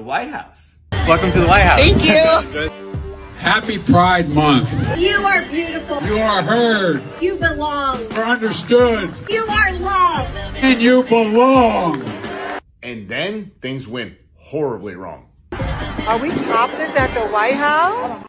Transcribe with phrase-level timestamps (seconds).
[0.00, 0.74] the White House.
[1.06, 1.78] Welcome to the White House.
[1.78, 2.70] Thank you.
[3.36, 4.98] Happy Pride Month.
[4.98, 6.02] You are beautiful.
[6.02, 7.02] You are heard.
[7.20, 8.00] You belong.
[8.00, 9.12] You are understood.
[9.28, 10.36] You are loved.
[10.56, 12.02] And you belong.
[12.82, 15.28] And then things went horribly wrong.
[15.52, 18.24] Are we topless at the White House?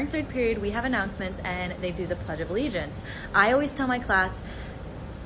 [0.00, 3.02] During third period, we have announcements and they do the Pledge of Allegiance.
[3.34, 4.42] I always tell my class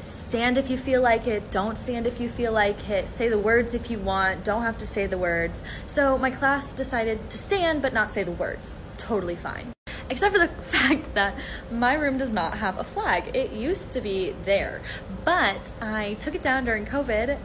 [0.01, 3.39] stand if you feel like it, don't stand if you feel like it, say the
[3.39, 5.63] words if you want, don't have to say the words.
[5.87, 8.75] So my class decided to stand but not say the words.
[8.97, 9.73] Totally fine.
[10.11, 11.37] Except for the fact that
[11.71, 13.37] my room does not have a flag.
[13.37, 14.83] It used to be there,
[15.25, 17.39] but I took it down during COVID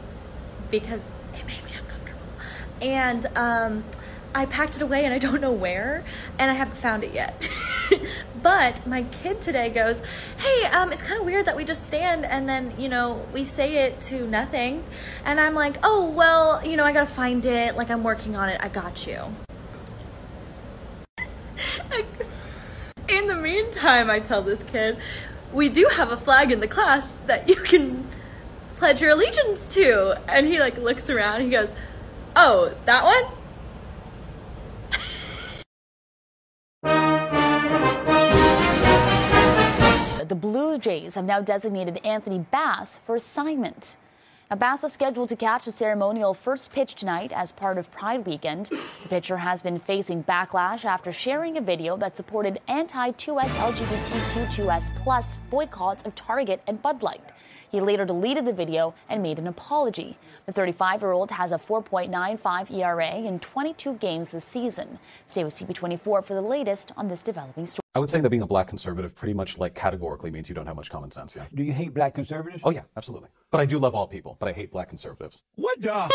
[0.68, 2.26] because it made me uncomfortable.
[2.82, 3.84] And um,
[4.34, 6.04] I packed it away and I don't know where,
[6.38, 7.50] and I haven't found it yet.
[8.42, 10.02] but my kid today goes,
[10.38, 13.44] Hey, um, it's kind of weird that we just stand and then, you know, we
[13.44, 14.84] say it to nothing.
[15.24, 17.76] And I'm like, Oh, well, you know, I gotta find it.
[17.76, 18.60] Like, I'm working on it.
[18.62, 19.20] I got you.
[23.08, 24.96] in the meantime, I tell this kid,
[25.52, 28.06] we do have a flag in the class that you can
[28.74, 30.20] pledge your allegiance to.
[30.28, 31.72] And he like looks around, he goes,
[32.36, 33.24] Oh, that one?
[40.70, 43.96] Blue Jays have now designated Anthony Bass for assignment.
[44.48, 48.24] Now, Bass was scheduled to catch the ceremonial first pitch tonight as part of Pride
[48.24, 48.66] Weekend.
[48.66, 55.40] The pitcher has been facing backlash after sharing a video that supported anti-2S LGBTQ2S plus
[55.50, 57.32] boycotts of Target and Bud Light.
[57.68, 60.18] He later deleted the video and made an apology.
[60.46, 65.00] The 35-year-old has a 4.95 ERA in 22 games this season.
[65.26, 67.79] Stay with CP24 for the latest on this developing story.
[67.94, 70.66] I would say that being a black conservative pretty much like categorically means you don't
[70.66, 71.46] have much common sense, yeah.
[71.52, 72.62] Do you hate black conservatives?
[72.64, 73.30] Oh yeah, absolutely.
[73.50, 75.42] But I do love all people, but I hate black conservatives.
[75.56, 76.08] What the?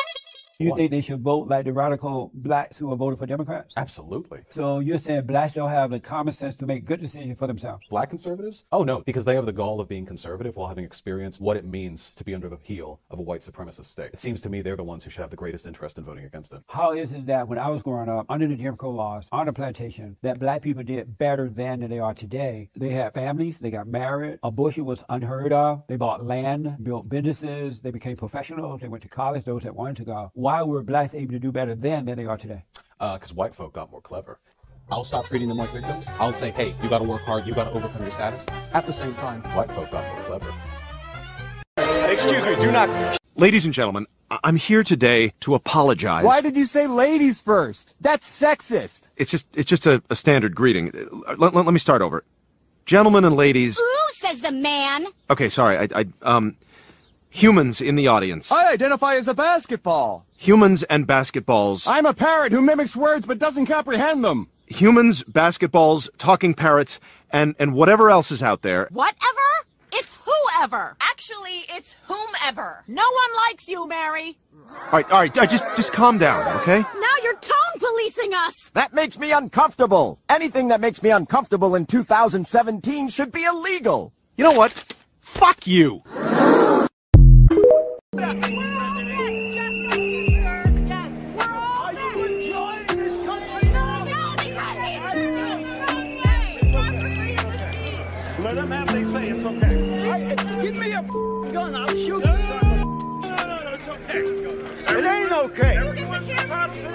[0.59, 3.73] You think they should vote like the radical blacks who are voting for Democrats?
[3.75, 4.41] Absolutely.
[4.49, 7.85] So you're saying blacks don't have the common sense to make good decisions for themselves?
[7.89, 8.63] Black conservatives?
[8.71, 11.65] Oh no, because they have the gall of being conservative while having experienced what it
[11.65, 14.11] means to be under the heel of a white supremacist state.
[14.13, 16.25] It seems to me they're the ones who should have the greatest interest in voting
[16.25, 16.61] against it.
[16.69, 19.47] How is it that when I was growing up under the Jim Crow laws on
[19.47, 22.69] the plantation, that black people did better then than they are today?
[22.75, 27.81] They had families, they got married, abortion was unheard of, they bought land, built businesses,
[27.81, 30.31] they became professionals, they went to college, those that wanted to go.
[30.45, 32.65] Why were blacks able to do better then than they are today?
[32.99, 34.37] Because Uh, white folk got more clever.
[34.91, 36.07] I'll stop treating them like victims.
[36.19, 38.45] I'll say, hey, you gotta work hard, you gotta overcome your status.
[38.71, 40.53] At the same time, white folk got more clever.
[42.11, 43.17] Excuse me, do not.
[43.35, 46.23] Ladies and gentlemen, I- I'm here today to apologize.
[46.23, 47.95] Why did you say ladies first?
[47.99, 49.09] That's sexist.
[49.17, 50.91] It's just it's just a, a standard greeting.
[51.39, 52.23] Let, let- let me start over.
[52.85, 53.79] Gentlemen and ladies.
[53.79, 55.07] Who says the man?
[55.31, 55.75] Okay, sorry.
[55.79, 56.55] I, I um
[57.39, 58.51] humans in the audience.
[58.51, 60.25] I identify as a basketball.
[60.37, 61.85] Humans and basketballs.
[61.87, 64.47] I'm a parrot who mimics words but doesn't comprehend them.
[64.67, 66.99] Humans, basketballs, talking parrots,
[67.31, 68.87] and and whatever else is out there.
[68.91, 69.41] Whatever?
[69.91, 70.95] It's whoever.
[71.01, 72.83] Actually, it's whomever.
[72.87, 74.37] No one likes you, Mary.
[74.67, 75.37] All right, all right.
[75.37, 76.79] uh, Just just calm down, okay?
[76.79, 78.71] Now you're tone policing us.
[78.73, 80.19] That makes me uncomfortable.
[80.29, 84.11] Anything that makes me uncomfortable in 2017 should be illegal.
[84.37, 84.71] You know what?
[85.21, 86.01] Fuck you.
[88.15, 88.31] Let
[98.55, 99.23] them have they say.
[99.31, 100.35] It's okay.
[100.61, 101.01] give me a
[101.51, 102.19] gun, I'll shoot you.
[102.19, 102.35] No,
[103.21, 104.19] no, no, it's okay.
[104.19, 105.77] It ain't okay.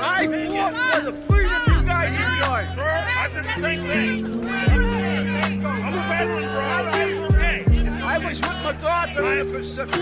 [0.00, 0.26] I
[0.56, 2.66] fought for the freedom you guys enjoy.
[2.78, 4.40] Sir, I did the same thing.
[8.70, 9.26] I was with my daughter.
[9.26, 9.50] I have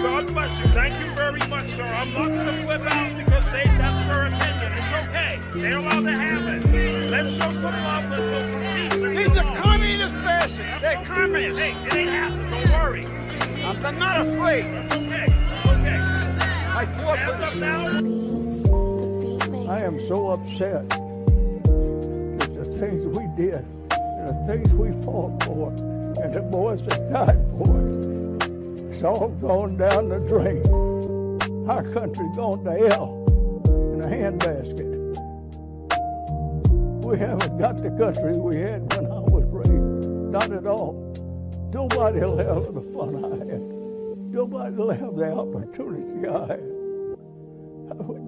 [0.02, 0.66] God bless you.
[0.74, 1.84] Thank you very much, sir.
[1.84, 4.72] I'm not going to flip out because they, that's their opinion.
[4.72, 5.40] It's okay.
[5.52, 7.10] They're allowed to have it.
[7.10, 8.10] Let's show some love.
[8.10, 9.16] Let's show some peace.
[9.16, 10.80] These are communist fascists.
[10.82, 11.60] They're communists.
[11.60, 12.50] Hey, it ain't happening.
[12.50, 13.04] Don't worry.
[13.04, 14.64] Uh, I'm, I'm not afraid.
[14.66, 15.24] It's okay.
[15.24, 16.00] It's okay.
[16.76, 17.62] I fought for this.
[19.68, 25.70] I am so upset at the things we did and the things we fought for
[26.22, 27.88] and the boys that died for it.
[28.98, 30.66] It's all going down the drain.
[31.70, 33.24] Our country's going to hell
[33.68, 34.88] in a handbasket.
[37.04, 40.08] We haven't got the country we had when I was raised.
[40.32, 41.14] Not at all.
[41.72, 43.62] Nobody will have the fun I had.
[44.34, 46.66] Nobody will have the opportunity I had.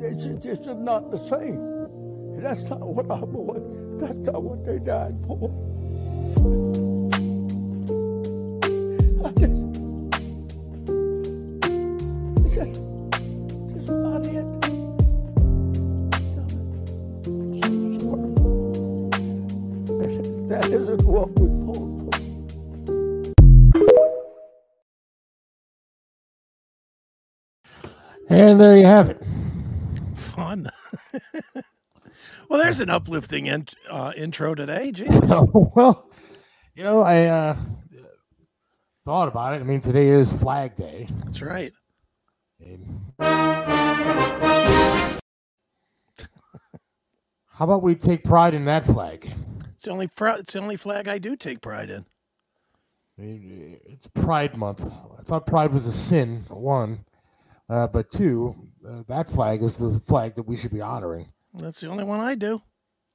[0.04, 2.40] It's just, just not the same.
[2.40, 3.98] That's not what I believe.
[3.98, 5.50] That's not what they died for.
[9.26, 9.59] I just
[28.40, 29.22] And there you have it.
[30.14, 30.70] Fun.
[32.48, 34.92] well, there's an uplifting in, uh, intro today.
[34.92, 35.30] Jesus.
[35.52, 36.10] well,
[36.74, 37.56] you know, I uh,
[39.04, 39.60] thought about it.
[39.60, 41.06] I mean, today is Flag Day.
[41.22, 41.74] That's right.
[43.18, 45.18] How
[47.66, 49.30] about we take pride in that flag?
[49.74, 52.06] It's the only fr- it's the only flag I do take pride in.
[53.18, 54.90] It's Pride Month.
[55.18, 57.04] I thought pride was a sin, one,
[57.70, 58.54] uh, but two,
[58.86, 61.32] uh, that flag is the flag that we should be honoring.
[61.54, 62.60] That's the only one I do.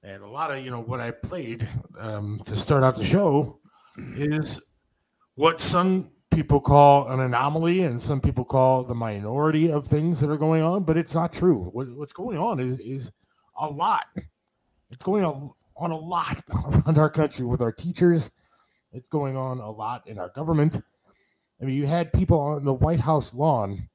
[0.01, 1.67] And a lot of you know what I played
[1.99, 3.59] um, to start out the show
[4.15, 4.61] is
[5.35, 10.29] what some people call an anomaly and some people call the minority of things that
[10.29, 11.69] are going on, but it's not true.
[11.71, 13.11] What, what's going on is is
[13.59, 14.05] a lot.
[14.89, 18.31] It's going on on a lot around our country with our teachers.
[18.93, 20.79] It's going on a lot in our government.
[21.61, 23.89] I mean, you had people on the White House lawn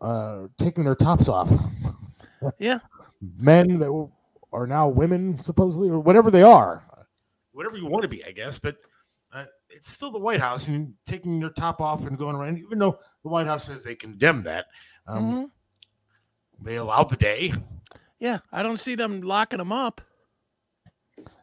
[0.00, 1.50] uh, taking their tops off.
[2.58, 2.78] Yeah.
[3.20, 4.10] Men that were-
[4.52, 6.84] are now women, supposedly, or whatever they are.
[7.52, 8.58] Whatever you want to be, I guess.
[8.58, 8.76] But
[9.32, 12.78] uh, it's still the White House and taking their top off and going around, even
[12.78, 14.66] though the White House says they condemn that.
[15.06, 15.50] Um, Mhm.
[16.62, 17.52] They allowed the day.
[18.18, 20.00] Yeah, I don't see them locking them up.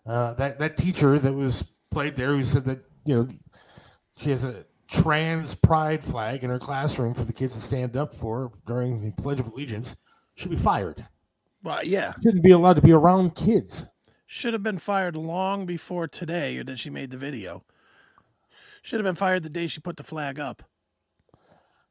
[0.06, 3.28] Uh, that that teacher that was played there who said that you know
[4.18, 8.14] she has a trans pride flag in her classroom for the kids to stand up
[8.14, 9.96] for during the Pledge of Allegiance
[10.36, 11.06] should be fired.
[11.64, 13.86] Well, yeah, Shouldn't be allowed to be around kids.
[14.28, 17.64] should have been fired long before today, or that she made the video.
[18.82, 20.62] Should have been fired the day she put the flag up.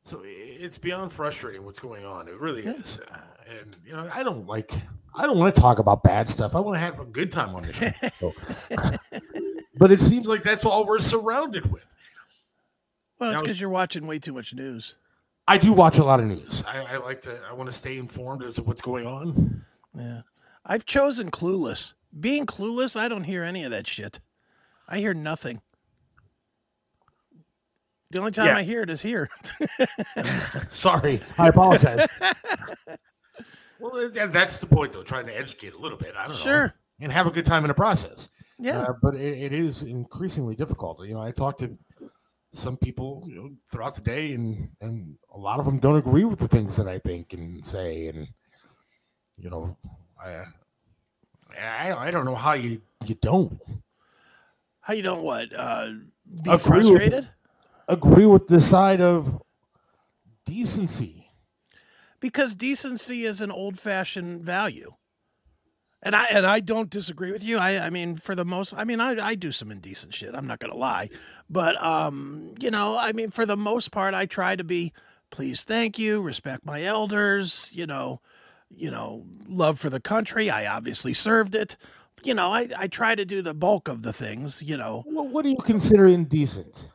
[0.04, 2.28] So it's beyond frustrating what's going on.
[2.28, 2.98] It really is.
[2.98, 3.16] Uh,
[3.48, 4.72] and you know, I don't like.
[5.14, 6.54] I don't want to talk about bad stuff.
[6.54, 8.32] I want to have a good time on the show.
[9.78, 11.84] but it seems like that's all we're surrounded with.
[13.22, 14.96] Well, it's because you're watching way too much news.
[15.46, 16.64] I do watch a lot of news.
[16.66, 17.40] I, I like to.
[17.48, 19.64] I want to stay informed as to what's going on.
[19.96, 20.22] Yeah.
[20.66, 21.94] I've chosen clueless.
[22.18, 24.18] Being clueless, I don't hear any of that shit.
[24.88, 25.62] I hear nothing.
[28.10, 28.56] The only time Yeah.
[28.58, 29.30] I hear it is here.
[30.70, 32.06] Sorry, I apologize.
[33.78, 35.04] well, that's the point, though.
[35.04, 36.14] Trying to educate a little bit.
[36.16, 36.42] I don't know.
[36.42, 36.74] Sure.
[37.00, 38.28] And have a good time in the process.
[38.58, 38.80] Yeah.
[38.80, 41.06] Uh, but it, it is increasingly difficult.
[41.06, 41.76] You know, I talk to
[42.52, 46.24] some people you know, throughout the day, and and a lot of them don't agree
[46.24, 48.28] with the things that I think and say, and
[49.38, 49.76] you know,
[50.22, 50.44] I
[51.58, 53.60] I, I don't know how you you don't
[54.80, 55.48] How you don't what?
[55.54, 55.92] Uh,
[56.42, 57.28] be agree with- frustrated?
[57.88, 59.42] agree with the side of
[60.46, 61.26] decency.
[62.20, 64.92] because decency is an old-fashioned value
[66.02, 67.58] and i and i don't disagree with you.
[67.58, 70.46] I i mean for the most i mean i i do some indecent shit i'm
[70.46, 71.08] not gonna lie.
[71.48, 74.92] But um you know i mean for the most part i try to be
[75.30, 78.20] please thank you respect my elders you know
[78.70, 81.76] you know love for the country i obviously served it.
[82.22, 85.04] You know i i try to do the bulk of the things you know.
[85.06, 86.91] Well, what do you consider indecent?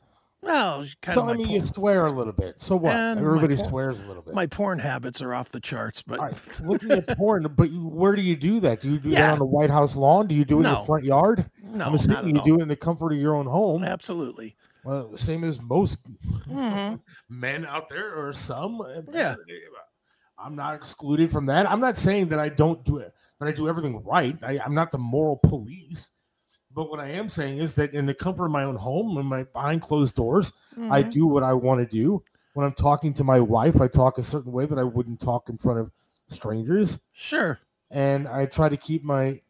[0.48, 2.56] Well kind so of I my mean, you swear a little bit.
[2.62, 2.96] So what?
[2.96, 4.34] And Everybody porn- swears a little bit.
[4.34, 8.16] my porn habits are off the charts but right, looking at porn, but you, where
[8.16, 8.80] do you do that?
[8.82, 10.28] Do you do that on the White House lawn?
[10.28, 10.78] Do you do it in No.
[10.78, 11.50] your front yard?
[11.64, 12.46] No, I'm assuming you all.
[12.46, 13.84] do it in the comfort of your own home.
[13.84, 15.98] absolutely Well, same as most
[16.50, 17.00] Mhm.
[17.30, 18.82] men out there, or some.
[19.12, 19.36] Yeah.
[20.40, 21.70] I'm not excluded from that.
[21.70, 24.38] I'm not saying that I don't do it, that I do everything right.
[24.44, 26.12] I, I'm not the moral police.
[26.78, 29.26] But what I am saying is that in the comfort of my own home, in
[29.26, 30.54] my behind closed doors,
[30.92, 31.12] I Mhm.
[31.12, 32.22] do what I want to do.
[32.54, 35.50] When I'm talking to my wife, I talk a certain way that I wouldn't talk
[35.50, 35.92] in front of
[36.28, 37.00] strangers.
[37.14, 37.58] Sure.
[37.90, 39.42] And I try to keep my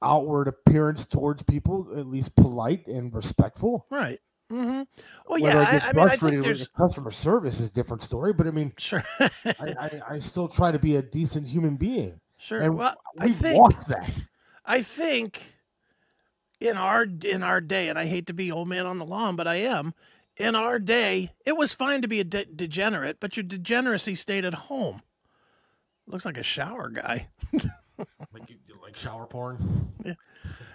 [0.00, 3.84] outward appearance towards people at least polite and respectful.
[3.90, 4.18] Right.
[4.50, 4.84] Mm-hmm.
[5.28, 5.58] Well, Whether yeah.
[5.58, 8.32] I I, get I mean, I think there's the customer service is a different story,
[8.32, 9.04] but I mean, sure.
[9.20, 12.22] I, I, I still try to be a decent human being.
[12.38, 12.62] Sure.
[12.62, 14.10] And well, we've think lost that.
[14.64, 15.57] I think
[16.60, 19.36] in our in our day, and I hate to be old man on the lawn,
[19.36, 19.94] but I am.
[20.36, 24.44] In our day, it was fine to be a de- degenerate, but your degeneracy stayed
[24.44, 25.02] at home.
[26.06, 27.28] Looks like a shower guy.
[28.32, 28.48] like,
[28.82, 29.92] like shower porn.
[30.04, 30.14] Yeah.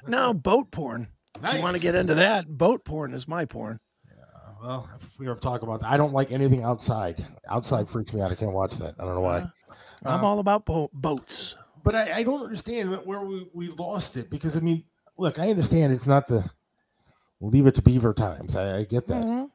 [0.05, 1.07] No, boat porn.
[1.41, 3.79] If you want to get into that, boat porn is my porn.
[4.61, 7.25] Well, if we ever talk about that, I don't like anything outside.
[7.49, 8.31] Outside freaks me out.
[8.31, 8.95] I can't watch that.
[8.99, 9.47] I don't know why.
[10.05, 11.57] I'm Uh, all about bo- boats.
[11.83, 14.83] But I, I don't understand where we, we lost it because I mean,
[15.17, 16.49] look, I understand it's not the
[17.41, 18.55] leave it to beaver times.
[18.55, 19.23] I, I get that.
[19.23, 19.49] Mhm.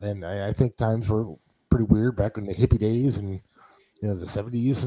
[0.00, 1.34] and I, I think times were
[1.70, 3.40] pretty weird back in the hippie days and
[4.02, 4.86] you know the seventies.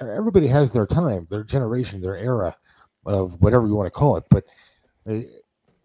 [0.00, 2.56] Everybody has their time, their generation, their era
[3.06, 4.24] of whatever you want to call it.
[4.30, 4.44] But
[5.08, 5.20] uh,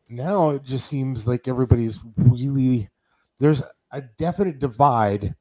[0.10, 2.90] now it just seems like everybody's really
[3.40, 5.36] there's a definite divide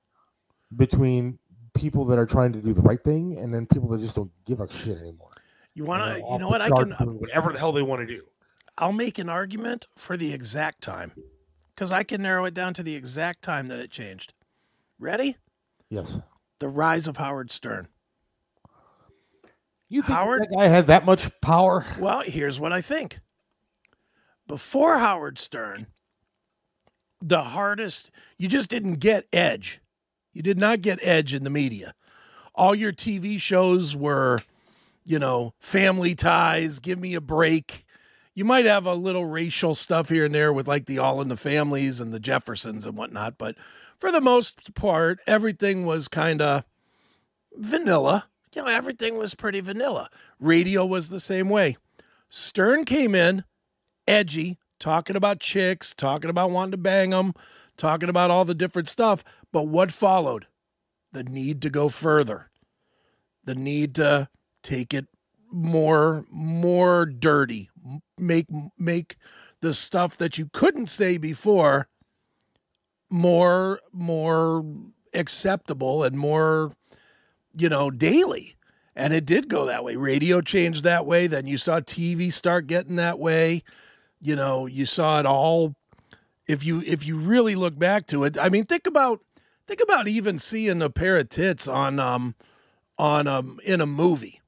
[0.75, 1.39] between
[1.75, 4.31] people that are trying to do the right thing and then people that just don't
[4.47, 5.31] give a shit anymore.
[5.77, 6.19] You want to?
[6.19, 6.63] you know what?
[6.63, 8.23] I can, whatever the hell they want to do.
[8.79, 11.13] I'll make an argument for the exact time
[11.75, 14.33] because I can narrow it down to the exact time that it changed.
[14.99, 15.37] Ready?
[15.91, 16.19] Yes.
[16.61, 17.89] The rise of Howard Stern.
[19.91, 21.85] You think Howard that guy had that much power?
[21.99, 23.19] Well, here's what I think.
[24.47, 25.89] Before Howard Stern,
[27.21, 29.83] the hardest, you just didn't get edge.
[30.33, 31.95] You did not get edge in the media.
[32.55, 34.41] All your TV shows were,
[35.07, 37.87] you know, family ties, give me a break.
[38.35, 41.29] You might have a little racial stuff here and there with like the All in
[41.29, 43.57] the Families and the Jeffersons and whatnot, but
[43.99, 46.65] for the most part, everything was kind of
[47.55, 48.29] vanilla.
[48.55, 50.11] You know, everything was pretty vanilla.
[50.41, 51.77] Radio was the same way.
[52.29, 53.45] Stern came in
[54.07, 57.33] edgy, talking about chicks, talking about wanting to bang them,
[57.77, 59.23] talking about all the different stuff.
[59.53, 60.47] But what followed?
[61.13, 62.51] The need to go further,
[63.45, 64.29] the need to
[64.67, 65.07] take it
[65.53, 67.71] more, more dirty,
[68.19, 68.47] make
[68.77, 69.17] make
[69.61, 71.89] the stuff that you couldn't say before
[73.09, 74.65] more more
[75.15, 76.73] acceptable and more
[77.57, 78.57] you know daily.
[78.95, 79.97] And it did go that way.
[79.97, 81.27] Radio changed that way.
[81.27, 83.63] Then you saw tv start getting that way.
[84.21, 85.75] You know you saw it all.
[86.49, 89.21] If you if you really look back to it i mean think about
[89.67, 92.37] think about even seeing a pair of tits on um
[92.99, 94.41] on um in a movie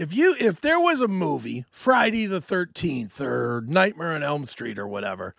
[0.00, 4.78] if you if there was a movie friday the 13th or nightmare on elm street
[4.78, 5.34] or whatever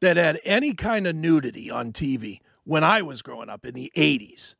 [0.00, 3.90] that had any kind of nudity on tv when i was growing up in the
[3.96, 4.54] 80s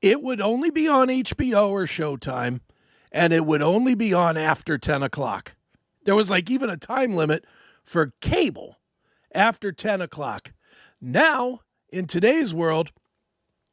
[0.00, 2.60] it would only be on hbo or showtime
[3.10, 5.54] and it would only be on after 10 o'clock
[6.04, 7.44] there was like even a time limit
[7.84, 8.78] for cable
[9.34, 10.52] after 10 o'clock.
[11.00, 12.92] Now, in today's world,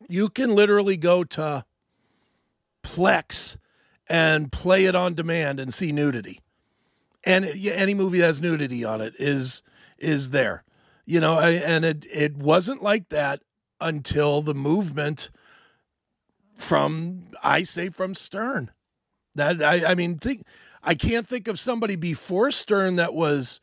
[0.07, 1.65] you can literally go to
[2.83, 3.57] Plex
[4.09, 6.41] and play it on demand and see nudity.
[7.23, 9.61] And any movie that has nudity on it is
[9.97, 10.63] is there.
[11.05, 13.41] You know, and it it wasn't like that
[13.81, 15.31] until the movement
[16.55, 18.71] from I say from Stern.
[19.35, 20.43] That I, I mean, think
[20.83, 23.59] I can't think of somebody before Stern that was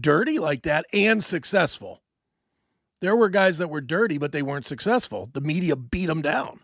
[0.00, 2.02] dirty like that and successful.
[3.00, 5.28] There were guys that were dirty, but they weren't successful.
[5.32, 6.60] The media beat them down.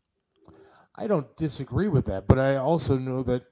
[0.98, 3.44] I don't disagree with that, but I also know that,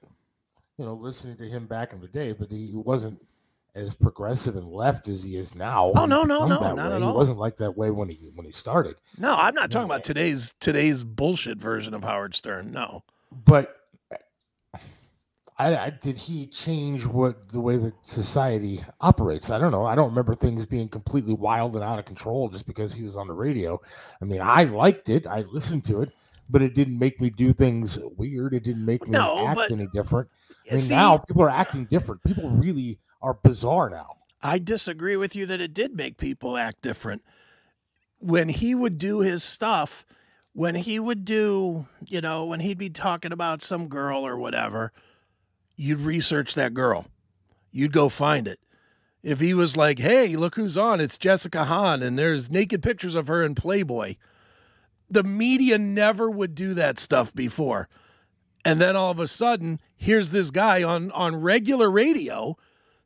[0.77, 3.25] you know, listening to him back in the day, that he wasn't
[3.73, 5.91] as progressive and left as he is now.
[5.95, 6.95] Oh, no, no, no, not way.
[6.95, 7.11] at all.
[7.11, 8.95] He wasn't like that way when he when he started.
[9.17, 12.71] No, I'm not talking about today's today's bullshit version of Howard Stern.
[12.71, 13.03] No.
[13.31, 13.75] But
[15.59, 19.49] I, I did he change what the way that society operates?
[19.49, 19.85] I don't know.
[19.85, 23.15] I don't remember things being completely wild and out of control just because he was
[23.15, 23.81] on the radio.
[24.21, 25.25] I mean, I liked it.
[25.25, 26.11] I listened to it,
[26.49, 28.53] but it didn't make me do things weird.
[28.53, 30.29] It didn't make me No, act but- any different.
[30.69, 32.23] I mean, see- now people are acting different.
[32.23, 34.15] People really are bizarre now.
[34.41, 37.23] I disagree with you that it did make people act different.
[38.19, 40.05] When he would do his stuff,
[40.53, 44.91] when he would do, you know, when he'd be talking about some girl or whatever,
[45.75, 47.05] you'd research that girl.
[47.71, 48.59] You'd go find it.
[49.23, 53.15] If he was like, hey, look who's on, it's Jessica Hahn, and there's naked pictures
[53.15, 54.15] of her in Playboy,
[55.09, 57.87] the media never would do that stuff before.
[58.65, 62.57] And then all of a sudden, here's this guy on, on regular radio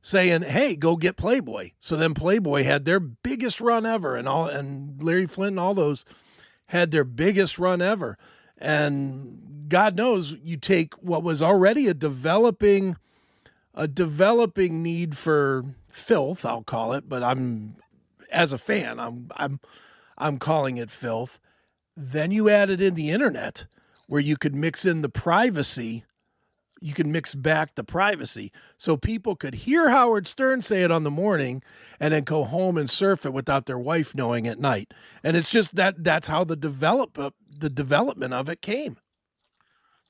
[0.02, 4.48] saying, "Hey, go get Playboy." So then Playboy had their biggest run ever, and all
[4.48, 6.06] and Larry Flynt and all those
[6.68, 8.18] had their biggest run ever.
[8.58, 12.98] And God knows, you take what was already a developing,
[13.74, 17.76] a developing need for filth, I'll call it, but I'm
[18.32, 19.60] as a fan, I'm I'm
[20.18, 21.40] I'm calling it filth.
[21.96, 23.66] Then you added in the internet,
[24.08, 26.04] where you could mix in the privacy
[26.82, 31.04] you can mix back the privacy so people could hear Howard Stern say it on
[31.04, 31.62] the morning
[32.00, 34.92] and then go home and surf it without their wife knowing at night.
[35.24, 38.98] And it's just that that's how the develop uh, the development of it came.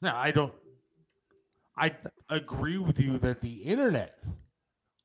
[0.02, 0.54] No, I don't.
[1.78, 1.96] I
[2.30, 4.18] agree with you that the internet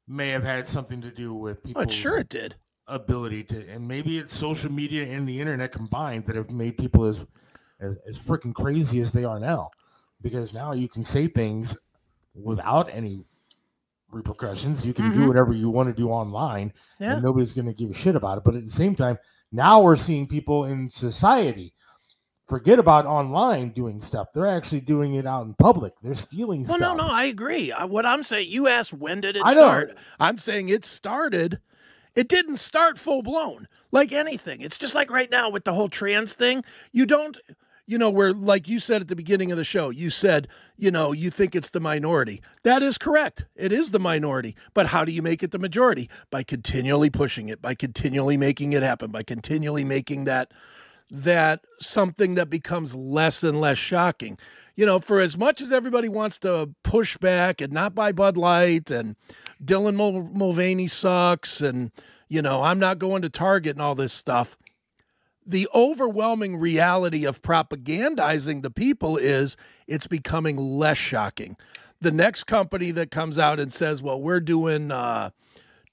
[0.07, 1.83] may have had something to do with people.
[1.83, 2.55] Oh, sure it did.
[2.89, 7.05] Ability to, and maybe it's social media and the internet combined that have made people
[7.05, 7.25] as
[7.81, 9.71] as, as freaking crazy as they are now.
[10.23, 11.77] Because now you can say things
[12.35, 13.25] without any
[14.11, 14.87] repercussions.
[14.87, 15.15] You can Mhm.
[15.15, 17.15] do whatever you want to do online, Yeah.
[17.15, 18.45] and nobody's going to give a shit about it.
[18.45, 19.19] But at the same time,
[19.53, 21.73] Now we're seeing people in society
[22.49, 24.33] forget about online doing stuff.
[24.35, 26.01] They're actually doing it out in public.
[26.01, 26.97] They're stealing Well, stuff.
[26.97, 27.71] no, no, I agree.
[27.71, 29.61] I, what I'm saying, you asked when did it I know.
[29.63, 29.97] start?
[30.19, 31.61] I'm saying it started.
[32.17, 34.63] It didn't start full blown like anything.
[34.63, 36.65] It's just like right now with the whole trans thing.
[36.91, 37.39] You don't,
[37.87, 40.91] you know, where like you said at the beginning of the show, you said, you
[40.91, 42.43] know, you think it's the minority.
[42.65, 43.45] That is correct.
[43.55, 44.57] It is the minority.
[44.75, 46.09] But how do you make it the majority?
[46.31, 50.51] By continually pushing it, by continually making it happen, by continually making that
[51.11, 54.39] that something that becomes less and less shocking.
[54.75, 58.37] You know, for as much as everybody wants to push back and not buy Bud
[58.37, 59.17] Light and
[59.65, 61.91] Dylan Mul- Mulvaney sucks and,
[62.29, 64.57] you know, I'm not going to Target and all this stuff,
[65.47, 71.57] the overwhelming reality of propagandizing the people is it's becoming less shocking.
[72.01, 75.31] The next company that comes out and says, well, we're doing, uh,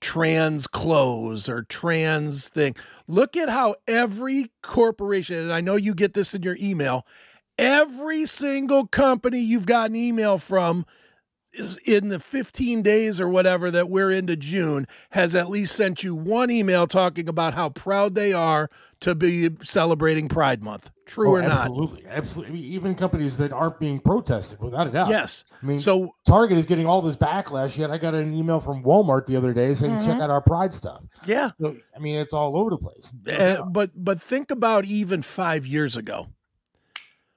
[0.04, 2.76] trans clothes or trans thing.
[3.08, 7.08] Look at how every corporation, and I know you get this in your email,
[7.58, 10.86] every single company you've got an email from
[11.86, 16.16] in the 15 days or whatever that we're into June has at least sent you
[16.16, 18.70] one email talking about how proud they are
[19.02, 20.90] to be celebrating Pride Month.
[21.06, 21.52] True Oh, or not?
[21.52, 22.60] Absolutely, absolutely.
[22.62, 25.10] Even companies that aren't being protested, without a doubt.
[25.10, 25.44] Yes.
[25.62, 27.78] I mean, So- Target is getting all this backlash.
[27.78, 30.22] Yet I got an email from Walmart the other day saying, "Check Mhm.
[30.22, 31.52] out our Pride stuff." Yeah.
[31.60, 33.12] So, I mean, it's all over the place.
[33.30, 36.30] Uh, but but think about even five years ago.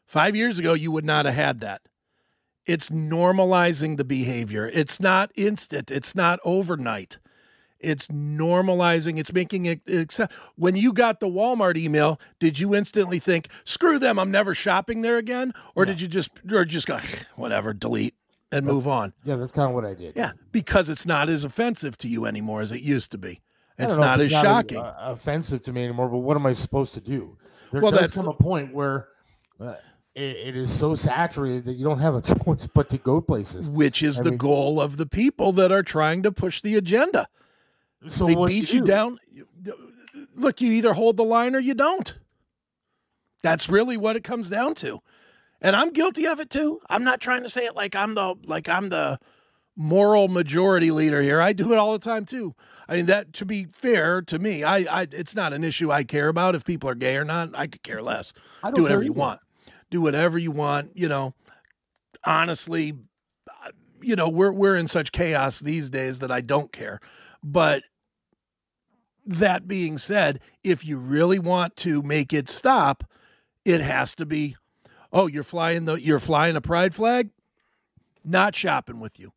[0.07, 1.83] Five years ago, you would not have had that.
[2.66, 4.68] It's normalizing the behavior.
[4.72, 5.90] It's not instant.
[5.90, 7.18] It's not overnight.
[7.79, 9.18] It's normalizing.
[9.18, 9.81] It's making it.
[9.88, 14.18] Accept- when you got the Walmart email, did you instantly think, "Screw them!
[14.18, 16.98] I'm never shopping there again," or did you just or just go,
[17.37, 18.14] "Whatever, delete
[18.50, 19.12] and move on"?
[19.24, 20.14] Yeah, that's kind of what I did.
[20.16, 23.40] Yeah, because it's not as offensive to you anymore as it used to be.
[23.79, 24.79] It's don't know if not as shocking.
[24.79, 26.09] uh, offensive to me anymore.
[26.09, 27.37] But what am I supposed to do?
[27.72, 29.09] There Well, does that's come the- a point where
[29.61, 29.74] uh,
[30.16, 33.68] it, it is so saturated that you don't have a choice but to go places.
[33.70, 36.74] which is I the mean, goal of the people that are trying to push the
[36.74, 37.29] agenda.
[38.09, 38.87] So they beat you you do?
[38.87, 39.18] down.
[40.35, 42.18] Look, you either hold the line or you don't.
[43.42, 45.00] That's really what it comes down to.
[45.61, 46.81] And I'm guilty of it too.
[46.88, 49.18] I'm not trying to say it like I'm the like I'm the
[49.76, 51.40] moral majority leader here.
[51.40, 52.55] I do it all the time too.
[52.88, 56.05] I mean that to be fair to me, I, I it's not an issue I
[56.05, 57.50] care about if people are gay or not.
[57.55, 58.33] I could care less.
[58.62, 59.40] I don't do whatever you want.
[59.90, 61.35] Do whatever you want, you know.
[62.25, 62.94] Honestly,
[64.01, 67.01] you know, we're we're in such chaos these days that I don't care.
[67.42, 67.83] But
[69.25, 73.05] that being said, if you really want to make it stop,
[73.64, 74.57] it has to be,
[75.12, 77.31] oh, you're flying the you're flying a pride flag,
[78.25, 79.33] not shopping with you.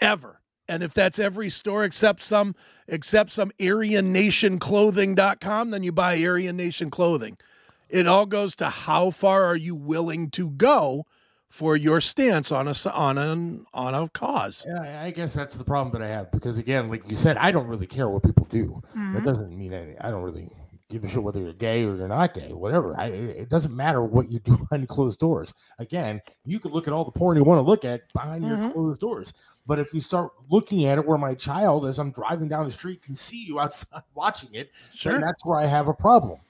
[0.00, 0.40] Ever.
[0.68, 2.54] And if that's every store except some
[2.86, 7.38] except some AryanNationClothing.com, then you buy Aryan Nation clothing.
[7.88, 11.06] It all goes to how far are you willing to go
[11.48, 14.66] for your stance on a s- on an on a cause.
[14.68, 17.38] Yeah, I- I guess that's the problem that I have because again, like you said,
[17.38, 18.82] I don't really care what people do.
[18.94, 19.16] Mhm.
[19.16, 19.98] It doesn't mean any.
[19.98, 20.50] I don't really
[20.90, 22.94] give a shit whether you're gay or you're not gay, whatever.
[23.00, 25.54] I, it it doesn't matter what you do behind closed doors.
[25.78, 28.58] Again, you can look at all the porn you want to look at behind your
[28.58, 28.72] Mhm.
[28.74, 29.32] closed doors,
[29.66, 32.72] but if you start looking at it where my child, as I'm driving down the
[32.72, 35.12] street, can see you outside watching it, Sure.
[35.12, 36.40] then that's where I have a problem.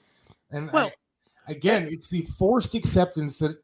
[0.51, 0.93] And Well, I,
[1.51, 3.57] again, it's the forced acceptance that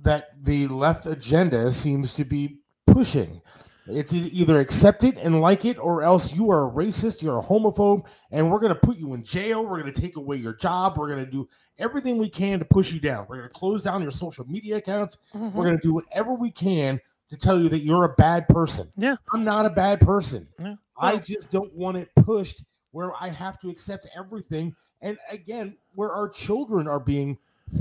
[0.00, 3.40] that the left agenda seems to be pushing.
[3.86, 7.42] It's either accept it and like it, or else you are a racist, you're a
[7.42, 9.62] homophobe, and we're going to put you in jail.
[9.62, 10.96] We're going to take away your job.
[10.96, 11.46] We're going to do
[11.78, 13.26] everything we can to push you down.
[13.28, 15.18] We're going to close down your social media accounts.
[15.34, 15.52] Mhm.
[15.52, 18.88] We're going to do whatever we can to tell you that you're a bad person.
[18.96, 19.16] Yeah.
[19.34, 20.48] I'm not a bad person.
[20.58, 20.76] Yeah.
[20.96, 24.76] I just don't want it pushed where I have to accept everything.
[25.02, 27.38] And again, where our children are being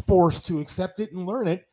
[0.07, 1.67] forced to accept it and learn it.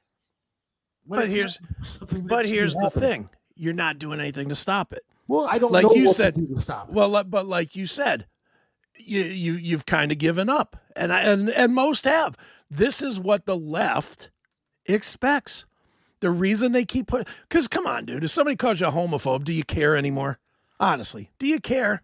[1.07, 3.31] But here's not something that but here's the thing.
[3.57, 5.03] You're not doing anything to stop it.
[5.27, 6.35] Well, I don't like know you what to said.
[6.35, 6.95] to stop it.
[6.95, 8.27] Well, but like you said,
[8.99, 12.37] you you you've kind of given up, and I and and most have.
[12.71, 14.31] This is what the left
[14.85, 15.65] expects.
[16.21, 19.45] The reason they keep putting because come on, dude, if somebody calls you a homophobe,
[19.45, 20.39] do you care anymore?
[20.79, 22.03] Honestly, do you care?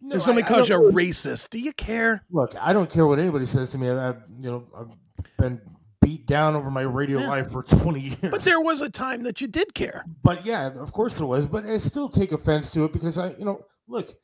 [0.00, 2.24] No, if somebody I- I calls you a really- racist, do you care?
[2.30, 3.90] Look, I don't care what anybody says to me.
[3.90, 4.88] I, you know, I've
[5.36, 5.60] been
[6.00, 7.28] beat down over my radio Yeah.
[7.28, 8.16] life for 20 years.
[8.30, 10.04] But there was a time that you did care.
[10.22, 11.46] But yeah, of course there was.
[11.46, 14.14] But I still take offense to it because I, you know, look,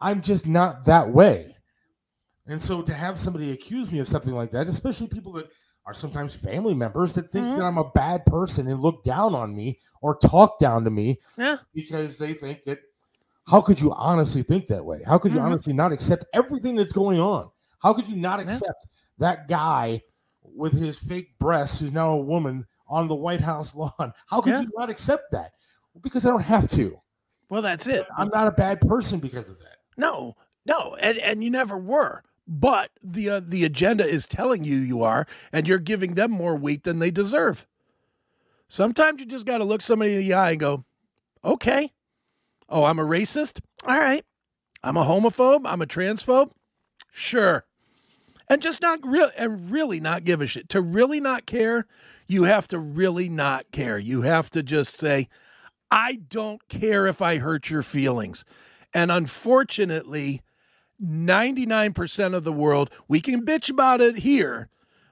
[0.00, 1.56] I'm just not that way.
[2.46, 5.48] And so to have somebody accuse me of something like that, especially people that
[5.84, 7.58] are sometimes family members that think Mm-hmm.
[7.58, 11.18] that I'm a bad person and look down on me or talk down to me
[11.36, 11.58] Yeah.
[11.74, 12.78] because they think that
[13.48, 15.00] how could you honestly think that way?
[15.06, 15.44] How could you Mhm.
[15.44, 17.50] honestly not accept everything that's going on?
[17.80, 18.86] How could you not accept
[19.18, 20.02] that guy
[20.42, 23.92] with his fake breasts, who's now a woman, on the White House lawn?
[24.28, 24.60] How could Yeah.
[24.62, 25.52] you not accept that?
[26.02, 27.00] Because I don't have to.
[27.48, 28.06] Well, that's it.
[28.16, 29.78] I'm not a bad person because of that.
[29.96, 32.22] No, no, and and you never were.
[32.46, 36.56] But the uh, the agenda is telling you you are, and you're giving them more
[36.56, 37.66] weight than they deserve.
[38.68, 40.84] Sometimes you just got to look somebody in the eye and go,
[41.44, 41.92] "Okay,
[42.68, 43.60] oh, I'm a racist.
[43.86, 44.24] All right,
[44.82, 45.62] I'm a homophobe.
[45.64, 46.50] I'm a transphobe.
[47.10, 47.64] Sure."
[48.50, 50.70] And just not real and really not give a shit.
[50.70, 51.86] To really not care,
[52.26, 53.98] you have to really not care.
[53.98, 55.28] You have to just say,
[55.90, 58.44] I don't care if I hurt your feelings.
[58.94, 60.42] And unfortunately,
[61.02, 64.68] 99% of the world, we can bitch about it here,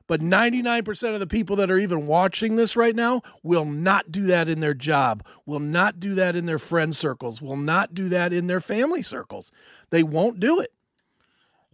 [0.07, 4.25] but 99% of the people that are even watching this right now will not do
[4.27, 8.09] that in their job, will not do that in their friend circles, will not do
[8.09, 9.51] that in their family circles.
[9.91, 10.73] They won't do it.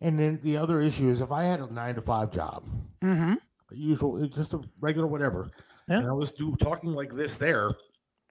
[0.00, 2.64] And then the other issue is if I had a nine to five job,
[3.02, 3.34] Mm-hmm.
[3.70, 5.50] usual, just a regular whatever,
[5.88, 7.70] and I was do talking like this there,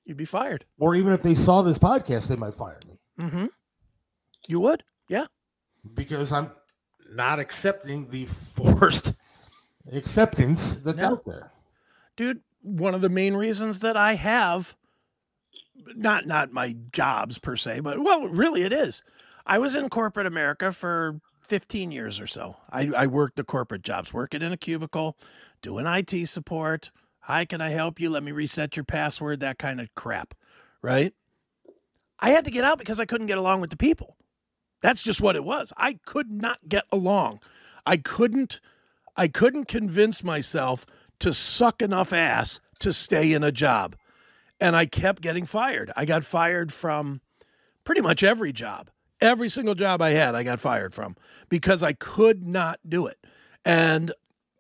[0.06, 0.66] You'd be fired.
[0.80, 3.46] or even if they saw this podcast, they might fire me Mm-hmm.
[4.48, 4.84] You would?
[5.08, 5.28] Yeah.
[5.94, 6.52] because I'm
[7.14, 9.14] not accepting the forced
[9.92, 11.10] acceptance that's Yeah.
[11.12, 11.52] out there.
[12.16, 14.76] dude one of the main reasons that i have
[15.96, 19.02] not not my jobs per se but well really it is.
[19.46, 22.56] I was in corporate america for 15 years or so.
[22.70, 25.18] I, I worked the corporate jobs working in a cubicle
[25.62, 26.92] doing it support.
[27.22, 28.10] Hi can i help you?
[28.10, 30.34] Let me reset your password that kind of crap
[30.84, 31.14] right?
[32.20, 34.16] I had to get out because i couldn't get along with the people.
[34.82, 35.74] That's just what it was.
[35.78, 37.40] I could not get along.
[37.86, 38.62] I couldn't
[39.16, 40.86] I couldn't convince myself
[41.20, 43.96] to suck enough ass to stay in a job.
[44.60, 45.92] And I kept getting fired.
[45.96, 47.22] I got fired from
[47.84, 48.90] pretty much every job.
[49.20, 51.16] Every single job I had, I got fired from
[51.50, 53.18] because I could not do it.
[53.64, 54.14] And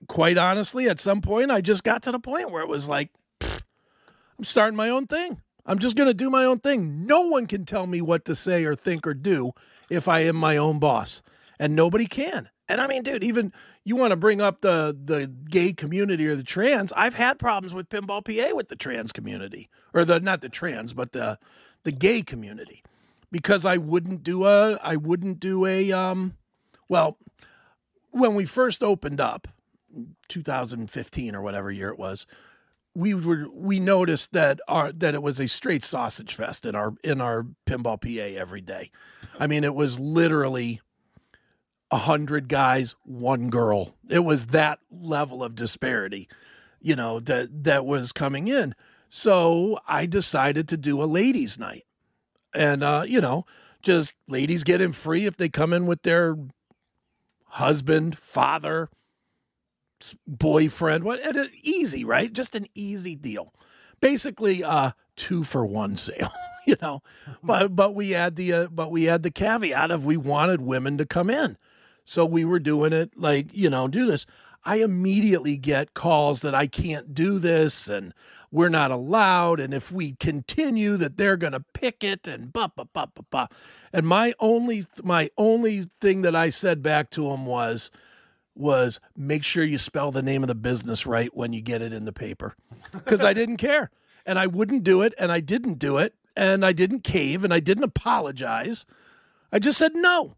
[0.07, 3.09] quite honestly, at some point, I just got to the point where it was like,
[3.41, 5.41] I'm starting my own thing.
[5.65, 7.05] I'm just going to do my own thing.
[7.05, 9.51] No one can tell me what to say or think or do
[9.89, 11.21] if I am my own boss.
[11.59, 12.49] And nobody can.
[12.71, 13.51] And I mean, dude, even
[13.83, 16.93] you want to bring up the the gay community or the trans.
[16.93, 19.69] I've had problems with Pinball PA with the trans community.
[19.93, 21.37] Or the not the trans, but the
[21.83, 22.81] the gay community.
[23.29, 26.37] Because I wouldn't do a I wouldn't do a um
[26.87, 27.17] well,
[28.11, 29.49] when we first opened up
[30.29, 32.25] 2015 or whatever year it was,
[32.95, 36.93] we were we noticed that our that it was a straight sausage fest in our
[37.03, 38.91] in our pinball PA every day.
[39.37, 40.79] I mean, it was literally
[41.91, 43.95] a hundred guys, one girl.
[44.09, 46.29] It was that level of disparity,
[46.81, 48.73] you know, that that was coming in.
[49.09, 51.85] So I decided to do a ladies' night,
[52.53, 53.45] and uh, you know,
[53.81, 56.37] just ladies get in free if they come in with their
[57.45, 58.89] husband, father,
[60.25, 61.03] boyfriend.
[61.03, 61.19] What
[61.61, 62.31] easy, right?
[62.31, 63.53] Just an easy deal.
[63.99, 66.31] Basically, uh, two for one sale.
[66.67, 67.01] You know,
[67.41, 70.95] but but we had the uh, but we had the caveat of we wanted women
[70.99, 71.57] to come in,
[72.11, 74.25] so we were doing it like you know do this.
[74.63, 78.13] I immediately get calls that I can't do this and
[78.51, 82.85] we're not allowed, and if we continue, that they're going to picket and ba ba
[82.91, 83.49] ba ba ba.
[83.93, 87.91] And my only my only thing that I said back to them was
[88.53, 91.93] was make sure you spell the name of the business right when you get it
[91.93, 92.53] in the paper
[92.91, 93.89] because I didn't care
[94.25, 97.53] and I wouldn't do it and I didn't do it and I didn't cave and
[97.53, 98.85] I didn't apologize.
[99.53, 100.35] I just said no,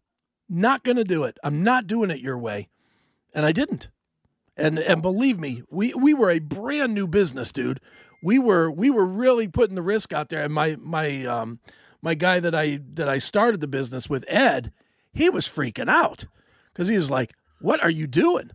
[0.54, 1.38] not going to do it.
[1.42, 2.68] I'm not doing it your way.
[3.34, 3.88] And I didn't.
[4.56, 7.80] And and believe me, we we were a brand new business, dude.
[8.22, 11.58] We were we were really putting the risk out there and my my um
[12.00, 14.72] my guy that I that I started the business with Ed,
[15.12, 16.26] he was freaking out
[16.74, 18.50] cuz he was like, "What are you doing?"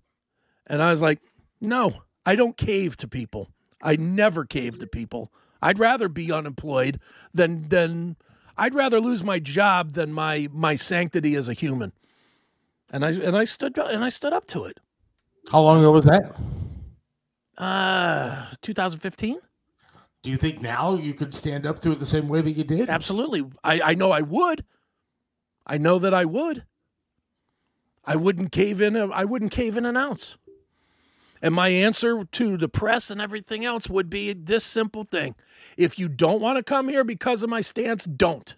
[0.67, 1.19] And I was like,
[1.59, 3.49] "No, I don't cave to people.
[3.81, 5.33] I never cave to people.
[5.61, 6.99] I'd rather be unemployed
[7.33, 8.15] than than
[8.59, 11.93] I'd rather lose my job than my my sanctity as a human."
[12.91, 14.79] And I and I stood and I stood up to it.
[15.51, 16.35] How long ago was that?
[17.57, 19.39] Uh 2015?
[20.21, 22.63] Do you think now you could stand up to it the same way that you
[22.63, 22.89] did?
[22.89, 23.45] Absolutely.
[23.63, 24.65] I, I know I would.
[25.65, 26.65] I know that I would.
[28.03, 28.95] I wouldn't cave in.
[28.95, 30.37] A, I wouldn't cave in an ounce.
[31.41, 35.35] And my answer to the press and everything else would be this simple thing:
[35.77, 38.55] if you don't want to come here because of my stance, don't.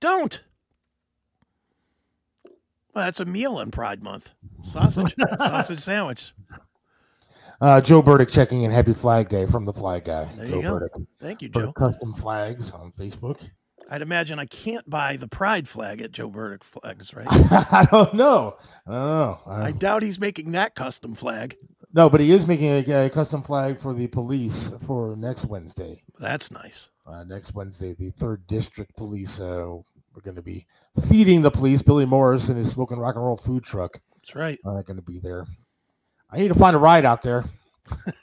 [0.00, 0.42] Don't.
[2.94, 4.32] Well, that's a meal in Pride Month.
[4.62, 6.32] Sausage, sausage sandwich.
[7.60, 8.70] Uh, Joe Burdick checking in.
[8.70, 10.30] Happy Flag Day from the Flag Guy.
[10.36, 10.62] There Joe.
[10.62, 10.92] Burdick.
[11.20, 11.60] Thank you, Joe.
[11.60, 11.86] Burdick Joe.
[11.86, 13.50] Custom Flags on Facebook.
[13.90, 17.26] I'd imagine I can't buy the pride flag at Joe Burdick flags, right?
[17.28, 18.56] I don't know.
[18.86, 19.40] I don't know.
[19.46, 21.56] I- I doubt he's making that custom flag.
[21.92, 26.02] no, but he is making a, a custom flag for the police for next Wednesday.
[26.18, 26.88] That's nice.
[27.06, 29.40] Uh, next Wednesday, the third district police.
[29.40, 29.66] Uh,
[30.14, 30.66] we're going to be
[31.08, 31.82] feeding the police.
[31.82, 34.00] Billy Morris and his smoking rock and roll food truck.
[34.16, 34.58] That's right.
[34.64, 35.46] Are going to be there.
[36.30, 37.44] I need to find a ride out there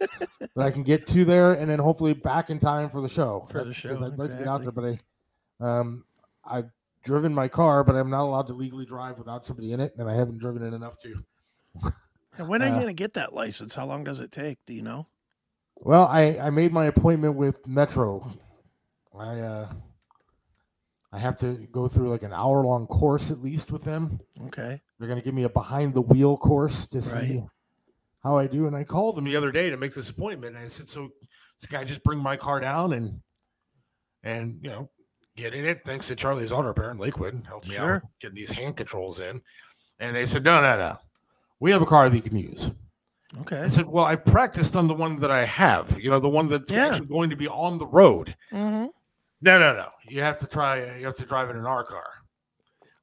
[0.00, 3.46] that I can get to there, and then hopefully back in time for the show.
[3.50, 4.98] For the show, I'd like to get out there, but I,
[5.60, 6.04] um,
[6.44, 6.70] I've
[7.04, 10.08] driven my car, but I'm not allowed to legally drive without somebody in it, and
[10.10, 11.14] I haven't driven it enough to.
[12.38, 13.74] And when are you Uh, going to get that license?
[13.76, 14.58] How long does it take?
[14.66, 15.06] Do you know?
[15.76, 18.30] Well, I I made my appointment with Metro.
[19.18, 19.72] I uh
[21.12, 24.20] I have to go through like an hour long course at least with them.
[24.48, 24.82] Okay.
[24.98, 27.42] They're going to give me a behind the wheel course to see
[28.22, 28.66] how I do.
[28.66, 30.56] And I called them the other day to make this appointment.
[30.56, 31.08] And I said, "So
[31.68, 33.22] can I just bring my car down and
[34.22, 34.90] and you know
[35.36, 37.96] get in it?" Thanks to Charlie's auto repair in Lakewood, helped me Sure.
[37.96, 39.42] out getting these hand controls in.
[40.00, 40.98] And they said, "No, no, no,
[41.60, 42.70] we have a car that you can use."
[43.40, 43.62] Okay.
[43.62, 45.98] I said, "Well, I practiced on the one that I have.
[46.00, 46.86] You know, the one that's Yeah.
[46.88, 48.86] actually going to be on the road." Mm-hmm.
[49.42, 49.88] No, no, no.
[50.08, 50.96] You have to try.
[50.96, 52.04] You have to drive it in our car.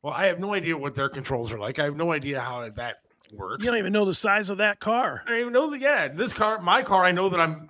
[0.02, 1.80] Well, I have no idea what their controls are like.
[1.80, 2.98] I have no idea how that
[3.32, 3.64] works.
[3.64, 5.24] You don't even know the size of that car.
[5.26, 5.80] I don't even know that.
[5.80, 7.70] Yeah, this car, my car, I know that I'm,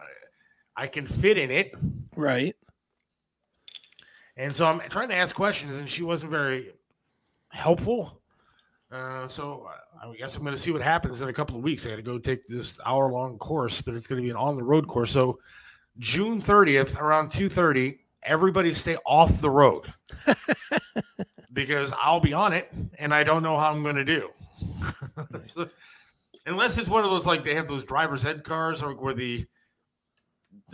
[0.76, 1.76] I can fit in it.
[2.16, 2.56] Right.
[4.38, 6.74] And so I'm trying to ask questions, and she wasn't very
[7.50, 8.22] helpful.
[8.92, 9.68] Uh, so
[10.02, 11.86] I guess I'm going to see what happens in a couple of weeks.
[11.86, 14.36] I got to go take this hour long course, but it's going to be an
[14.36, 15.12] on the road course.
[15.12, 15.40] So
[16.00, 19.92] June 30th, around 2:30, everybody stay off the road
[21.54, 24.30] because I'll be on it, and I don't know how I'm going to do.
[26.46, 29.46] Unless it's one of those like they have those driver's ed cars, or where the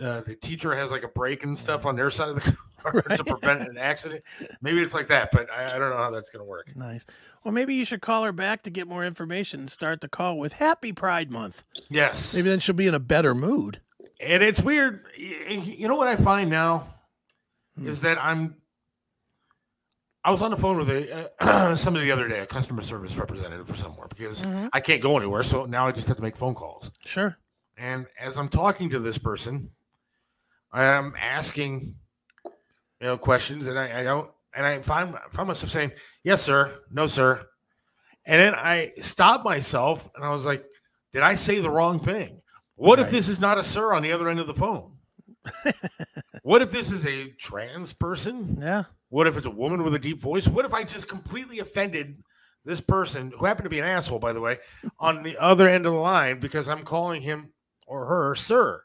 [0.00, 2.56] uh, the teacher has like a break and stuff on their side of the
[3.16, 4.22] to prevent an accident.
[4.60, 6.74] Maybe it's like that, but I, I don't know how that's going to work.
[6.76, 7.04] Nice.
[7.44, 10.38] Well, maybe you should call her back to get more information and start the call
[10.38, 11.64] with Happy Pride Month.
[11.88, 12.34] Yes.
[12.34, 13.80] Maybe then she'll be in a better mood.
[14.20, 15.04] And it's weird.
[15.16, 16.94] You know what I find now
[17.82, 18.56] is that I'm.
[20.22, 23.16] I was on the phone with a uh, somebody the other day, a customer service
[23.16, 24.68] representative for somewhere, because Mhm.
[24.74, 25.42] I can't go anywhere.
[25.42, 26.90] So now I just have to make phone calls.
[27.06, 27.38] Sure.
[27.78, 29.70] And as I'm talking to this person,
[30.72, 31.94] I'm asking,
[33.00, 35.92] you know, questions, and I, I don't, and I find, find myself saying,
[36.24, 37.46] "Yes, sir," "No, sir,"
[38.26, 40.64] and then I stop myself, and I was like,
[41.12, 42.40] "Did I say the wrong thing?
[42.74, 44.92] What if this is not a sir on the other end of the phone?
[46.42, 48.58] what if this is a trans person?
[48.60, 48.84] Yeah.
[49.10, 50.46] What if it's a woman with a deep voice?
[50.46, 52.22] What if I just completely offended
[52.64, 54.58] this person, who happened to be an asshole, by the way,
[54.98, 57.52] on the other end of the line because I'm calling him
[57.86, 58.82] or her sir?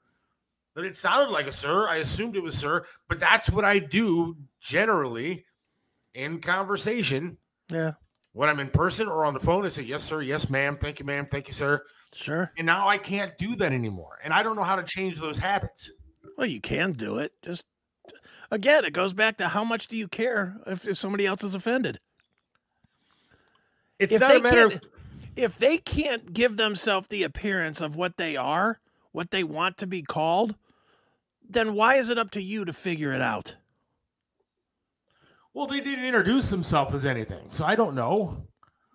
[0.76, 1.88] But it sounded like a sir.
[1.88, 5.46] I assumed it was sir, but that's what I do generally
[6.14, 7.38] in conversation
[7.72, 7.94] Yeah.
[8.34, 9.66] when I'm in person or on the phone.
[9.66, 10.22] I say, yes, sir.
[10.22, 10.78] Yes, ma'am.
[10.78, 11.28] Thank you, ma'am.
[11.32, 11.82] Thank you, sir.
[12.14, 12.52] Sure.
[12.58, 14.20] And now I can't do that anymore.
[14.24, 15.90] And I don't know how to change those habits.
[16.38, 17.32] Well, you can do it.
[17.42, 17.66] Just
[18.52, 21.56] again, it goes back to how much do you care if, if somebody else is
[21.56, 22.00] offended?
[23.98, 24.86] It's if not a matter can't,
[25.38, 28.80] if they can't give themselves the appearance of what they are,
[29.14, 30.56] what they want to be called,
[31.50, 33.56] then why is it up to you to figure it out?
[35.54, 38.48] Well, they didn't introduce themselves as anything, so I don't know.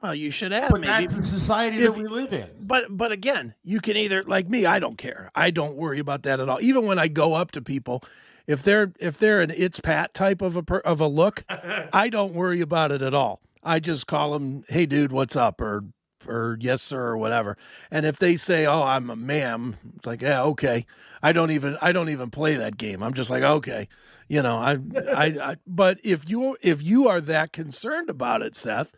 [0.02, 0.70] Well, you should ask.
[0.70, 1.06] But maybe.
[1.06, 2.48] that's the society If- that we live in.
[2.60, 5.30] But but again, you can either like me, I don't care.
[5.34, 6.58] I don't worry about that at all.
[6.60, 8.02] Even when I go up to people,
[8.46, 11.44] if they're if they're an it's Pat type of a per, of a look,
[11.92, 13.40] I don't worry about it at all.
[13.62, 15.84] I just call them, "Hey dude, what's up?" or
[16.26, 17.56] or "Yes sir" or whatever.
[17.90, 20.86] And if they say, "Oh, I'm a ma'am," it's like, "Yeah, okay."
[21.22, 23.02] I don't even I don't even play that game.
[23.02, 23.88] I'm just like, "Okay."
[24.28, 24.78] You know, I
[25.12, 28.92] I, I but if you if you are that concerned about it, Seth,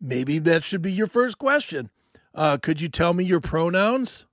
[0.00, 1.90] maybe that should be your first question.
[2.34, 4.26] Uh, could you tell me your pronouns?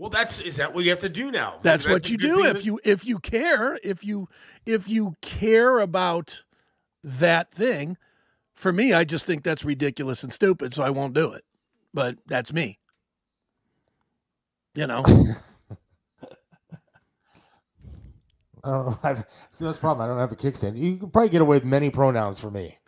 [0.00, 1.58] Well, that's is that what you have to do now?
[1.62, 4.28] That's, That's what you do if you if you care if you
[4.64, 6.42] if you care about
[7.04, 7.98] that thing.
[8.54, 11.44] For me, I just think that's ridiculous and stupid, so I won't do it.
[11.92, 12.78] But that's me.
[14.74, 15.04] You know.
[18.62, 18.98] I don't know.
[19.02, 20.04] I've, see, that's the problem.
[20.04, 20.78] I don't have a kickstand.
[20.78, 22.78] You could probably get away with many pronouns for me.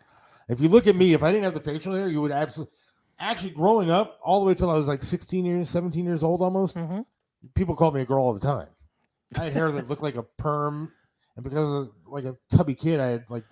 [0.48, 2.74] If you look at me, if I didn't have the facial hair, you would absolutely.
[3.18, 6.42] Actually, growing up, all the way till I was like 16 years, 17 years old
[6.42, 7.00] almost, mm-hmm.
[7.54, 8.66] people called me a girl all the time.
[9.38, 10.92] I had hair that looked like a perm,
[11.36, 13.44] and because of like a tubby kid, I had like,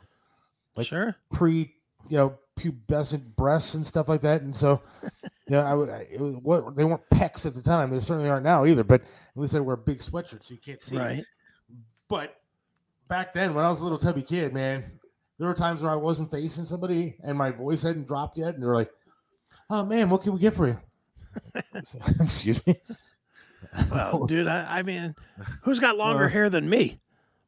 [0.76, 1.72] like sure pre,
[2.08, 4.42] you know, pubescent breasts and stuff like that.
[4.42, 7.90] And so, you know, I, I was, what they weren't pecs at the time.
[7.90, 8.84] They certainly aren't now either.
[8.84, 10.96] But at least I wear big sweatshirts, so you can't see.
[10.96, 11.24] Right.
[12.08, 12.36] But
[13.08, 14.98] back then when I was a little tubby kid, man,
[15.38, 18.62] there were times where I wasn't facing somebody and my voice hadn't dropped yet, and
[18.62, 18.90] they're like,
[19.70, 20.78] "Oh man, what can we get for you?"
[22.20, 22.80] Excuse me.
[23.90, 25.14] Well, dude, I, I mean,
[25.62, 27.00] who's got longer Well- hair than me?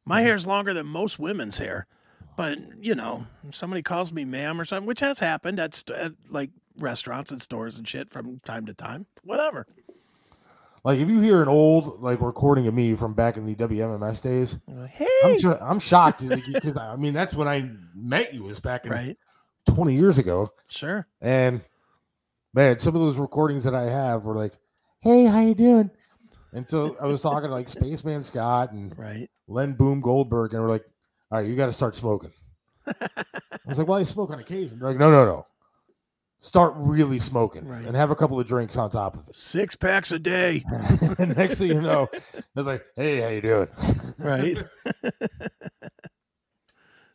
[0.05, 0.27] My mm-hmm.
[0.27, 1.87] hair's longer than most women's hair.
[2.35, 6.11] But, you know, somebody calls me ma'am or something, which has happened at, st- at
[6.29, 9.05] like restaurants and stores and shit from time to time.
[9.23, 9.67] Whatever.
[10.83, 14.21] Like if you hear an old like recording of me from back in the WMMS
[14.21, 15.07] days, hey,
[15.45, 19.17] I'm, I'm shocked because I mean that's when I met you was back in Right.
[19.67, 20.51] 20 years ago.
[20.67, 21.07] Sure.
[21.21, 21.61] And
[22.53, 24.57] man, some of those recordings that I have were like,
[24.99, 25.89] "Hey, how you doing?"
[26.51, 29.29] And so I was talking to like Spaceman Scott and right.
[29.47, 30.85] Len Boom Goldberg, and we're like,
[31.33, 32.31] "All right, you got to start smoking."
[32.85, 32.95] I
[33.65, 35.45] was like, "Well, I smoke on occasion." They're like, "No, no, no.
[36.41, 37.85] Start really smoking Right.
[37.85, 40.63] and have a couple of drinks on top of it." Six packs a day.
[41.17, 43.67] and next thing you know, it's like, "Hey, how you doing?"
[44.17, 44.61] Right.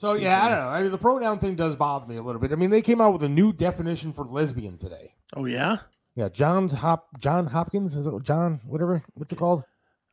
[0.00, 0.68] So yeah, I don't know.
[0.68, 2.52] I mean, the pronoun thing does bother me a little bit.
[2.52, 5.14] I mean, they came out with a new definition for lesbian today.
[5.34, 5.78] Oh, yeah?
[6.14, 9.64] Yeah, John's Hop John Hopkins is it John whatever what's it called?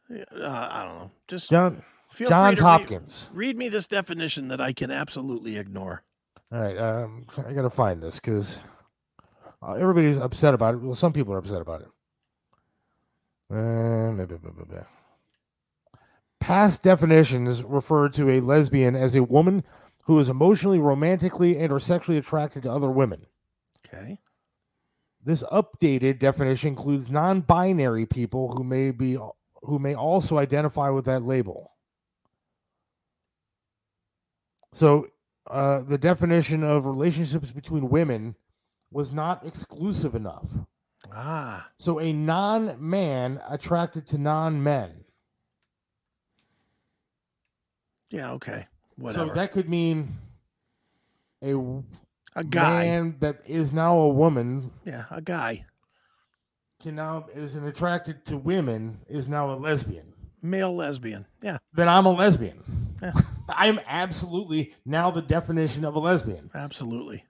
[0.10, 1.12] Yeah, Uh, I don't know.
[1.28, 1.84] Just John
[2.16, 3.28] feel Johns to read- Hopkins.
[3.34, 6.04] Read, me this definition that I can absolutely ignore.
[6.52, 8.58] All right, um, I gotta find this because
[9.62, 10.82] uh, everybody's upset about it.
[10.82, 11.88] Well, some people are upset about it.
[13.52, 14.84] Uh, blah, blah, blah.
[16.40, 19.64] Past definitions refer to a lesbian as a woman
[20.06, 23.26] who is emotionally, romantically, and or sexually attracted to other women.
[23.86, 24.20] Okay.
[25.24, 29.18] This updated definition includes non-binary people who may be
[29.64, 31.72] who may also identify with that label.
[34.76, 35.08] So,
[35.50, 38.36] uh, the definition of relationships between women
[38.92, 40.50] was not exclusive enough.
[41.14, 41.70] Ah.
[41.78, 45.06] So, a non-man attracted to non-men.
[48.10, 48.68] Yeah, okay.
[48.98, 49.30] Whatever.
[49.30, 50.18] So that could mean
[51.42, 51.54] a
[52.36, 52.84] A guy.
[52.84, 55.66] man that is now a woman yeah, a guy.
[56.82, 60.14] can now is an attracted to women is now a lesbian.
[60.42, 61.26] Male lesbian.
[61.42, 61.60] Yeah.
[61.74, 62.62] Then I'm a lesbian.
[63.02, 63.14] Yeah.
[63.50, 67.26] I am absolutely now the definition of a lesbian Absolutely.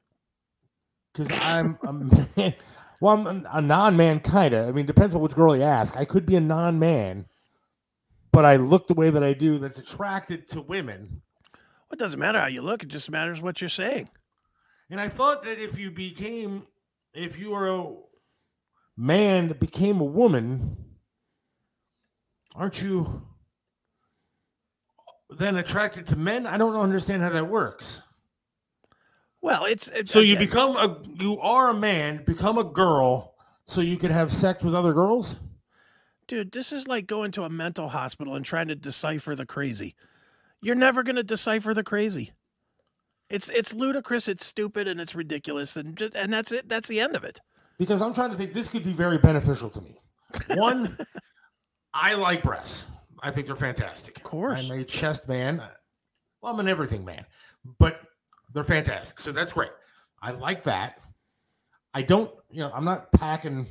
[1.14, 1.94] because I'm a
[2.38, 2.54] man.
[3.02, 4.70] Well, I'm a non-man, kind of.
[4.70, 5.98] I mean, depends on which girl you ask.
[5.98, 7.26] I could be a non-man,
[8.32, 9.60] but I look the way that I do.
[9.60, 11.22] That's attracted to women.
[11.54, 14.10] Well, It doesn't matter how you look, it just matters what you're saying.
[14.90, 16.68] And I thought that if you became,
[17.14, 17.94] if you were a
[18.96, 20.78] man that became a woman,
[22.56, 23.24] aren't you
[25.30, 26.46] then attracted to men?
[26.46, 28.02] I don't understand how that works.
[29.42, 33.36] Well, it's, it's So you again, become a, you are a man, become a girl,
[33.66, 35.36] so you could have sex with other girls.
[36.28, 39.96] Dude, this is like going to a mental hospital and trying to decipher the crazy.
[40.62, 42.32] You're never going to decipher the crazy.
[43.30, 46.70] It's it's ludicrous, it's stupid, and it's ridiculous, and just, and that's it.
[46.70, 47.40] That's the end of it.
[47.78, 49.98] Because I'm trying to think, this could be very beneficial to me.
[50.56, 50.98] One,
[51.94, 52.86] I like breasts.
[53.26, 54.18] I think they're fantastic.
[54.18, 54.60] Of course.
[54.60, 55.58] I'm a chest man.
[56.42, 57.26] Well, I'm an everything man,
[57.80, 58.00] but
[58.54, 59.20] they're fantastic.
[59.20, 59.72] So that's great.
[60.22, 61.00] I like that.
[61.92, 63.66] I don't, you know, I'm not packing,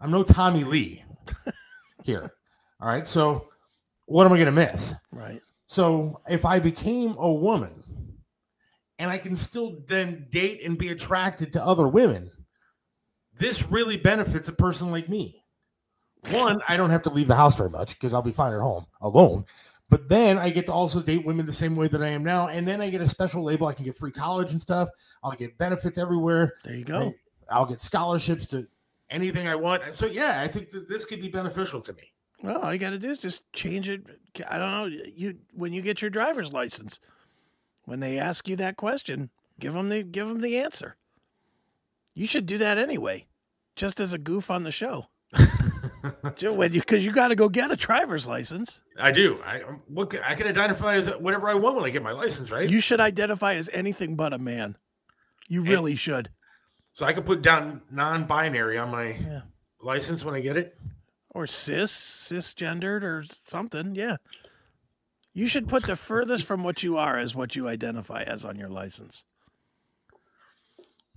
[0.00, 1.04] I'm no Tommy Lee
[2.04, 2.32] here.
[2.80, 3.06] All right.
[3.06, 3.48] So
[4.06, 4.94] what am I going to miss?
[5.12, 5.42] Right.
[5.66, 7.82] So if I became a woman
[8.98, 12.30] and I can still then date and be attracted to other women,
[13.34, 15.43] this really benefits a person like me.
[16.30, 18.60] One, I don't have to leave the house very much because I'll be fine at
[18.60, 19.44] home alone.
[19.90, 22.48] But then I get to also date women the same way that I am now.
[22.48, 23.66] And then I get a special label.
[23.66, 24.88] I can get free college and stuff.
[25.22, 26.54] I'll get benefits everywhere.
[26.64, 27.14] There you go.
[27.50, 28.66] I'll get scholarships to
[29.10, 29.94] anything I want.
[29.94, 32.12] So, yeah, I think that this could be beneficial to me.
[32.42, 34.02] Well, all you got to do is just change it.
[34.48, 34.84] I don't know.
[34.86, 37.00] You when you get your driver's license,
[37.84, 40.96] when they ask you that question, give them the give them the answer.
[42.14, 43.26] You should do that anyway,
[43.76, 45.06] just as a goof on the show.
[46.42, 48.82] When you because you got to go get a driver's license.
[48.98, 49.40] I do.
[49.44, 52.50] I what can, I can identify as whatever I want when I get my license,
[52.50, 52.68] right?
[52.68, 54.76] You should identify as anything but a man.
[55.48, 56.30] You really should.
[56.94, 59.42] So I can put down non-binary on my
[59.80, 60.76] license when I get it.
[61.30, 63.94] Or cis, cisgendered, or something.
[63.94, 64.16] Yeah.
[65.32, 68.56] You should put the furthest from what you are as what you identify as on
[68.56, 69.24] your license.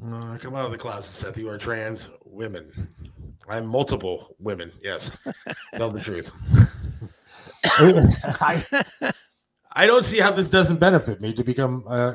[0.04, 1.38] Uh, come out of the closet, Seth.
[1.38, 2.90] You are trans women.
[3.48, 4.72] I'm multiple women.
[4.82, 5.18] Yes,
[5.76, 6.32] tell the truth.
[7.64, 8.66] I,
[9.72, 12.14] I don't see how this doesn't benefit me to become, uh,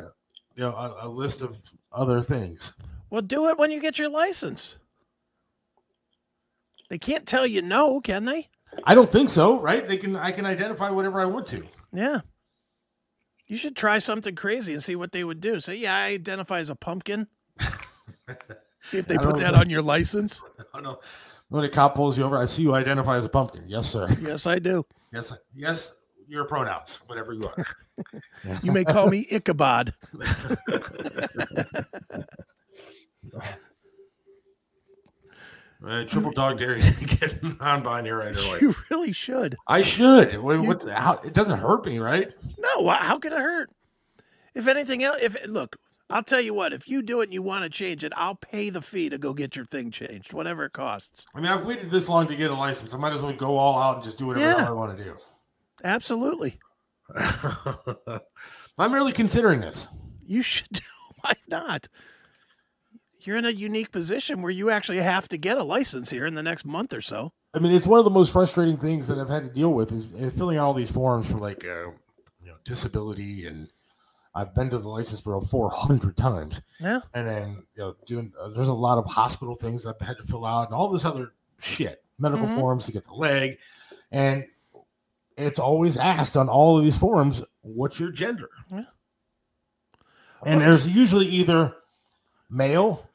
[0.54, 1.58] you know, a, a list of
[1.92, 2.72] other things.
[3.10, 4.78] Well, do it when you get your license.
[6.90, 8.48] They can't tell you no, can they?
[8.84, 9.86] I don't think so, right?
[9.86, 10.16] They can.
[10.16, 11.64] I can identify whatever I want to.
[11.92, 12.20] Yeah.
[13.46, 15.60] You should try something crazy and see what they would do.
[15.60, 17.28] Say, yeah, I identify as a pumpkin.
[18.82, 20.42] see if they put that on your license.
[20.58, 21.00] I don't know.
[21.48, 23.64] When a cop pulls you over, I see you identify as a pumpkin.
[23.66, 24.08] Yes, sir.
[24.20, 24.84] Yes, I do.
[25.12, 25.92] Yes, yes.
[26.28, 27.66] Your pronouns, whatever you are.
[28.62, 29.92] You may call me Ichabod.
[35.84, 38.58] Uh, triple dog dare you get on by here right away.
[38.60, 39.56] You really should.
[39.66, 40.38] I should.
[40.38, 42.32] What, what how, it doesn't hurt me, right?
[42.56, 43.68] No, how can it hurt?
[44.54, 45.76] If anything else, if look,
[46.12, 46.72] I'll tell you what.
[46.72, 49.18] If you do it and you want to change it, I'll pay the fee to
[49.18, 51.24] go get your thing changed, whatever it costs.
[51.34, 52.92] I mean, I've waited this long to get a license.
[52.94, 54.68] I might as well go all out and just do whatever Yeah.
[54.68, 55.16] I want to do.
[55.84, 56.60] Absolutely,
[58.78, 59.86] I'm really considering this.
[60.24, 60.68] you should.
[60.72, 60.80] do
[61.22, 61.88] Why not?
[63.20, 66.34] You're in a unique position where you actually have to get a license here in
[66.34, 67.32] the next month or so.
[67.54, 69.92] I mean, it's one of the most frustrating things that I've had to deal with
[69.92, 71.90] is, is filling out all these forms for like, uh,
[72.42, 73.68] you know, disability, and
[74.34, 76.60] I've been to the license bureau 400 times.
[76.80, 77.00] Yeah.
[77.12, 80.22] And then you know, doing uh, there's a lot of hospital things I've had to
[80.24, 82.58] fill out, and all this other shit, medical Mhm.
[82.58, 83.58] forms to get the leg,
[84.10, 84.46] and
[85.36, 88.48] it's always asked on all of these forms, what's your gender?
[88.70, 88.84] Yeah.
[90.44, 91.74] And there's usually either
[92.50, 93.08] male,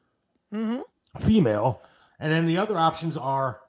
[0.54, 0.82] Mm-hmm.
[1.20, 1.82] female,
[2.20, 3.60] and then the other options are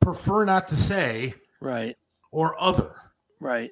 [0.00, 1.96] prefer not to say Right.
[2.30, 2.94] or other.
[3.40, 3.70] Right.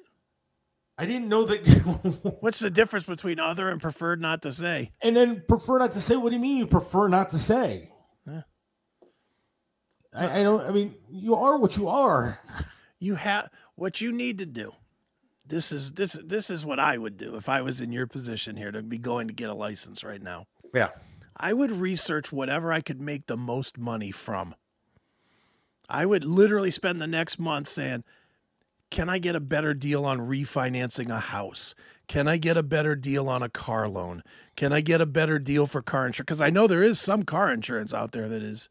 [0.97, 2.37] I didn't know that.
[2.39, 4.91] What's the difference between other and preferred not to say?
[5.01, 6.15] and then prefer not to say.
[6.15, 7.91] What do you mean you prefer not to say?
[8.27, 8.41] Yeah.
[10.13, 10.61] I, I don't.
[10.61, 12.39] I mean, you are what you are.
[12.99, 14.71] You have what you need to do.
[15.45, 18.55] This is this this is what I would do if I was in your position
[18.55, 20.45] here to be going to get a license right now.
[20.73, 20.89] Yeah.
[21.35, 24.55] I would research whatever I could make the most money from.
[25.89, 28.03] I would literally spend the next month saying,
[28.93, 31.73] can I get a better deal on refinancing a house?
[32.07, 34.21] Can I get a better deal on a car loan?
[34.55, 36.27] Can I get a better deal for car insurance?
[36.27, 38.69] Because I know there is some car insurance out there that is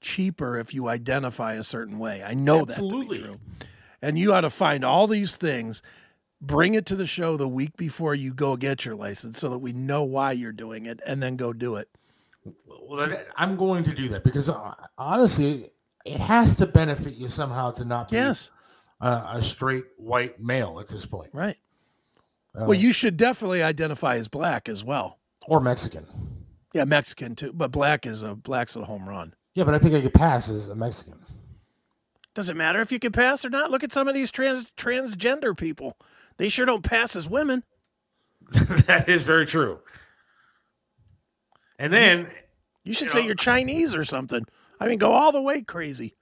[0.00, 2.24] cheaper if you identify a certain way.
[2.24, 3.40] I know that to be true.
[4.00, 5.82] And you ought to find all these things,
[6.40, 9.58] bring it to the show the week before you go get your license so that
[9.58, 11.90] we know why you're doing it and then go do it.
[12.64, 15.72] Well, I'm going to do that because uh, honestly,
[16.06, 18.50] it has to benefit you somehow to not be Yes.
[19.00, 21.56] Uh, a straight white male at this point, Right.
[22.58, 25.18] Uh, well, you should definitely identify as black as well.
[25.46, 26.06] or Mexican.
[26.74, 29.34] Yeah, Mexican too, but black is a black's a home run.
[29.54, 31.18] Yeah, but I think I could pass as a Mexican.
[32.34, 33.70] Doesn't matter if you can pass or not.
[33.70, 35.96] Look at some of these trans transgender people.
[36.36, 37.64] They sure don't pass as women.
[38.86, 39.80] that is very true.
[41.78, 42.30] And then,
[42.84, 44.44] You should You say you're Chinese or something.
[44.80, 46.14] I mean, go all the way crazy.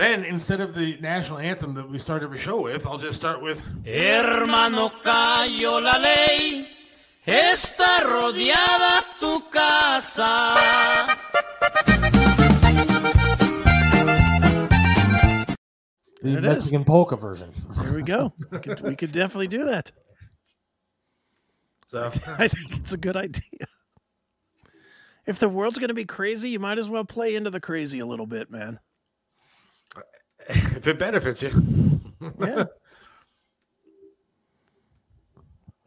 [0.00, 3.42] Then instead of the national anthem that we start every show with, I'll just start
[3.42, 6.66] with Hermano, cayó la ley.
[7.26, 10.56] Está rodeada tu casa.
[16.22, 16.54] the There it is.
[16.54, 17.52] Mexican polka version.
[17.76, 18.32] There we go.
[18.50, 19.92] we, could, we could definitely do that.
[21.90, 22.06] So
[22.38, 23.66] I think it's a good idea.
[25.26, 27.98] If the world's going to be crazy, you might as well play into the crazy
[27.98, 28.80] a little bit, man.
[30.50, 31.50] If it benefits you,
[32.40, 32.64] Yeah.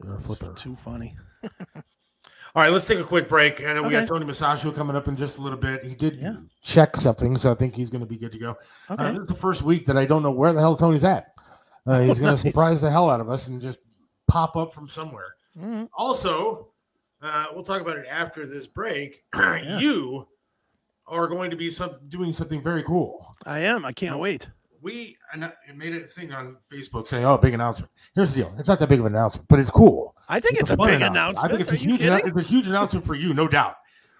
[0.02, 0.52] you're a flipper.
[0.54, 1.16] Too funny.
[2.56, 3.60] All right, let's take a quick break.
[3.60, 5.84] And know we got Tony Musachio coming up in just a little bit.
[5.84, 6.24] He did
[6.62, 8.56] check something, so I think he's going to be good to go.
[8.88, 11.26] Uh, this is the first week that I don't know where the hell Tony's at.
[11.86, 12.42] Uh, he's going Nice.
[12.42, 13.78] to surprise the hell out of us and just
[14.28, 15.34] pop up from somewhere.
[15.58, 15.88] Mhm.
[15.96, 16.68] Also,
[17.22, 19.24] uh, we'll talk about it after this break.
[19.78, 20.28] You
[21.06, 23.34] are going to be some, doing something very cool.
[23.44, 23.84] I am.
[23.84, 24.48] I can't wait.
[24.80, 28.54] We and I made a thing on Facebook saying, "Oh, big announcement." Here's the deal:
[28.58, 30.14] it's not that big of an announcement, but it's cool.
[30.28, 31.46] I think it's a fun big I announcement.
[31.46, 32.00] I think it's Are a huge.
[32.02, 33.76] annou- It's a huge announcement for you, no doubt.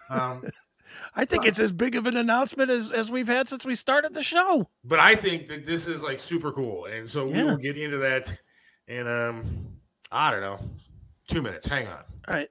[0.09, 0.43] Um,
[1.15, 4.15] I think it's as big of an announcement as, as we've had since we started
[4.15, 4.67] the show.
[4.85, 7.99] but I think that this is like super cool, and so we will get into
[7.99, 8.35] that
[8.89, 9.67] in um,
[10.11, 10.59] I don't know,
[11.29, 11.69] two minutes.
[11.69, 12.05] Hang on.
[12.27, 12.49] All right.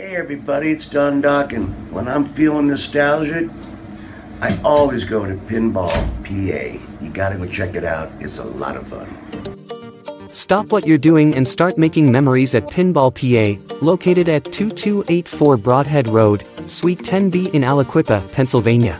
[0.00, 1.74] Hey everybody, it's Don Dockin.
[1.90, 3.50] When I'm feeling nostalgic,
[4.40, 5.92] I always go to Pinball
[6.24, 7.04] PA.
[7.04, 8.10] You gotta go check it out.
[8.18, 10.32] It's a lot of fun.
[10.32, 16.10] Stop what you're doing and start making memories at Pinball PA, located at 2284 Brodhead
[16.10, 18.98] Road, Suite 10B in Aliquippa, Pennsylvania.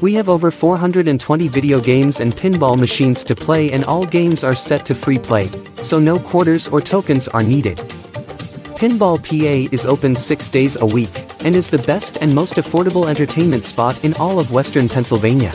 [0.00, 4.56] We have over 420 video games and pinball machines to play and all games are
[4.56, 5.50] set to free play,
[5.82, 7.78] so no quarters or tokens are needed.
[8.78, 11.10] Pinball PA is open six days a week
[11.44, 15.52] and is the best and most affordable entertainment spot in all of Western Pennsylvania.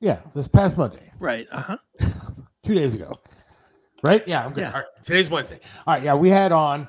[0.00, 1.46] yeah, this past Monday, Right.
[1.52, 1.76] Uh-huh.
[2.62, 3.12] two days ago,
[4.02, 4.26] right?
[4.26, 4.62] Yeah, I'm good.
[4.62, 4.68] Yeah.
[4.72, 5.60] All right, today's Wednesday.
[5.86, 6.88] All right, yeah, we had on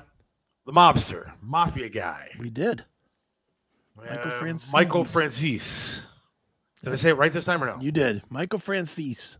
[0.64, 2.82] the mobster, mafia guy, We did.
[3.94, 4.72] Michael uh, Franzese.
[4.72, 5.98] Michael Franzese.
[6.82, 7.78] Did I say it right this time or no?
[7.78, 8.22] You did.
[8.30, 9.36] Michael Franzese.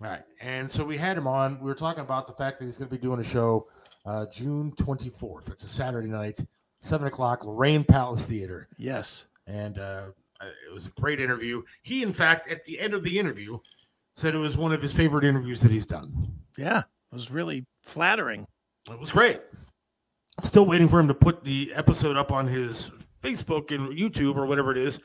[0.00, 0.22] All right.
[0.40, 1.58] And so we had him on.
[1.60, 3.66] We were talking about the fact that he's going to be doing a show
[4.06, 5.50] uh, June 24th.
[5.50, 6.38] It's a Saturday night,
[6.80, 8.68] 7 o'clock, Lorain Palace Theater.
[8.76, 9.26] Yes.
[9.46, 10.08] And uh,
[10.40, 11.62] it was a great interview.
[11.82, 13.58] He, in fact, at the end of the interview,
[14.14, 16.32] said it was one of his favorite interviews that he's done.
[16.56, 16.78] Yeah.
[16.78, 18.46] It was really flattering.
[18.90, 19.40] It was great.
[20.42, 22.90] Still waiting for him to put the episode up on his
[23.22, 25.00] Facebook and YouTube or whatever it is.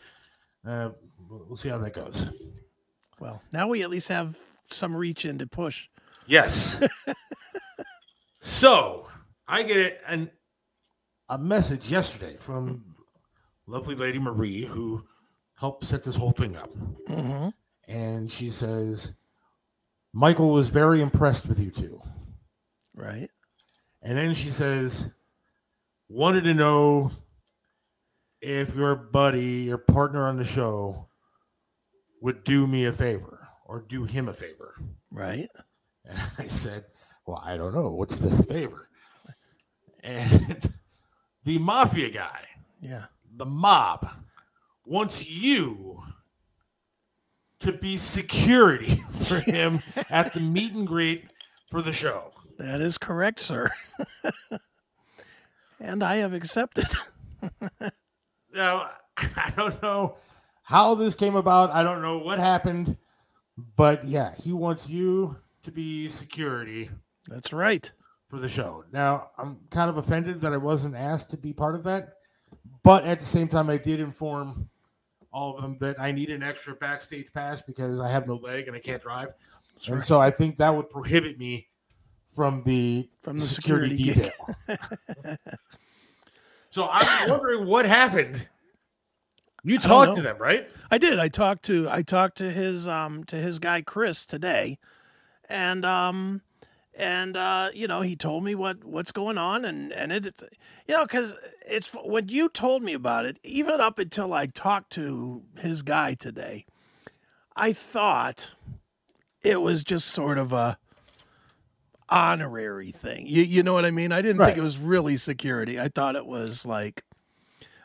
[0.65, 0.89] Uh,
[1.29, 2.25] we'll we'll see how that goes.
[3.19, 4.37] Well, now we at least have
[4.69, 5.87] some reach in to push.
[6.27, 6.81] Yes.
[8.39, 9.07] so
[9.47, 10.31] I get it, an,
[11.29, 12.95] a message yesterday from
[13.67, 15.03] lovely lady Marie who
[15.55, 16.69] helped set this whole thing up.
[17.09, 17.49] Mm-hmm.
[17.87, 19.13] And she says,
[20.13, 22.01] Michael was very impressed with you two.
[22.95, 23.29] Right.
[24.01, 25.09] And then she says,
[26.09, 27.11] wanted to know
[28.41, 31.07] if your buddy, your partner on the show,
[32.21, 34.75] would do me a favor or do him a favor.
[35.11, 35.49] Right.
[36.05, 36.85] And I said,
[37.25, 37.89] Well, I don't know.
[37.91, 38.89] What's the favor?
[40.03, 40.69] And
[41.45, 42.41] the mafia guy,
[42.81, 43.05] Yeah.
[43.35, 44.09] the mob,
[44.85, 46.03] wants you
[47.59, 51.23] to be security for him at the meet and greet
[51.71, 52.31] for the show.
[52.57, 53.71] That is correct, sir.
[55.79, 56.85] and I have accepted.
[58.53, 60.17] Now, I don't know
[60.63, 61.71] how this came about.
[61.71, 62.97] I don't know what happened.
[63.75, 66.89] But yeah, he wants you to be security
[67.27, 67.89] That's right.
[68.27, 68.83] for the show.
[68.91, 72.15] Now, I'm kind of offended that I wasn't asked to be part of that.
[72.83, 74.69] But at the same time, I did inform
[75.31, 78.67] all of them that I need an extra backstage pass because I have no leg
[78.67, 79.33] and I can't drive.
[79.87, 81.67] And so I think that would prohibit me
[82.27, 84.15] from the From the security gig.
[84.15, 84.55] detail.
[86.69, 88.47] so I'm wondering what happened.
[89.63, 90.69] You talked to them, right?
[90.91, 91.19] I did.
[91.19, 94.77] I talked to I talked to his um to his guy Chris today,
[95.49, 96.41] and um
[96.95, 100.43] and uh you know he told me what what's going on and and it, it's
[100.87, 101.35] you know because
[101.65, 106.13] it's when you told me about it even up until I talked to his guy
[106.13, 106.65] today,
[107.55, 108.51] I thought
[109.43, 110.77] it was just sort of a
[112.09, 113.25] honorary thing.
[113.27, 114.11] You you know what I mean?
[114.11, 114.47] I didn't Right.
[114.47, 115.79] think it was really security.
[115.79, 117.03] I thought it was like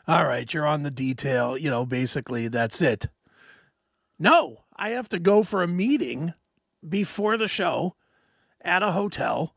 [0.09, 3.07] all right, you're on the detail, you know, basically that's it.
[4.17, 6.33] No, I have to go for a meeting
[6.87, 7.95] before the show
[8.61, 9.53] at a hotel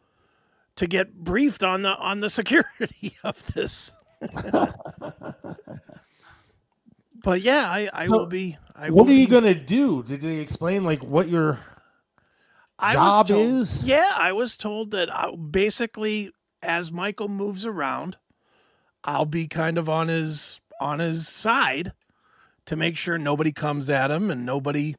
[0.77, 3.95] to get briefed on the on the security of this.
[7.25, 10.03] but yeah, I, I So, will be I what will are you be- gonna do?
[10.03, 11.59] Did they explain like what your
[12.79, 13.83] I job told, is?
[13.85, 16.33] Yeah, I was told that I, basically
[16.63, 18.17] as Michael moves around,
[19.05, 21.93] I'll be kind of on his on his side
[22.67, 24.97] to make sure nobody comes at him and nobody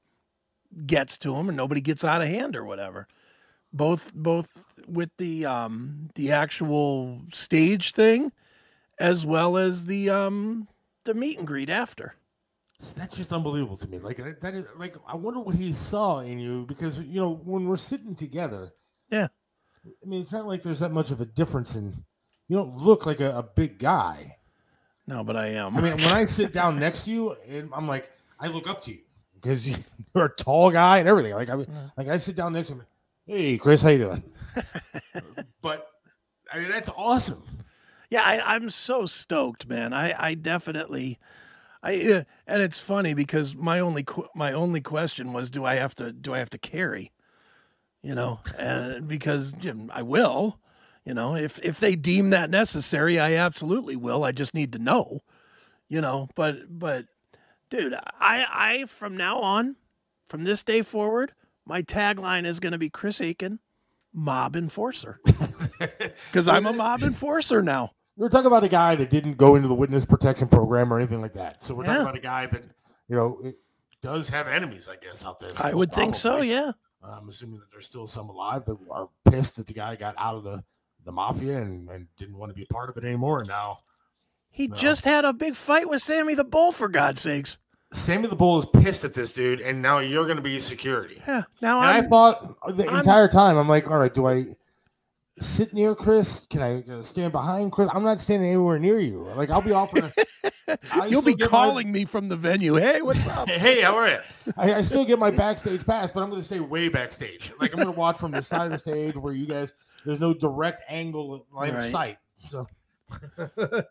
[0.86, 3.08] gets to him and nobody gets out of hand or whatever.
[3.72, 8.32] Both both with the um the actual stage thing
[9.00, 10.68] as well as the um
[11.06, 12.16] the meet and greet after.
[12.98, 14.00] That's just unbelievable to me.
[14.00, 17.66] Like that- is like I wonder what he saw in you because you know when
[17.68, 18.74] we're sitting together.
[19.10, 19.28] Yeah.
[19.86, 22.06] I mean, it's not like there's that much of a difference in,
[22.54, 24.38] you don't look like a, a big guy.
[25.08, 25.76] No, but I am.
[25.76, 28.84] I mean, when I sit down next to you, and I'm like, I look up
[28.84, 29.00] to you
[29.34, 29.68] because
[30.16, 31.34] you're a tall guy and everything.
[31.34, 31.66] Like I mean,
[31.98, 32.84] like I sit down next to him.
[33.26, 34.24] Hey, Chris, how you doing?
[35.64, 35.88] but
[36.54, 37.42] I mean, that's awesome.
[38.12, 39.92] Yeah, I, I'm so stoked, man.
[39.92, 41.18] I, I definitely,
[41.82, 45.96] I and it's funny because my only qu- my only question was, do I have
[45.96, 47.12] to do I have to carry?
[48.04, 50.60] You know, and because know, I will.
[51.06, 54.24] You know, if if they deem that necessary, I absolutely will.
[54.24, 55.20] I just need to know.
[55.90, 57.06] You know, but but,
[57.70, 59.76] dude, I I from now on,
[60.28, 61.34] from this day forward,
[61.66, 63.60] my tagline is going to be Chris Aiken,
[64.14, 65.20] mob enforcer,
[66.32, 67.92] because I'm a mob enforcer now.
[68.16, 71.20] We're talking about a guy that didn't go into the witness protection program or anything
[71.22, 71.64] like that.
[71.64, 71.88] So we're Yeah.
[71.94, 72.64] talking about a guy that
[73.10, 73.52] you know
[74.02, 75.50] does have enemies, I guess, out there.
[75.58, 76.42] I still, would think so.
[76.42, 76.72] Yeah.
[77.04, 80.36] I'm assuming that there's still some alive that are pissed that the guy got out
[80.36, 80.64] of the
[81.06, 83.40] the mafia and, and didn't want to be a part of it anymore.
[83.40, 83.78] And now
[84.50, 87.60] He just had a big fight with Sammy the Bull, for God's sakes.
[87.92, 91.22] Sammy the Bull is pissed at this dude, and now you're going to be security.
[91.28, 91.44] Yeah.
[91.62, 94.56] Now and i thought the I'm- entire time, I'm like, all right, do I
[95.40, 96.46] sit near Chris?
[96.50, 97.90] Can I uh, stand behind Chris?
[97.94, 99.28] I'm not standing anywhere near you.
[99.36, 99.94] Like I'll be off.
[99.96, 100.12] a-
[101.10, 102.76] you'll be get my- calling me from the venue.
[102.76, 103.48] Hey, what's up?
[103.64, 104.20] Hey, how are you?
[104.58, 107.52] I, I still get my backstage pass, but I'm going to stay way backstage.
[107.60, 109.74] Like I'm going to watch from the side of the stage where you guys.
[110.06, 111.92] There's no direct angle line of Right.
[111.92, 112.18] sight.
[112.38, 112.68] So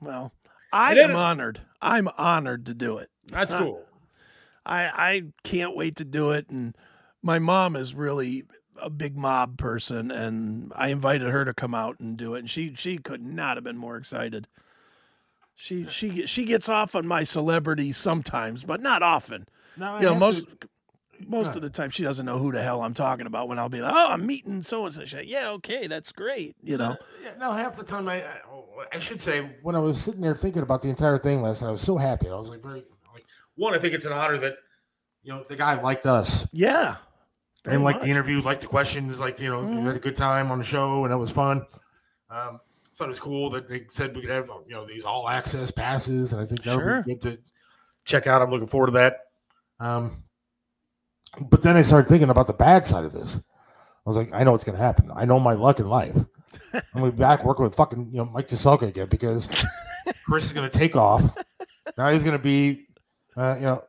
[0.00, 0.32] Well,
[0.72, 1.60] I And then- am honored.
[1.80, 3.10] I'm honored to do it.
[3.28, 3.84] That's Uh, cool.
[4.66, 6.48] I I can't wait to do it.
[6.50, 6.76] And
[7.22, 8.44] my mom is really
[8.80, 12.50] a big mob person, and I invited her to come out and do it, and
[12.50, 14.46] she she could not have been more excited.
[15.56, 19.48] She she she gets off on my celebrity sometimes, but not often.
[19.76, 20.46] No, I you know, have to- most
[21.30, 23.80] of the time she doesn't know who the hell I'm talking about when I'll be
[23.80, 26.96] like, "Oh, I'm meeting so and so." She's like, "Yeah, okay, that's great." You know.
[27.22, 28.24] Yeah, no, half the time I,
[28.92, 31.68] I, should say when I was sitting there thinking about the entire thing last night,
[31.68, 32.28] I was so happy.
[32.28, 33.24] I was like, very like
[33.56, 33.74] one.
[33.74, 34.56] I think it's an honor that
[35.22, 36.46] you know the guy liked us.
[36.52, 36.96] Yeah.
[37.64, 38.04] and like much.
[38.04, 40.64] the interview, like the questions, like you know, we had a good time on the
[40.64, 41.66] show, and it was fun.
[42.30, 42.60] Um,
[42.98, 45.70] thought it was cool that they said we could have you know these all access
[45.70, 46.96] passes, and I think that Sure.
[46.96, 47.38] would be good to
[48.04, 48.42] check out.
[48.42, 49.20] I'm looking forward to that.
[49.78, 50.24] Um,
[51.40, 53.36] but then I started thinking about the bad side of this.
[53.36, 55.10] I was like, I know what's going to happen.
[55.14, 56.16] I know my luck in life.
[56.72, 59.48] I'm going to be back working with fucking you know Mike Jaselka again because
[60.24, 61.22] Chris is going to take off.
[61.96, 62.86] Now he's going to be,
[63.36, 63.84] uh, you know,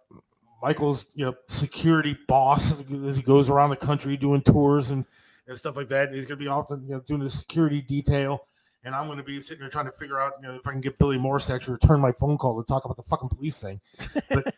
[0.62, 5.06] Michael's you know security boss as he goes around the country doing tours and,
[5.48, 6.08] and stuff like that.
[6.08, 8.48] And he's going to be often you know doing the security detail,
[8.84, 10.72] and I'm going to be sitting there trying to figure out you know if I
[10.72, 13.30] can get Billy Morse to actually return my phone call to talk about the fucking
[13.30, 13.80] police thing.
[14.30, 14.54] But,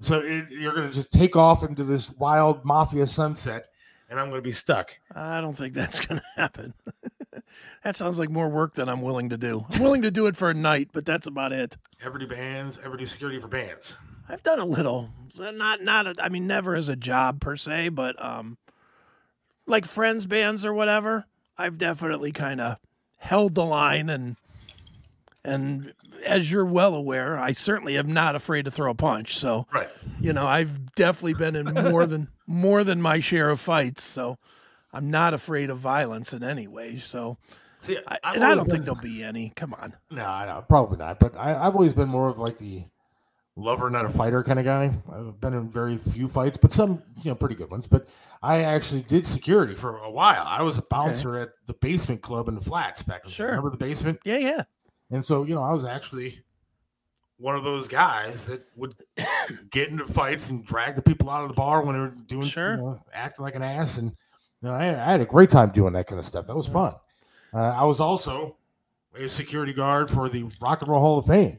[0.00, 3.66] so it, you're going to just take off into this wild mafia sunset,
[4.10, 4.96] and I'm going to be stuck.
[5.14, 6.74] I don't think that's going to happen.
[7.84, 9.66] that sounds like more work than I'm willing to do.
[9.70, 11.76] I'm willing to do it for a night, but that's about it.
[12.02, 12.78] Ever do bands?
[12.84, 13.96] Ever do security for bands?
[14.28, 16.06] I've done a little, not not.
[16.06, 18.56] A, I mean, never as a job per se, but um,
[19.66, 21.26] like friends bands or whatever.
[21.56, 22.78] I've definitely kind of
[23.18, 24.36] held the line and
[25.44, 25.92] and
[26.24, 29.38] as you're well aware, I certainly am not afraid to throw a punch.
[29.38, 29.88] So, right.
[30.20, 34.02] you know, I've definitely been in more than more than my share of fights.
[34.02, 34.38] So,
[34.92, 36.98] I'm not afraid of violence in any way.
[36.98, 37.36] So,
[37.80, 39.52] See, I, and I don't think there'll be any.
[39.54, 39.94] Come on.
[40.10, 41.18] No, I know, probably not.
[41.18, 42.84] But I, I've always been more of like the
[43.56, 44.94] lover, not a fighter kind of guy.
[45.12, 47.86] I've been in very few fights, but some, you know, pretty good ones.
[47.86, 48.08] But
[48.42, 50.44] I actually did security for a while.
[50.46, 53.48] I was a bouncer at the basement club in the flats back in Sure.
[53.48, 54.20] Remember the basement?
[54.24, 54.62] Yeah, yeah.
[55.14, 56.40] And so, you know, I was actually
[57.38, 58.94] one of those guys that would
[59.70, 62.46] get into fights and drag the people out of the bar when they were doing,
[62.46, 62.72] Sure.
[62.72, 63.98] you know, acting like an ass.
[63.98, 64.10] And
[64.60, 66.46] you know, I, I had a great time doing that kind of stuff.
[66.46, 66.94] That was fun.
[67.52, 68.56] Uh, I was also
[69.16, 71.58] a security guard for the Rock and Roll Hall of Fame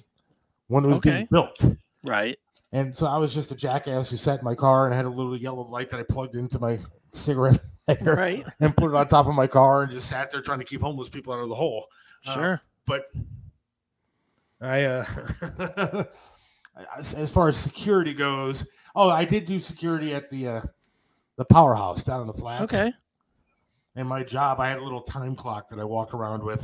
[0.67, 1.63] when it was being built.
[2.03, 2.37] Right.
[2.73, 5.09] And so I was just a jackass who sat in my car and had a
[5.09, 6.79] little yellow light that I plugged into my
[7.11, 8.45] cigarette lighter Right.
[8.59, 10.81] and put it on top of my car and just sat there trying to keep
[10.81, 11.85] homeless people out of the hole.
[12.27, 12.61] Uh, Sure.
[12.85, 13.05] but
[14.65, 16.03] I, uh,
[16.97, 20.61] as as far as security goes, oh, I did do security at the uh,
[21.37, 22.73] the powerhouse down in the flats.
[22.73, 22.91] Okay.
[23.95, 26.63] And my job, I had a little time clock that I walked around with,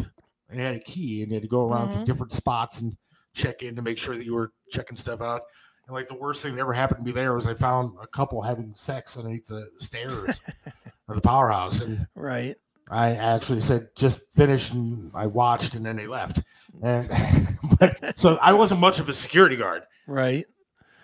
[0.49, 1.99] and it had a key, and you had to go around Mhm.
[1.99, 2.97] to different spots and
[3.33, 5.43] check in to make sure that you were checking stuff out.
[5.87, 8.07] And like the worst thing that ever happened to me there was I found a
[8.07, 10.41] couple having sex underneath the stairs
[11.07, 12.57] of the powerhouse, and Right.
[12.91, 16.41] I actually said just finish, and I watched, and then they left.
[16.83, 17.09] And
[17.79, 19.83] but, so I wasn't much of a security guard.
[20.07, 20.45] Right.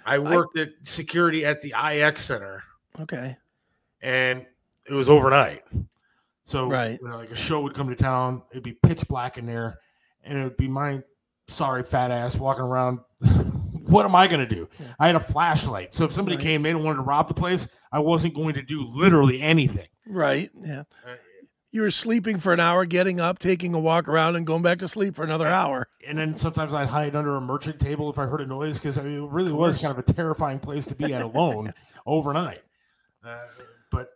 [0.06, 2.64] I worked at security at the IX Center,
[3.00, 3.36] Okay.
[4.02, 4.46] and
[4.90, 5.64] it was overnight.
[6.46, 6.98] So Right.
[7.02, 9.80] you know, like a show would come to town, it'd be pitch black in there,
[10.24, 11.02] and it would be my
[11.50, 13.00] sorry fat ass walking around.
[13.88, 14.70] what am I going to do?
[15.00, 16.44] I had a flashlight, so if somebody Right.
[16.44, 19.88] came in and wanted to rob the place, I wasn't going to do literally anything.
[20.06, 20.50] Right.
[20.56, 20.84] Yeah.
[21.06, 21.16] Uh,
[21.72, 24.80] You were sleeping for an hour, getting up, taking a walk around, and going back
[24.80, 25.88] to sleep for another hour.
[26.08, 28.98] And then sometimes I'd hide under a merchant table if I heard a noise because
[28.98, 31.74] I mean, it really was kind of a terrifying place to be at alone
[32.06, 32.62] overnight.
[33.24, 33.40] Uh,
[33.92, 34.12] but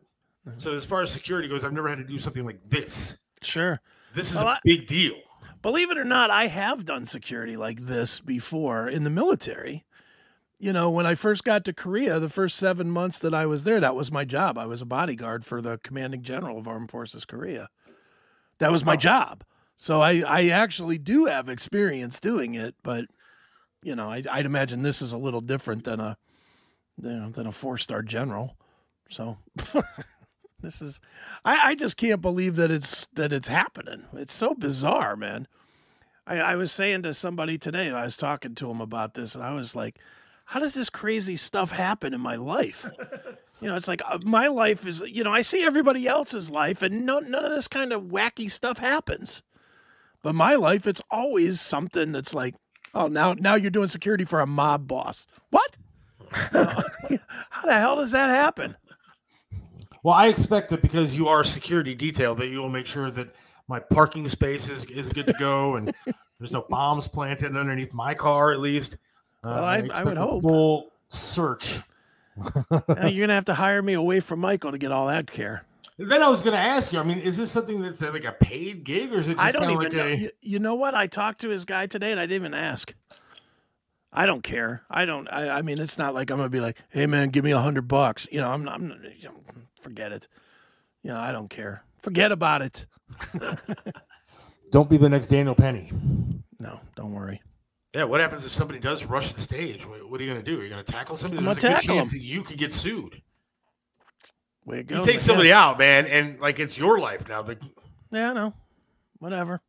[0.60, 3.18] so as far as security goes, I've never had to do something like this.
[3.42, 3.82] Sure.
[4.14, 5.16] This is Well, a big deal.
[5.62, 9.86] Believe it or not, I have done security like this before in the military.
[10.62, 13.64] You know, when I first got to Korea, the first seven months that I was
[13.64, 14.60] there, that was my job.
[14.60, 17.68] I was a bodyguard for the commanding general of Armed Forces Korea.
[18.60, 19.44] That was my job.
[19.76, 23.06] So I, I actually do have experience doing it, but
[23.82, 26.16] you know, I, I'd imagine this is a little different than a
[27.02, 28.56] you know, than a four star general.
[29.10, 29.40] So
[30.62, 31.02] this is
[31.44, 34.04] I, I just can't believe that it's that it's happening.
[34.14, 35.48] It's so bizarre, man.
[36.28, 39.44] I, I was saying to somebody today, I was talking to him about this, and
[39.44, 39.98] I was like,
[40.52, 42.86] how does this crazy stuff happen in my life?
[43.62, 46.82] You know, it's like uh, my life is, you know, I see everybody else's life,
[46.82, 49.44] and no, none of this kind of wacky stuff happens.
[50.22, 52.56] But my life, it's always something that's like,
[52.94, 55.26] oh, now now you're doing security for a mob boss.
[55.52, 55.78] What?
[56.32, 58.76] How the hell does that happen?
[60.04, 63.34] Well, I expect that because you are security detail, that you will make sure that
[63.70, 65.94] my parking space is, is good to go and
[66.40, 68.98] there's no bombs planted underneath my car, at least.
[69.44, 70.42] Uh, Well, I- I expect would hope.
[70.44, 71.80] full search.
[72.72, 75.66] Now, you're gonna have to hire me away from Michael to get all that care.
[75.98, 77.00] Then I was going to ask you.
[77.00, 79.46] I mean, is this something that's uh, like a paid gig, or is it just
[79.46, 80.06] I don't even like know.
[80.08, 80.16] a?
[80.16, 80.96] You, you know what?
[80.96, 82.96] I talked to his guy today, and I didn't even ask.
[84.12, 84.82] I don't care.
[84.90, 85.28] I don't.
[85.32, 87.60] I, I mean, it's not like I'm gonna be like, "Hey, man, give me a
[87.60, 88.76] hundred bucks." You know, I'm not.
[88.76, 89.36] I'm not you know,
[89.82, 90.28] forget it.
[91.04, 91.84] You know, I don't care.
[92.02, 92.86] Forget about it.
[94.72, 95.92] Don't be the next Daniel Penny.
[96.60, 97.42] No, don't worry.
[97.94, 99.86] Yeah, what happens if somebody does rush the stage?
[99.86, 100.60] What, what are you going to do?
[100.60, 101.40] Are you going to tackle somebody?
[101.40, 103.22] I'm There's a good chance that you could get sued.
[104.66, 107.42] Way to You take somebody out, man, and like it's your life now.
[107.42, 107.58] The,
[108.12, 108.54] Yeah, I know.
[109.20, 109.62] Whatever.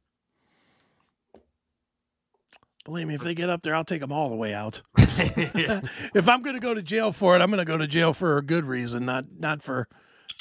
[2.84, 4.82] Believe me, if they get up there, I'll take them all the way out.
[4.98, 8.12] if I'm going to go to jail for it, I'm going to go to jail
[8.12, 9.88] for a good reason, not not for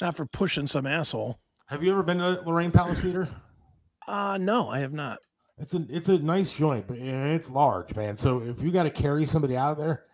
[0.00, 1.38] not for pushing some asshole.
[1.66, 3.28] Have you ever been to Lorain Palace Theater?
[4.06, 5.18] Uh no, I have not.
[5.62, 8.16] It's a it's a nice joint, but it's large, man.
[8.16, 10.04] So if you got to carry somebody out of there,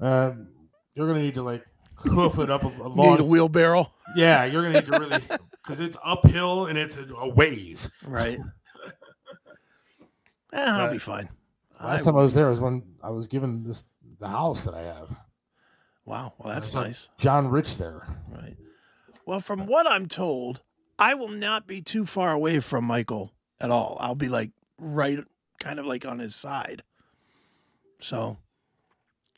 [0.00, 0.48] um,
[0.94, 1.64] you're gonna need to like
[1.94, 3.90] hoof it up a, a long Need a wheelbarrow.
[4.14, 5.18] Yeah, you're gonna need to really
[5.62, 7.90] because it's uphill and it's a, a ways.
[8.04, 8.38] Right.
[10.54, 11.30] Eh, I'll But be fine.
[11.82, 13.82] Last I time I was there was when I was given this
[14.18, 15.16] the house that I have.
[16.04, 17.08] Wow, well that's nice.
[17.16, 18.06] John Rich there.
[18.30, 18.58] Right.
[19.24, 20.60] Well, from what I'm told,
[20.98, 23.96] I will not be too far away from Michael at all.
[23.98, 24.50] I'll be like
[24.82, 25.18] right
[25.60, 26.82] kind of like on his side.
[28.00, 28.38] So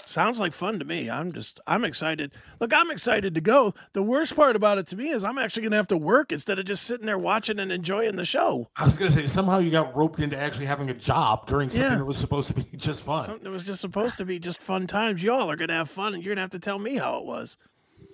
[0.06, 1.10] sounds like fun to me.
[1.10, 2.32] I'm just I'm excited.
[2.60, 3.74] Look, I'm excited to go.
[3.92, 6.58] The worst part about it to me is I'm actually gonna have to work instead
[6.58, 8.68] of just sitting there watching and enjoying the show.
[8.76, 11.90] I was gonna say somehow you got roped into actually having a job during something
[11.92, 11.98] Yeah.
[11.98, 13.24] that was supposed to be just fun.
[13.26, 15.22] Something that was just supposed to be just fun times.
[15.22, 17.56] Y'all are gonna have fun and you're gonna have to tell me how it was.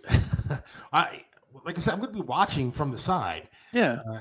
[0.93, 1.25] I
[1.65, 3.49] like I said, I'm gonna be watching from the side.
[3.73, 4.01] Yeah.
[4.11, 4.19] Uh,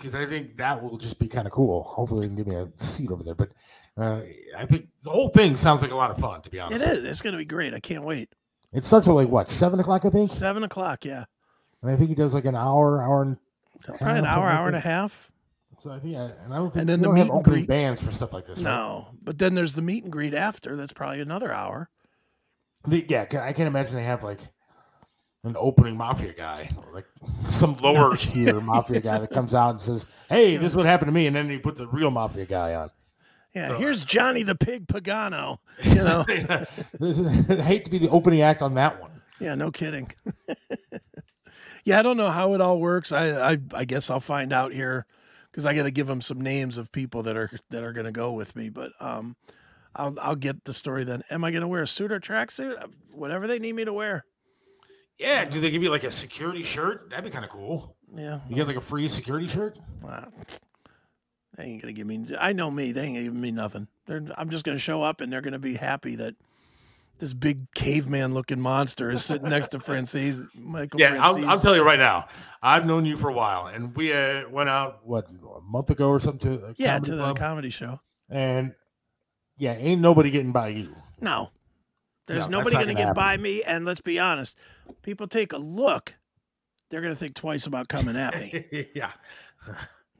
[0.00, 1.82] because I think that will just be kind of cool.
[1.82, 3.34] Hopefully, they can give me a seat over there.
[3.34, 3.50] But
[3.98, 4.22] uh,
[4.56, 6.40] I think the whole thing sounds like a lot of fun.
[6.42, 7.04] To be honest, it is.
[7.04, 7.74] It's gonna be great.
[7.74, 8.34] I can't wait.
[8.72, 10.30] It starts at like what seven o'clock, I think.
[10.30, 11.24] Seven o'clock, yeah.
[11.82, 13.36] And I think he does like an hour, hour and
[13.84, 15.30] Probably an hour, hour and a half.
[15.78, 17.44] So I think, I, and I don't think And then the don't have meet and
[17.44, 17.66] greet.
[17.66, 18.58] bands for stuff like this.
[18.58, 18.64] right?
[18.64, 20.76] No, but then there's the meet and greet after.
[20.76, 21.88] That's probably another hour.
[22.86, 24.40] The- yeah, I can't imagine they have like
[25.44, 27.06] an opening mafia guy, like
[27.48, 31.08] some lower tier mafia guy that comes out and says, "Hey, this is what happened
[31.08, 32.90] to me," and then you put the real mafia guy on.
[33.54, 35.58] Yeah, here's Johnny the Pig Pagano.
[35.82, 36.24] You know,
[37.58, 39.10] I hate to be the opening act on that one.
[39.40, 40.12] yeah, no kidding.
[41.84, 43.10] yeah, I don't know how it all works.
[43.10, 45.06] I I, I guess I'll find out here
[45.50, 48.06] because I got to give them some names of people that are that are going
[48.06, 48.68] to go with me.
[48.68, 49.36] But um,
[49.96, 51.22] I'll I'll get the story then.
[51.30, 52.76] Am I going to wear a suit or tracksuit?
[53.12, 54.24] Whatever they need me to wear.
[55.20, 57.10] Yeah, do they give you like a security shirt?
[57.10, 57.94] That'd be kind of cool.
[58.16, 59.78] Yeah, You get like a free security shirt?
[60.02, 60.28] Wow.
[61.56, 62.26] They ain't gonna give me.
[62.38, 62.92] I know me.
[62.92, 63.86] They ain't gonna give me nothing.
[64.06, 66.36] They're, I'm just gonna show up, and they're gonna be happy that
[67.18, 70.46] this big caveman-looking monster is sitting next to Franzese.
[70.54, 72.28] Michael Yeah, I'll, I'll tell you right now.
[72.62, 76.08] I've known you for a while, and we uh, went out what a month ago
[76.08, 78.00] or something to a Yeah, to the club, comedy show.
[78.30, 78.74] and
[79.58, 80.96] yeah, ain't nobody getting by you.
[81.20, 81.50] No,
[82.30, 83.62] there's No, nobody gonna gonna get by me.
[83.62, 84.56] And let's be honest,
[85.02, 86.14] people take a look
[86.90, 88.88] they're gonna think twice about coming at me.
[88.94, 89.12] yeah.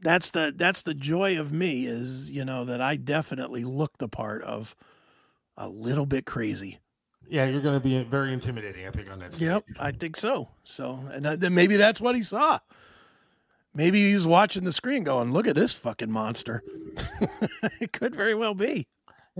[0.00, 4.08] that's the that's the joy of me is you know that I definitely look the
[4.08, 4.74] part of
[5.56, 6.78] a little bit crazy.
[7.28, 9.38] Yeah, you're going to be very intimidating, I think, on that.
[9.38, 10.48] Yep, I think so.
[10.64, 12.58] So, and uh, then maybe that's what he saw.
[13.72, 16.64] Maybe he was watching the screen, going, "Look at this fucking monster."
[17.80, 18.88] it could very well be.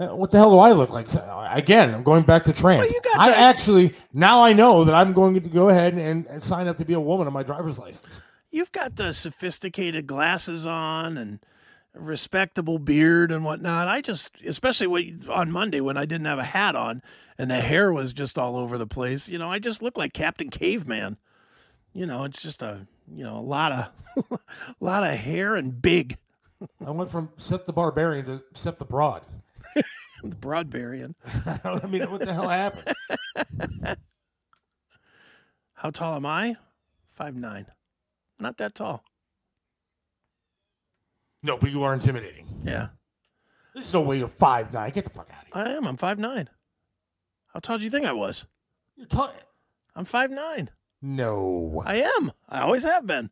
[0.01, 1.09] Uh, What the hell do I look like?
[1.09, 1.20] So,
[1.53, 2.90] Again, I'm going back to trans.
[3.03, 6.42] got I the- actually now I know that I'm going to go ahead and, and
[6.42, 8.20] sign up to be a woman on my driver's license.
[8.51, 11.40] You've got the sophisticated glasses on and
[11.94, 13.88] respectable beard and whatnot.
[13.88, 17.03] I just, especially when, on Monday when I didn't have a hat on
[17.38, 19.28] and the hair was just all over the place.
[19.28, 21.16] You know, I just look like Captain Caveman.
[21.92, 24.38] You know, it's just a you know a lot of a
[24.84, 26.16] lot of hair and big.
[26.86, 29.22] I went from Seth the Barbarian to Seth the Broad.
[30.22, 31.14] the Broadbarian.
[31.84, 32.94] I mean, what the hell happened?
[35.74, 36.56] How tall am I?
[37.10, 37.66] Five nine.
[38.38, 39.04] Not that tall.
[41.42, 42.46] No, but you are intimidating.
[42.64, 42.88] Yeah.
[43.72, 44.90] There's no way you're five nine.
[44.90, 45.74] Get the fuck out of here.
[45.74, 45.86] I am.
[45.86, 46.50] I'm five nine.
[47.52, 48.46] How tall do you think I was?
[48.96, 49.32] You're tall.
[49.94, 50.70] I'm five nine.
[51.02, 51.82] No.
[51.86, 52.32] I am.
[52.48, 53.30] I always have been.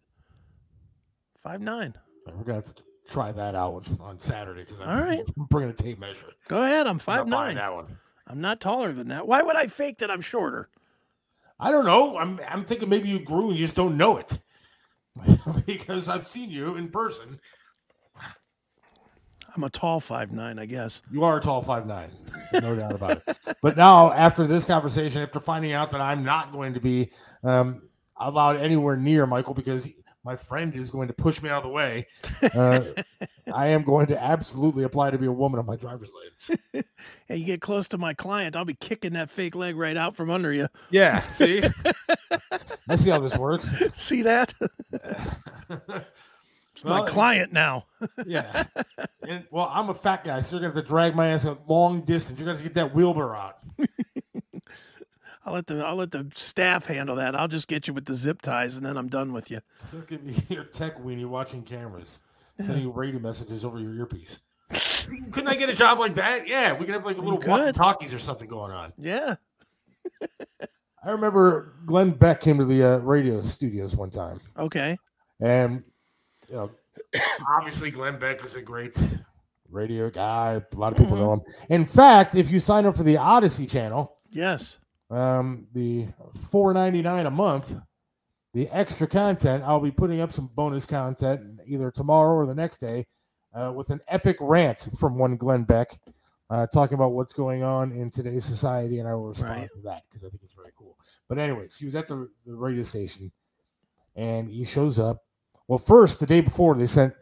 [1.43, 1.95] Five nine.
[2.27, 5.25] Have to try that out on Saturday because I'm All right.
[5.37, 6.33] bringing a tape measure.
[6.49, 6.87] Go ahead.
[6.87, 7.57] I'm I'm five nine.
[7.57, 7.99] That one.
[8.27, 9.27] I'm not taller than that.
[9.27, 10.69] Why would I fake that I'm shorter?
[11.59, 12.19] I don't know.
[12.19, 14.39] I'm I'm thinking maybe you grew and you just don't know it.
[15.67, 17.41] because I've seen you in person.
[19.57, 21.03] I'm a tall five nine, I guess.
[21.11, 22.11] You are a tall five nine,
[22.53, 23.37] no doubt about it.
[23.61, 27.11] But now, after this conversation, after finding out that I'm not going to be
[27.43, 27.83] um,
[28.17, 29.89] allowed anywhere near Michael because
[30.25, 32.07] my friend is going to push me out of the way,
[32.55, 32.83] uh,
[33.53, 36.63] I am going to absolutely apply to be a woman on my driver's license.
[37.29, 40.17] Hey, you get close to my client, I'll be kicking that fake leg right out
[40.17, 40.69] from under you.
[40.91, 41.63] Yeah, see,
[42.89, 43.71] I see how this works.
[43.95, 44.55] See that?
[46.79, 47.87] It's my client now.
[48.25, 48.65] yeah.
[49.29, 51.59] And, well, I'm a fat guy, so you're gonna have to drag my ass a
[51.67, 52.39] long distance.
[52.39, 53.59] You're gonna to get that wheelbarrow out.
[55.49, 57.35] I'll let the I'll let the staff handle that.
[57.35, 59.61] I'll just get you with the zip ties, and then I'm done with you.
[59.87, 62.21] So it could be your tech weenie watching cameras,
[62.61, 64.41] sending you radio messages over your earpiece.
[65.33, 66.47] Couldn't I get a job like that?
[66.47, 68.93] Yeah, we could have like a little walkie talkies or something going on.
[68.99, 69.37] Yeah.
[71.03, 74.99] I remember Glenn Beck came to the uh, radio studios one time, Okay.
[75.41, 75.83] and
[76.51, 76.71] you know,
[77.57, 79.01] obviously Glenn Beck is a great
[79.71, 80.61] radio guy.
[80.73, 81.41] A lot of people know him.
[81.71, 84.77] In fact, if you sign up for the Odysee channel, Yes.
[85.11, 86.09] Um, the
[86.51, 87.75] four ninety nine a month,
[88.55, 89.65] the extra content.
[89.65, 93.07] I'll be putting up some bonus content either tomorrow or the next day,
[93.55, 95.99] uh, with an epic rant from one Glenn Beck,
[96.51, 99.69] uh, talking about what's going on in today's society, and I will respond Right.
[99.75, 100.97] to that because I think it's very cool.
[101.29, 103.33] But anyways, he was at the, the radio station,
[104.17, 105.25] and he shows up.
[105.67, 107.15] Well, first the day before they sent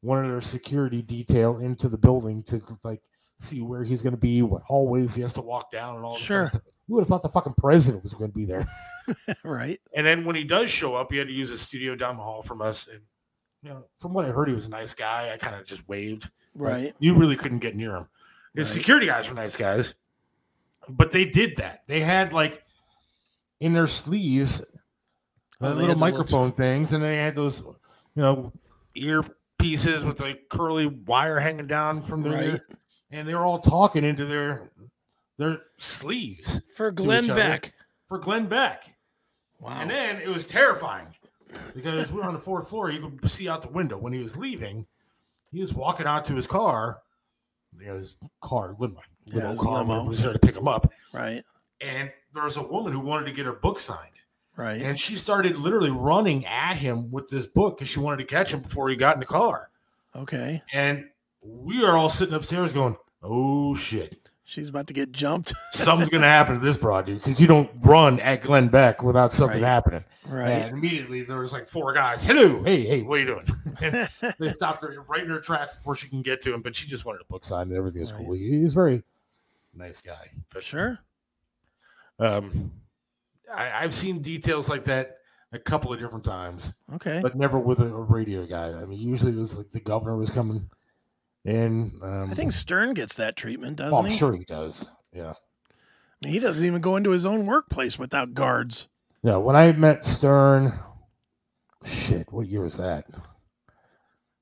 [0.00, 3.02] one of their security detail into the building to like
[3.38, 6.14] see where he's going to be, what hallways he has to walk down, and all.
[6.14, 6.38] this Sure.
[6.42, 6.62] kind stuff.
[6.88, 8.66] You would have thought the fucking president was going to be there.
[9.44, 9.80] right.
[9.94, 12.22] And then when he does show up, he had to use a studio down the
[12.22, 12.88] hall from us.
[12.90, 13.00] And
[13.62, 15.30] you know, from what I heard, he was a nice guy.
[15.32, 16.30] I kind of just waved.
[16.56, 16.94] but Right.
[16.98, 18.06] You really couldn't get near him.
[18.54, 18.74] His Right.
[18.78, 19.94] security guys were nice guys,
[20.88, 21.82] but they did that.
[21.86, 22.64] They had like
[23.60, 24.60] in their sleeves
[25.60, 28.52] little had the little- microphone things, and they had those, you know,
[28.94, 29.22] ear
[29.58, 32.60] pieces with like curly wire hanging down from their ear, Right.
[33.10, 34.70] And they were all talking into their
[35.38, 37.26] their sleeves For Glenn.
[37.26, 37.72] Beck.
[38.06, 38.96] For Glenn Beck.
[39.60, 39.78] Wow.
[39.80, 41.08] And then it was terrifying
[41.74, 42.90] because we were on the fourth floor.
[42.90, 44.86] You could see out the window when he was leaving.
[45.52, 46.98] He was walking out to his car.
[47.78, 50.08] You know, his car, limo, Yeah, little his car, limo.
[50.08, 50.90] was there to pick him up.
[51.12, 51.44] Right.
[51.80, 54.12] And there was a woman who wanted to get her book signed.
[54.56, 54.80] Right.
[54.82, 58.52] And she started literally running at him with this book because she wanted to catch
[58.52, 59.70] him before he got in the car.
[60.16, 60.62] Okay.
[60.72, 61.08] And
[61.42, 64.30] we are all sitting upstairs going, oh shit.
[64.44, 65.52] She's about to get jumped.
[65.72, 69.02] Something's going to happen to this broad, dude, because you don't run at Glenn Beck
[69.02, 69.68] without something Right.
[69.68, 70.04] happening.
[70.26, 70.48] Right.
[70.50, 72.24] And immediately there was like four guys.
[72.24, 73.46] Hello, hey, hey, what are you doing?
[73.82, 74.08] And
[74.38, 76.62] they stopped her right in her tracks before she can get to him.
[76.62, 78.32] But she just wanted a book signed and everything was cool.
[78.32, 79.02] He's a very
[79.74, 80.30] nice guy.
[80.52, 80.98] But Sure.
[82.18, 82.72] um,
[83.54, 85.16] I, I've seen details like that
[85.52, 87.20] a couple of different times, Okay.
[87.22, 88.68] but never with a, a radio guy.
[88.72, 90.68] I mean, usually it was like the governor was coming
[91.48, 91.98] in.
[92.02, 93.98] Um, I think Stern gets that treatment, doesn't he?
[93.98, 94.16] I'm he?
[94.16, 94.86] sure he does.
[95.12, 95.32] Yeah.
[95.32, 98.88] I mean, he doesn't even go into his own workplace without guards.
[99.22, 100.78] Yeah, when I met Stern,
[101.84, 103.04] shit, what year was that?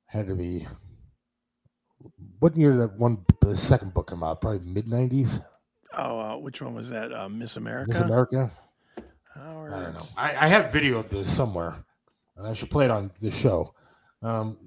[0.07, 0.67] Had to be
[2.39, 4.41] what year did that one the second book come out?
[4.41, 5.41] Probably mid nineties.
[5.97, 7.13] Oh, uh, which one was that?
[7.13, 7.89] Uh, Miss America.
[7.89, 8.51] Miss America.
[9.35, 10.01] I don't know.
[10.17, 11.85] I, I have video of this somewhere,
[12.37, 13.75] and I should play it on the show.
[14.23, 14.59] Um,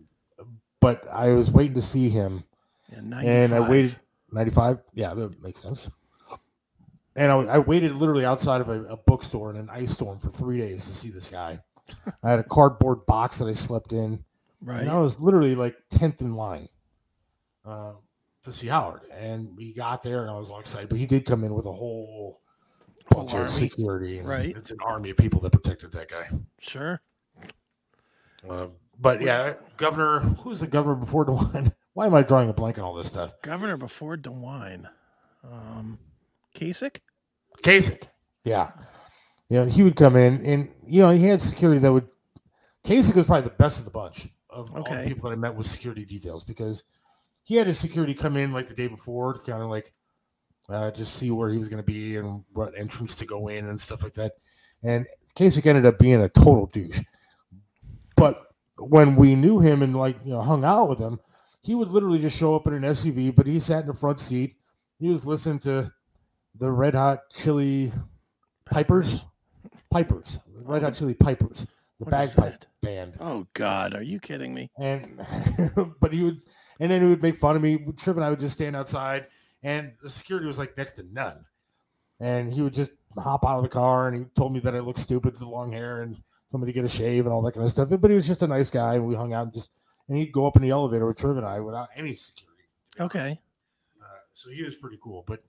[0.79, 2.43] but I was waiting to see him,
[2.91, 3.95] Yeah, and I waited.
[4.31, 4.79] Ninety-five.
[4.93, 5.89] Yeah, that makes sense.
[7.15, 10.29] And I, I waited literally outside of a, a bookstore in an ice storm for
[10.29, 11.59] three days to see this guy.
[12.23, 14.23] I had a cardboard box that I slept in.
[14.61, 14.81] Right.
[14.81, 16.69] And I was literally like tenth in line
[17.65, 17.93] uh,
[18.43, 20.89] to see Howard, and we got there, and I was all excited.
[20.89, 22.39] But he did come in with a whole
[23.09, 23.51] bunch Whole of army.
[23.67, 24.55] security, and Right.
[24.55, 26.29] It's an army of people that protected that guy.
[26.59, 27.01] Sure.
[28.47, 28.67] Uh,
[28.99, 31.73] but yeah, Governor, who's the governor before DeWine?
[31.93, 33.33] Why am I drawing a blank on all this stuff?
[33.41, 34.85] Governor before DeWine.
[35.43, 35.97] Um,
[36.55, 36.97] Kasich?
[37.63, 38.07] Kasich.
[38.43, 38.71] Yeah.
[39.49, 42.07] You know, he would come in and, you know, he had security that would.
[42.85, 45.07] Kasich was probably the best of the bunch of all the Okay.
[45.07, 46.83] people that I met with security details because
[47.43, 49.91] he had his security come in like the day before to kind of like
[50.69, 53.67] uh, just see where he was going to be and what entrance to go in
[53.67, 54.33] and stuff like that.
[54.83, 57.01] And Kasich ended up being a total douche.
[58.15, 58.41] But
[58.79, 61.19] when we knew him and like, you know, hung out with him,
[61.61, 64.19] he would literally just show up in an SUV, but he sat in the front
[64.19, 64.55] seat.
[64.99, 65.91] He was listening to
[66.55, 67.91] the Red Hot Chili
[68.65, 69.21] Pipers,
[69.91, 71.65] Pipers, Red Hot Chili Pipers,
[71.99, 73.15] the What is bagpipe band.
[73.19, 74.71] Oh God, are you kidding me?
[74.77, 75.25] And
[75.99, 76.41] but he would,
[76.79, 77.77] and then he would make fun of me.
[77.77, 79.27] Triv and I would just stand outside,
[79.63, 81.45] and the security was like next to none.
[82.21, 84.79] And he would just hop out of the car, and he told me that I
[84.79, 86.21] looked stupid with the long hair, and
[86.51, 87.89] to get a shave and all that kind of stuff.
[87.89, 89.69] But he was just a nice guy, and we hung out and just,
[90.07, 92.63] and he'd go up in the elevator with Triv and I without any security.
[92.99, 93.39] Okay.
[94.39, 95.25] So he was pretty cool.
[95.27, 95.43] But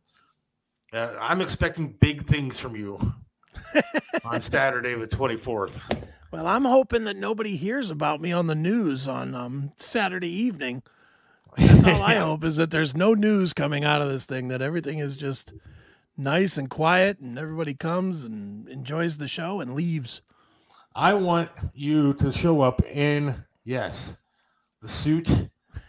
[0.93, 2.99] uh, I'm expecting big things from you
[4.25, 5.81] on Saturday, the 24th.
[6.33, 10.83] Well, I'm hoping that nobody hears about me on the news on um, Saturday evening.
[11.57, 14.49] That's all I hope is that there's no news coming out of this thing.
[14.49, 15.55] That everything is just
[16.17, 20.21] nice and quiet, and everybody comes and enjoys the show and leaves.
[21.01, 24.19] I want you to show up in yes,
[24.83, 25.31] the suit,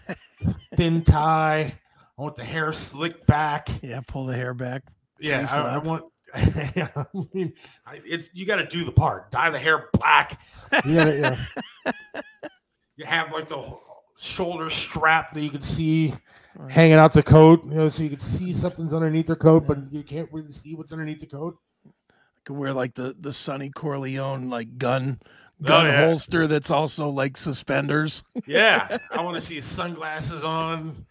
[0.78, 1.78] thin tie.
[2.18, 3.68] I want the hair slicked back.
[3.82, 4.84] Yeah, pull the hair back.
[5.20, 6.06] Yeah, I, I want.
[6.34, 7.52] I mean,
[8.06, 9.32] it's you got to do the part.
[9.32, 10.40] Dye the hair black.
[10.86, 12.22] You gotta, yeah.
[12.96, 13.78] you have like the
[14.18, 16.14] shoulder strap that you can see
[16.70, 17.66] hanging out the coat.
[17.66, 20.74] You know, so you can see something's underneath their coat, but you can't really see
[20.74, 21.58] what's underneath the coat.
[22.46, 25.20] Could wear like the the Sonny Corleone like gun
[25.64, 26.06] Oh, gun yeah.
[26.06, 28.24] holster that's also like suspenders.
[28.48, 31.06] Yeah, I want to see sunglasses on,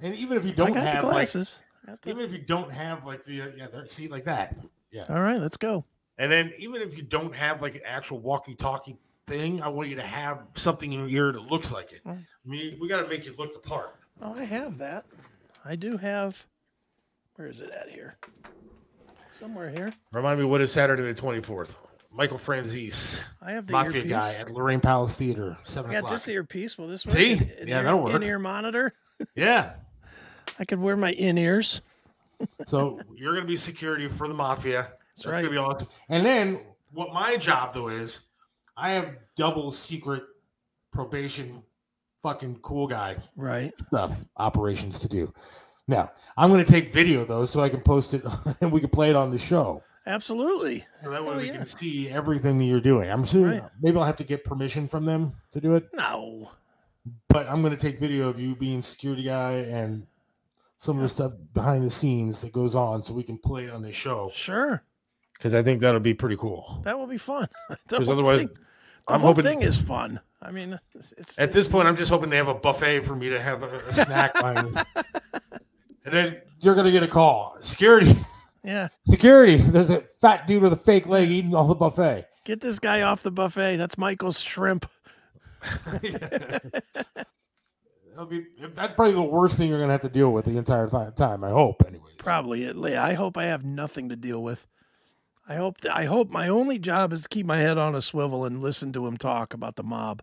[0.00, 1.60] and even if you don't have glasses.
[1.86, 4.56] like, even if you don't have like the uh, yeah, see like that,
[4.90, 5.04] yeah.
[5.10, 5.84] All right, let's go.
[6.16, 9.96] And then even if you don't have like an actual walkie-talkie thing, I want you
[9.96, 12.00] to have something in your ear that looks like it.
[12.06, 12.16] I
[12.46, 13.96] mean, we got to make you look the part.
[14.22, 15.04] Oh, I have that.
[15.64, 16.46] I do have.
[17.36, 18.16] Where is it at here?
[19.40, 19.92] Somewhere here.
[20.12, 21.76] Remind me what is Saturday the twenty fourth.
[22.12, 24.10] Michael Franzese, I have the Mafia earpiece.
[24.10, 26.12] guy at Lorain Palace Theater, I seven got o'clock.
[26.14, 26.76] this earpiece.
[26.76, 27.14] Will this work?
[27.16, 27.32] See?
[27.34, 28.14] In- Yeah, that'll work.
[28.14, 28.92] In-ear monitor.
[29.36, 29.74] Yeah.
[30.58, 31.80] I could wear my in ears.
[32.66, 34.92] So you're gonna be security for the mafia.
[35.16, 35.36] That's, right.
[35.42, 35.88] gonna be awesome.
[36.08, 36.60] And then
[36.90, 38.20] what my job though is,
[38.76, 40.24] I have double secret
[40.90, 41.62] probation,
[42.22, 43.72] fucking cool guy Right.
[43.88, 45.32] stuff operations to do.
[45.90, 48.22] Now I'm gonna take video though, so I can post it
[48.60, 49.82] and we can play it on the show.
[50.06, 50.86] Absolutely.
[51.04, 51.56] So that way Oh, we yeah.
[51.56, 53.10] can see everything that you're doing.
[53.10, 53.62] I'm sure Right.
[53.82, 55.88] maybe I'll have to get permission from them to do it.
[55.92, 56.52] No.
[57.28, 60.06] But I'm gonna take video of you being security guy and
[60.78, 63.70] some of the stuff behind the scenes that goes on so we can play it
[63.70, 64.30] on the show.
[64.32, 64.82] Sure.
[65.34, 66.82] Because I think that'll be pretty cool.
[66.84, 67.48] That will be fun.
[67.88, 68.48] Because otherwise, thing,
[69.08, 70.20] the I'm whole hoping thing is fun.
[70.40, 70.78] I mean,
[71.18, 73.62] it's at this point I'm just hoping they have a buffet for me to have
[73.64, 74.72] a, a snack behind.
[74.74, 74.84] this.
[76.04, 77.56] And then you're gonna get a call.
[77.60, 78.16] Security,
[78.64, 78.88] yeah.
[79.06, 79.56] security.
[79.56, 82.26] There's a fat dude with a fake leg eating all the buffet.
[82.44, 83.76] Get this guy off the buffet.
[83.76, 84.88] That's Michael's shrimp.
[88.28, 88.44] Be,
[88.74, 91.42] that's probably the worst thing you're gonna have to deal with the entire time.
[91.42, 92.10] I hope, anyway.
[92.18, 92.96] Probably.
[92.96, 94.66] I hope I have nothing to deal with.
[95.48, 95.78] I hope.
[95.90, 98.92] I hope my only job is to keep my head on a swivel and listen
[98.92, 100.22] to him talk about the mob.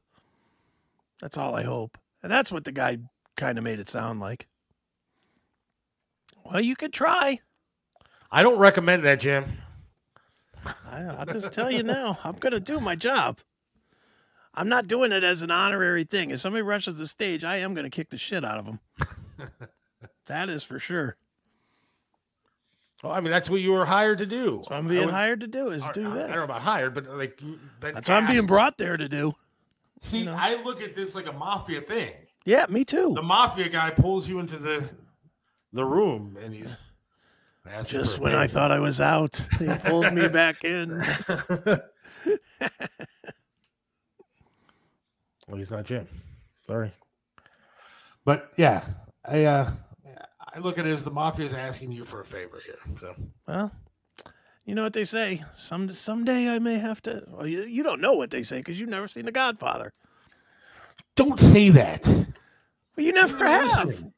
[1.21, 2.99] That's all I hope, and that's what the guy
[3.35, 4.47] kind of made it sound like.
[6.51, 7.39] Well, you could try.
[8.31, 9.57] I don't recommend that, Jim.
[10.65, 13.39] I, I'll just tell you now, I'm going to do my job.
[14.53, 16.31] I'm not doing it as an honorary thing.
[16.31, 18.79] If somebody rushes the stage, I am going to kick the shit out of them.
[20.25, 21.15] that is for sure.
[23.03, 24.57] Well, I mean, that's what you were hired to do.
[24.57, 26.23] That's what I'm being hired to do is do I, that.
[26.23, 27.39] I don't know about hired, but like
[27.79, 29.35] but That's what I'm being brought there to do.
[29.99, 32.13] See, I look at this like a mafia thing.
[32.43, 33.13] Yeah, me too.
[33.13, 34.89] The mafia guy pulls you into the
[35.73, 36.75] the room, and he's
[37.85, 41.01] Just when I thought I was out, they pulled me back in.
[45.47, 46.07] Well, he's not Jim.
[46.65, 46.91] Sorry.
[48.25, 48.85] But yeah,
[49.23, 49.71] I uh,
[50.53, 52.75] I look at it as the mafia's asking you for a favor here.
[52.99, 53.15] So
[53.47, 53.71] Well,
[54.65, 55.45] you know what they say.
[55.55, 57.23] Some someday I may have to.
[57.29, 59.93] Well, you, you don't know what they say because you've never seen The Godfather.
[61.15, 62.05] don't say that.
[62.07, 63.85] Well, you never have.
[63.85, 64.13] Listen,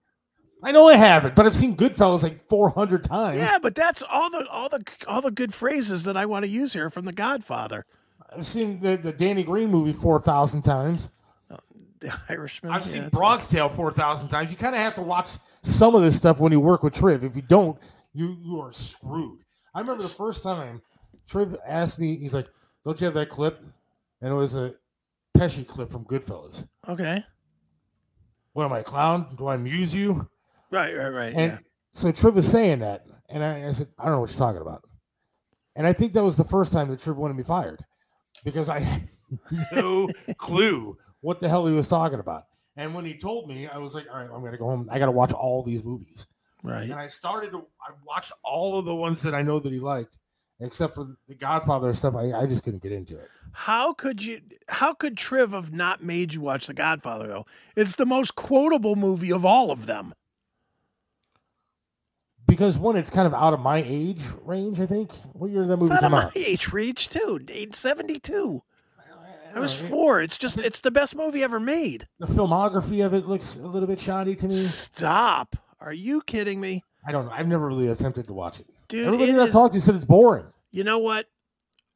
[0.62, 3.38] I know I haven't, but I've seen Goodfellas like 400 times.
[3.38, 6.52] Yeah, but that's all the all the all the good phrases that I want to
[6.52, 7.86] use here from The Godfather.
[8.36, 11.10] I've seen the, the Danny Greene movie 4,000 times.
[11.50, 11.58] Oh,
[12.00, 12.72] the Irishman.
[12.72, 14.52] I've yeah, seen Bronx Tale 4,000 times.
[14.52, 15.32] You kind of have to watch
[15.64, 17.24] some of this stuff when you work with Triv.
[17.24, 17.80] If you don't,
[18.14, 19.40] you, you are screwed.
[19.74, 20.82] I remember the first time
[21.28, 22.48] Triv asked me, he's like,
[22.86, 23.64] Don't you have that clip?
[24.22, 24.76] And it was a
[25.38, 26.68] Pesci clip from Goodfellas.
[26.88, 27.24] Okay.
[28.54, 29.36] What am I, a clown?
[29.38, 30.30] Do I amuse you?
[30.72, 31.34] Right, right, right.
[31.36, 31.58] And yeah.
[31.94, 34.62] so Triv was saying that, and I, I said, I don't know what you're talking
[34.62, 34.84] about.
[35.76, 37.84] And I think that was the first time that Triv wanted me fired
[38.44, 39.10] because I had
[39.72, 42.44] no clue what the hell he was talking about.
[42.76, 44.88] And when he told me, I was like, all right, I'm going to go home.
[44.92, 46.28] I got to watch all these movies.
[46.64, 46.84] Right.
[46.90, 49.80] And I started to, I watched all of the ones that I know that he
[49.80, 50.18] liked,
[50.60, 52.16] except for the Godfather stuff.
[52.16, 53.30] I, I just couldn't get into it.
[53.52, 54.42] How could you?
[54.68, 57.28] How could Triv have not made you watch The Godfather?
[57.28, 57.46] Though
[57.76, 60.14] it's the most quotable movie of all of them.
[62.50, 65.14] Because one, it's kind of out of my age range, I think.
[65.34, 66.32] What year did that movie It's out of come my out?
[66.36, 67.40] age reach too.
[67.50, 68.64] Eight seventy two.
[69.56, 70.22] I was four.
[70.22, 72.08] It's just it's the best movie ever made.
[72.20, 74.54] The filmography of it looks a little bit shoddy to me.
[74.54, 75.56] Stop.
[75.80, 76.84] Are you kidding me?
[77.06, 77.32] I don't know.
[77.32, 78.68] I've never really attempted to watch it.
[78.90, 80.46] Dude, Everybody that I talked to said it's boring.
[80.72, 81.28] You know what?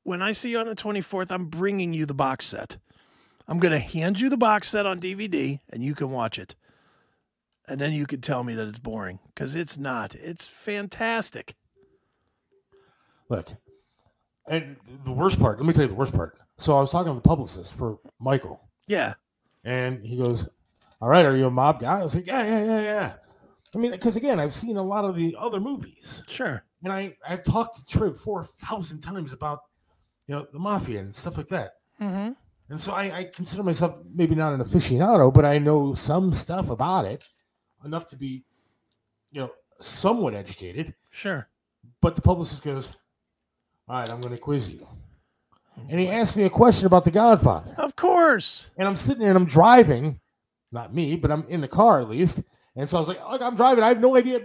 [0.04, 2.78] When I see you on the 24th, I'm bringing you the box set.
[3.48, 6.56] I'm going to hand you the box set on DVD and you can watch it.
[7.68, 10.16] And then you could tell me that it's boring because it's not.
[10.16, 11.56] It's fantastic.
[13.30, 13.50] Look,
[14.48, 14.76] and
[15.06, 16.38] the worst part, let me tell you the worst part.
[16.58, 19.14] So I was talking to the publicist for Michael, Yeah.
[19.64, 20.48] and he goes,
[21.02, 22.00] All right, are you a mob guy?
[22.00, 23.14] I was like, Yeah, yeah, yeah, yeah.
[23.74, 26.22] I mean, because again, I've seen a lot of the other movies.
[26.28, 26.64] Sure.
[26.84, 29.60] And I, I've talked to Triv 4,000 times about,
[30.28, 31.72] you know, the mafia and stuff like that.
[32.00, 32.34] Mm-hmm.
[32.70, 36.70] And so I, I consider myself maybe not an aficionado, but I know some stuff
[36.70, 37.24] about it
[37.84, 38.44] enough to be,
[39.32, 40.94] you know, somewhat educated.
[41.10, 41.48] Sure.
[42.02, 42.90] But the publicist goes,
[43.88, 44.88] All right, I'm going to quiz you.
[45.90, 47.74] And he asked me a question about The Godfather.
[47.78, 48.70] Of course.
[48.78, 50.20] And I'm sitting there and I'm driving,
[50.72, 52.42] not me, but I'm in the car at least.
[52.76, 53.84] And so I was like, Look, I'm driving.
[53.84, 54.40] I have no idea.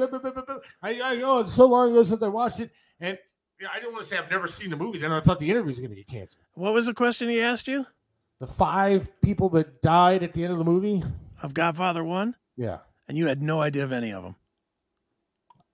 [0.82, 2.70] I, I know it's so long ago since I watched it.
[3.01, 3.19] And
[3.73, 4.98] I didn't want to say I've never seen the movie.
[4.98, 6.44] Then I thought the interview was going to get canceled.
[6.55, 7.86] What was the question he asked you?
[8.39, 11.02] The five people that died at the end of the movie.
[11.43, 12.36] Of Godfather 1?
[12.56, 12.78] Yeah.
[13.09, 14.36] And you had no idea of any of them.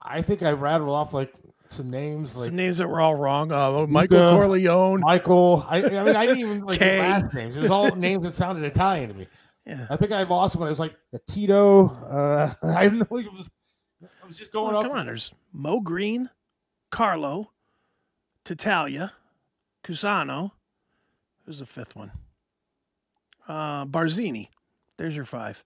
[0.01, 1.35] I think I rattled off like
[1.70, 3.51] some names, like Some names that were all wrong.
[3.51, 5.01] Uh, Michael Luca, Corleone.
[5.01, 5.66] Michael.
[5.69, 7.56] I, I mean, I didn't even like last names.
[7.56, 9.27] It was all names that sounded Italian to me.
[9.66, 9.86] Yeah.
[9.90, 10.94] I think I lost when It was like
[11.27, 11.86] Tito.
[11.89, 13.16] Uh, I don't know.
[13.19, 13.51] It was,
[14.02, 14.85] I was just going Oh, off.
[14.85, 16.28] come on, there's Moe Greene,
[16.90, 17.51] Carlo,
[18.44, 19.11] Tattaglia,
[19.82, 20.52] Cusano.
[21.47, 22.12] Who's the fifth one?
[23.48, 24.48] Uh, Barzini.
[24.98, 25.65] There's your five.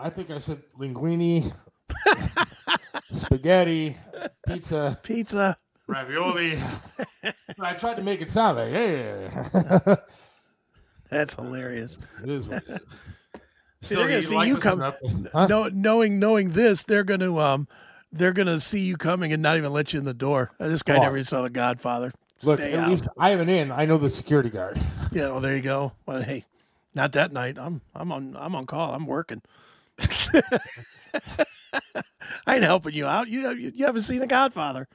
[0.00, 1.52] I think I said linguine,
[3.12, 3.96] spaghetti,
[4.46, 5.56] pizza, pizza,
[5.86, 6.58] ravioli.
[7.60, 9.28] I tried to make it sound like, hey.
[11.10, 11.98] That's hilarious.
[12.22, 12.96] It is what it is.
[13.80, 14.80] See, So they're gonna see like you come.
[15.32, 15.46] Huh?
[15.46, 17.66] No, knowing knowing this, they're gonna um,
[18.12, 20.50] they're gonna see you coming and not even let you in the door.
[20.58, 21.02] This guy Oh.
[21.02, 22.12] never even saw The Godfather.
[22.44, 22.90] Look, Stay at out.
[22.90, 23.72] least I have an in.
[23.72, 24.78] I know the security guard.
[25.10, 25.92] Yeah, well, there you go.
[26.06, 26.44] Well, hey,
[26.94, 27.56] not that night.
[27.58, 28.94] I'm I'm on I'm on call.
[28.94, 29.42] I'm working.
[32.46, 33.28] I ain't helping you out.
[33.28, 34.88] You you, you haven't seen The Godfather.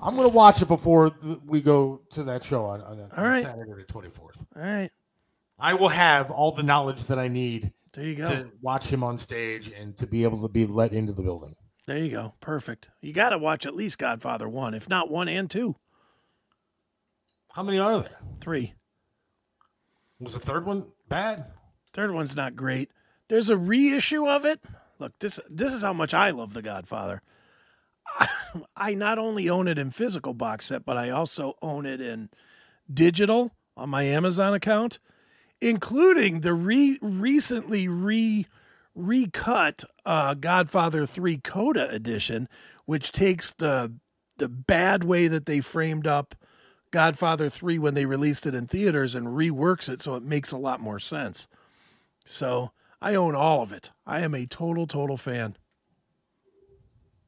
[0.00, 3.24] I'm gonna watch it before th- we go to that show on, on, on All
[3.24, 3.42] right.
[3.42, 4.44] Saturday the 24th.
[4.56, 4.90] All right.
[5.58, 8.28] I will have all the knowledge that I need There you go.
[8.28, 11.54] to watch him on stage and to be able to be let into the building.
[11.86, 12.34] There you go.
[12.40, 12.88] Perfect.
[13.00, 15.76] You got to watch at least Godfather one, if not one and two.
[17.52, 18.18] How many are there?
[18.40, 18.74] Three.
[20.18, 21.46] Was the third one bad?
[21.92, 22.90] Third one's not great.
[23.32, 24.60] There's a reissue of it.
[24.98, 27.22] Look, this this is how much I love The Godfather.
[28.76, 32.28] I not only own it in physical box set, but I also own it in
[32.92, 34.98] digital on my Amazon account,
[35.62, 38.46] including the re recently re
[38.94, 42.50] recut uh, Godfather 3 Coda edition,
[42.84, 43.94] which takes the
[44.36, 46.34] the bad way that they framed up
[46.90, 50.58] Godfather 3 when they released it in theaters and reworks it so it makes a
[50.58, 51.48] lot more sense.
[52.26, 52.72] So
[53.02, 53.90] I own all of it.
[54.06, 55.56] I am a total, total fan.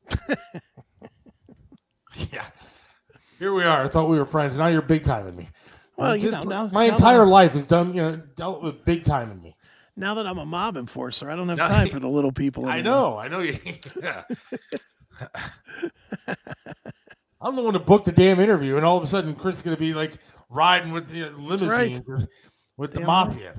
[2.30, 2.46] Yeah.
[3.40, 3.84] Here we are.
[3.84, 4.56] I thought we were friends.
[4.56, 5.48] Now you're big timing me.
[5.96, 7.92] Well, you Just- know, now- my now entire I'm- life is done.
[7.92, 9.56] You know, dealt with big timing me.
[9.96, 12.66] Now that I'm a mob enforcer, I don't have time for the little people.
[12.66, 13.18] I know.
[13.18, 13.58] I know you.
[14.00, 14.22] Yeah.
[17.40, 19.62] I'm the one to book the damn interview, and all of a sudden, Chris is
[19.62, 20.16] going to be like
[20.48, 22.00] riding with the limousine right.
[22.06, 22.28] with-
[22.76, 23.26] with the Damn right.
[23.28, 23.54] mafia.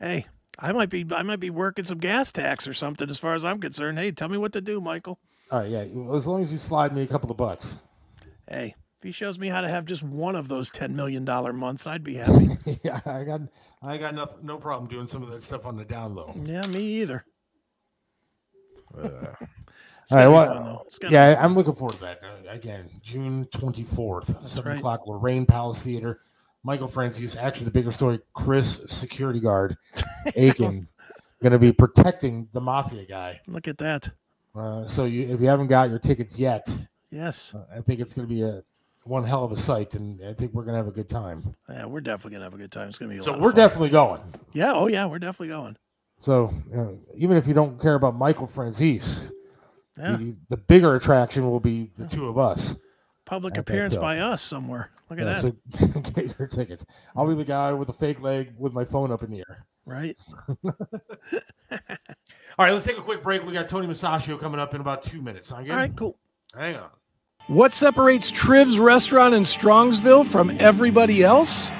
[0.00, 0.26] Hey,
[0.58, 3.44] I might be I might be working some gas tax or something as far as
[3.44, 3.98] I'm concerned.
[3.98, 5.18] Hey, tell me what to do, Michael.
[5.50, 5.80] All right, yeah.
[6.14, 7.76] As long as you slide me a couple of bucks.
[8.48, 11.52] Hey, if he shows me how to have just one of those ten million dollar
[11.52, 12.56] months, I'd be happy.
[12.84, 13.40] yeah, I got,
[13.82, 16.34] I got no, no problem doing some of that stuff on the down low.
[16.44, 17.24] yeah, me either.
[20.12, 20.82] All right, well, fun, though.
[20.86, 22.20] It's gonna yeah, I'm looking forward to that.
[22.22, 24.78] Uh, again, June 24th, seven right.
[24.78, 26.20] o'clock, Lorain Palace Theater.
[26.64, 28.20] Michael Franzese, actually the bigger story.
[28.34, 29.76] Chris, security guard,
[30.36, 30.88] Aiken,
[31.42, 33.40] going to be protecting the mafia guy.
[33.46, 34.10] Look at that.
[34.54, 36.66] Uh, so you, if you haven't got your tickets yet,
[37.10, 37.54] Yes.
[37.54, 38.62] uh, I think it's going to be a
[39.04, 41.56] one hell of a sight, and I think we're going to have a good time.
[41.68, 42.88] Yeah, we're definitely gonna have a good time.
[42.88, 44.20] It's gonna be a So we're definitely going.
[44.52, 45.76] Yeah, oh yeah, we're definitely going.
[46.20, 49.28] So uh, even if you don't care about Michael Franzese,
[49.98, 50.16] Yeah.
[50.18, 52.76] the, the bigger attraction will be the two of us.
[53.24, 54.90] Public at appearance by us somewhere.
[55.08, 55.54] Look at Yeah, that.
[55.94, 56.84] so get your tickets.
[57.16, 59.64] I'll be the guy with the fake leg with my phone up in the air.
[59.84, 60.16] Right.
[60.64, 60.74] All
[62.66, 63.44] right, let's take a quick break.
[63.46, 65.48] We got Tony Musachio coming up in about two minutes.
[65.48, 65.72] Sound good?
[65.72, 66.18] All right, cool.
[66.54, 66.90] Hang on.
[67.48, 71.70] What separates Triv's restaurant in Strongsville from everybody else?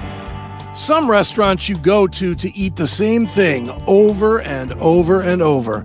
[0.74, 5.81] Some restaurants you go to to eat the same thing over and over and over.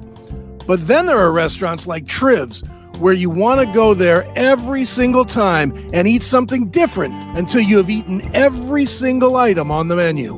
[0.65, 2.63] But then there are restaurants like Triv's
[2.99, 7.77] where you want to go there every single time and eat something different until you
[7.77, 10.33] have eaten every single item on the menu.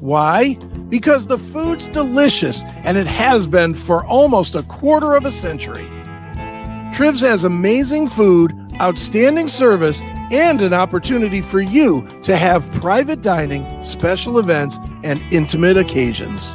[0.00, 0.54] Why?
[0.88, 5.88] Because the food's delicious and it has been for almost a quarter of a century.
[6.92, 13.82] Trivs has amazing food, outstanding service, and an opportunity for you to have private dining,
[13.82, 16.54] special events, and intimate occasions.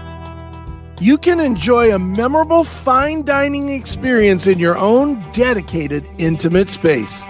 [1.01, 7.23] You can enjoy a memorable fine dining experience in your own dedicated, intimate space.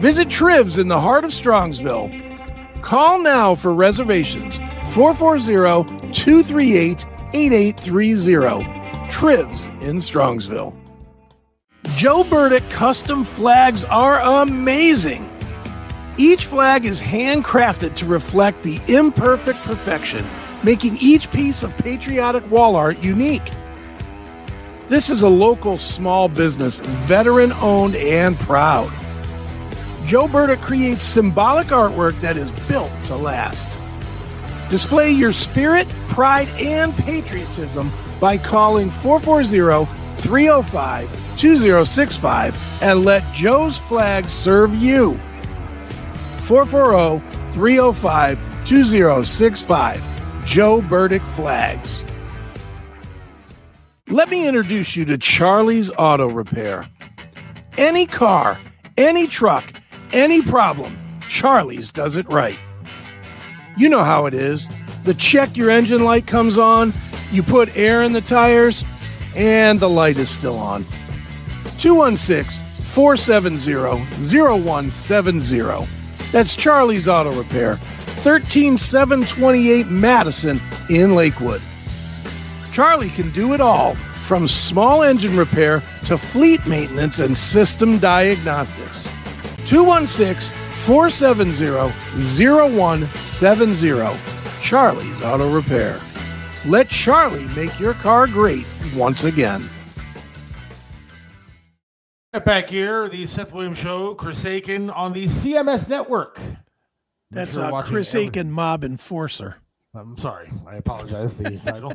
[0.00, 2.12] Visit Trivs in the heart of Strongsville.
[2.82, 4.58] Call now for reservations
[4.90, 9.10] 440 238 8830.
[9.10, 10.74] Trivs in Strongsville.
[11.94, 15.26] Joe Burdick custom flags are amazing.
[16.18, 20.28] Each flag is handcrafted to reflect the imperfect perfection,
[20.62, 23.50] making each piece of patriotic wall art unique.
[24.88, 28.90] This is a local small business, veteran owned and proud.
[30.06, 33.70] Joe Burdick creates symbolic artwork that is built to last.
[34.70, 37.90] Display your spirit, pride, and patriotism
[38.20, 39.86] by calling 440
[40.22, 45.18] 305 2065 and let Joe's flag serve you.
[46.40, 47.20] 440
[47.52, 50.11] 305 2065.
[50.44, 52.04] Joe Burdick Flags.
[54.08, 56.88] Let me introduce you to Charlie's Auto Repair.
[57.78, 58.58] Any car,
[58.96, 59.64] any truck,
[60.12, 60.98] any problem,
[61.28, 62.58] Charlie's does it right.
[63.76, 64.68] You know how it is.
[65.04, 66.92] The check your engine light comes on,
[67.30, 68.84] you put air in the tires,
[69.34, 70.84] and the light is still on.
[71.78, 73.74] 216 470
[74.30, 75.88] 0170.
[76.30, 77.78] That's Charlie's Auto Repair,
[78.22, 81.60] 13728 Madison in Lakewood.
[82.72, 83.96] Charlie can do it all,
[84.26, 89.10] from small engine repair to fleet maintenance and system diagnostics.
[89.66, 90.54] 216
[90.84, 91.92] 470
[92.46, 94.18] 0170.
[94.62, 96.00] Charlie's Auto Repair.
[96.64, 99.68] Let Charlie make your car great once again.
[102.44, 106.40] Back here, the Seth Williams Show, Chris Aiken on the CMS Network.
[107.32, 109.56] That's sure uh, Chris every- Aiken, Mob Enforcer.
[109.94, 111.36] I'm sorry, I apologize.
[111.36, 111.92] The title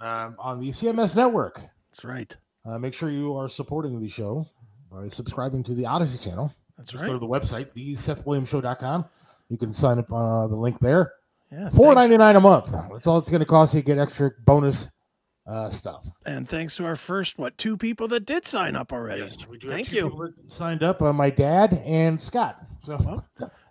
[0.00, 1.60] um, on the CMS Network.
[1.90, 2.36] That's right.
[2.64, 4.46] Uh, make sure you are supporting the show
[4.90, 6.52] by subscribing to the Odysee channel.
[6.76, 7.08] That's Just right.
[7.08, 9.04] go to the website, the SethWilliamsShow.com.
[9.48, 11.12] You can sign up uh, the link there.
[11.52, 12.70] Yeah, Four ninety nine a month.
[12.92, 14.86] That's all it's going to cost you to get extra bonus
[15.46, 16.08] uh, stuff.
[16.24, 19.22] And thanks to our first, what, two people that did sign up already.
[19.22, 19.32] Have
[19.66, 20.32] Thank you.
[20.48, 21.02] signed up.
[21.02, 22.64] Uh, my dad and Scott.
[22.84, 23.24] So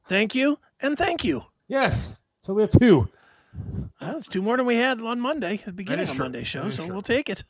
[0.09, 0.59] Thank you.
[0.81, 1.43] And thank you.
[1.67, 3.09] yes, so we have two.
[4.01, 6.25] Well, it's two more than we had on Monday, at the beginning of true.
[6.25, 6.93] Monday show, so true.
[6.93, 7.43] we'll take it.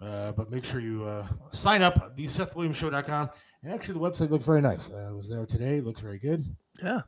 [0.00, 3.30] Uh, but make sure you uh, sign up the SethWilliamsShow.com.
[3.62, 4.90] And actually, the website looks very nice.
[4.90, 5.78] Uh, I was there today.
[5.78, 6.44] It looks very good.
[6.82, 7.02] Yeah.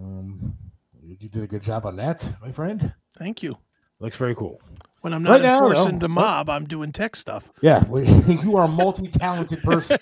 [0.00, 0.54] Um,
[1.02, 2.92] you did a good job on that, my friend.
[3.18, 3.58] Thank you.
[4.00, 4.60] Looks very cool.
[5.02, 5.98] When I'm not Right now, enforcing no.
[6.00, 7.50] the mob, I'm doing tech stuff.
[7.60, 9.98] Yeah, you are a multi-talented person.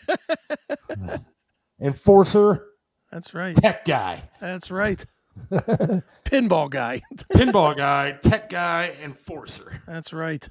[1.81, 2.67] Enforcer,
[3.13, 3.55] That's right.
[3.57, 5.05] tech guy, That's right.
[5.51, 7.01] Pinball guy.
[7.33, 9.83] pinball guy, tech guy, enforcer.
[9.87, 10.49] That's right.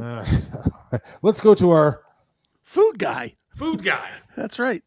[0.00, 0.24] Uh,
[1.22, 2.02] let's go to our
[2.64, 3.34] Food guy.
[3.54, 4.82] food guy, That's right.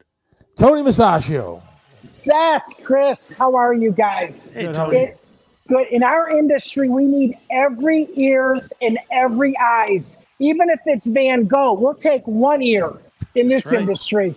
[0.58, 1.62] Tony Musachio.
[2.08, 4.52] Seth, Chris, how are you guys?
[4.52, 4.98] Hey, Good, Tony.
[4.98, 5.12] how are you?
[5.12, 5.20] It-
[5.68, 5.88] good.
[5.92, 10.22] In our industry, we need every ears and every eyes.
[10.40, 12.92] Even if it's Van Gogh, we'll take one ear
[13.36, 13.80] in this right.
[13.82, 14.36] industry.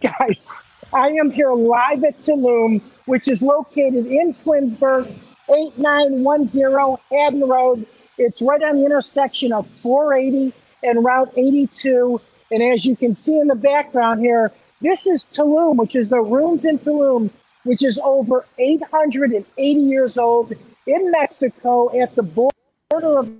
[0.00, 0.52] guys,
[0.94, 5.12] I am here live at Tulum, which is located in Twinsburg,
[5.50, 7.84] 8910 Haddon Road.
[8.16, 10.54] It's right on the intersection of 480
[10.84, 12.20] and Route 82.
[12.52, 16.20] And as you can see in the background here, this is Tulum, which is the
[16.20, 17.30] rooms in Tulum,
[17.64, 20.52] which is over 880 years old
[20.86, 23.32] in Mexico at the border of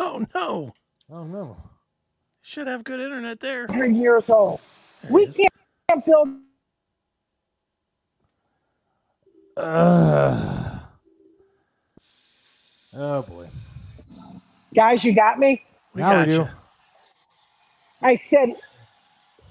[0.00, 0.74] Oh no.
[1.12, 1.56] Oh no.
[2.42, 3.66] Should have good internet there.
[3.66, 4.60] 100 years old.
[5.08, 6.28] We can't build
[9.56, 10.78] Uh,
[12.94, 13.48] oh boy.
[14.74, 15.62] Guys, you got me?
[15.94, 16.42] We now got we do.
[16.42, 16.48] you.
[18.02, 18.54] I said,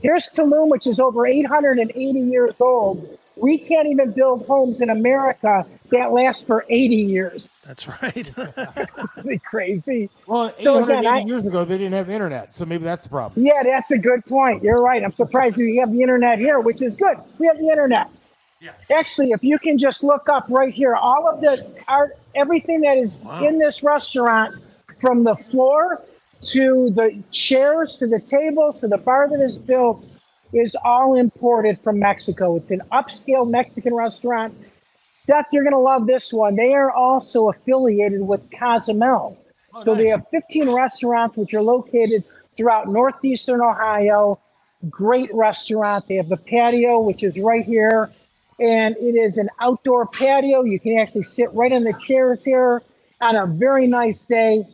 [0.02, 3.18] here's Tulum, which is over 880 years old.
[3.42, 7.50] We can't even build homes in America that last for 80 years.
[7.66, 8.32] That's right.
[9.18, 10.10] Isn't crazy?
[10.28, 13.10] Well, So 880 again, I- years ago, they didn't have internet, so maybe that's the
[13.10, 13.46] problem.
[13.46, 14.62] Yeah, that's a good point.
[14.64, 15.04] You're right.
[15.04, 17.18] I'm surprised we have the internet here, which is good.
[17.40, 18.10] We have the internet.
[18.62, 18.72] Yeah.
[18.94, 22.98] Actually, if you can just look up right here, all of the art, everything that
[22.98, 24.62] is in this restaurant,
[25.00, 26.02] from the floor
[26.42, 30.08] to the chairs to the tables to the bar that is built,
[30.54, 32.56] is all imported from Mexico.
[32.56, 34.56] It's an upscale Mexican restaurant.
[35.24, 36.56] Seth, you're going to love this one.
[36.56, 39.38] They are also affiliated with Cozumel.
[39.74, 42.24] Oh, so they have 15 restaurants which are located
[42.58, 44.40] throughout northeastern Ohio.
[44.90, 46.08] Great restaurant.
[46.08, 48.10] They have the patio, which is right here.
[48.60, 50.64] And it is an outdoor patio.
[50.64, 52.82] You can actually sit right in the chairs here
[53.22, 54.68] on a very nice day.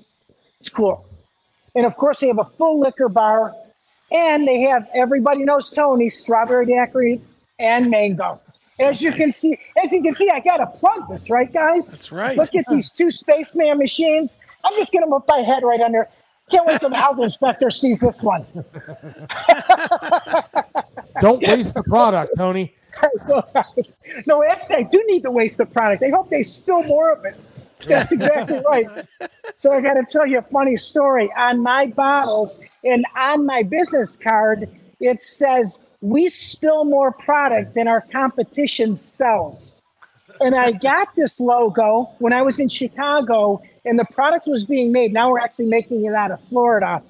[0.60, 1.06] It's cool.
[1.76, 3.54] And of course, they have a full liquor bar.
[4.12, 7.22] And they have, everybody knows Tony, strawberry daiquiri
[7.60, 8.40] and mango.
[8.80, 11.90] As you can see, as you can see, I gotta plug this, right, guys?
[11.92, 12.38] That's right.
[12.38, 14.40] Look at these two spaceman machines.
[14.64, 16.10] I'm just gonna put my head right under.
[16.52, 18.46] Can't wait till the health inspector sees this one.
[21.20, 22.74] Don't waste the product, Tony.
[24.28, 26.04] no, actually, I do need to waste the product.
[26.04, 27.36] I hope they spill more of it.
[27.88, 28.88] That's exactly right.
[29.56, 31.32] So I got to tell you a funny story.
[31.38, 34.70] On my bottles and on my business card,
[35.00, 39.82] it says we spill more product than our competition sells.
[40.42, 44.92] And I got this logo when I was in Chicago, and the product was being
[44.92, 45.14] made.
[45.14, 47.02] Now we're actually making it out of Florida.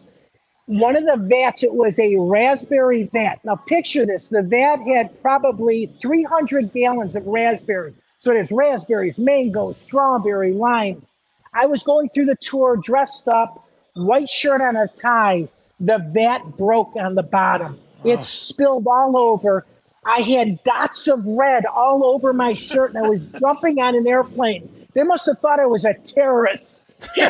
[0.67, 3.39] One of the vats, it was a raspberry vat.
[3.43, 7.93] Now picture this: the vat had probably 300 gallons of raspberry.
[8.25, 11.05] So there's raspberries, mango, strawberry, lime.
[11.53, 15.47] I was going through the tour dressed up, white shirt and a tie.
[15.79, 17.77] The vat broke on the bottom.
[18.03, 18.21] It oh.
[18.23, 19.63] spilled all over.
[20.03, 24.07] I had dots of red all over my shirt, and I was jumping on an
[24.07, 24.87] airplane.
[24.95, 26.81] They must have thought I was a terrorist.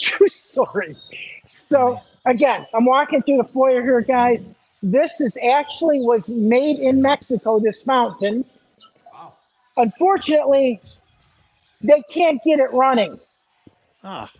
[0.00, 0.96] True story.
[1.68, 4.42] So again, I'm walking through the foyer here, guys.
[4.82, 7.60] This is actually was made in Mexico.
[7.60, 8.44] This fountain.
[9.78, 10.80] Unfortunately,
[11.80, 13.18] they can't get it running.
[14.04, 14.30] Ah.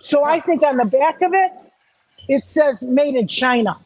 [0.00, 1.52] So I think on the back of it,
[2.28, 3.78] it says made in China.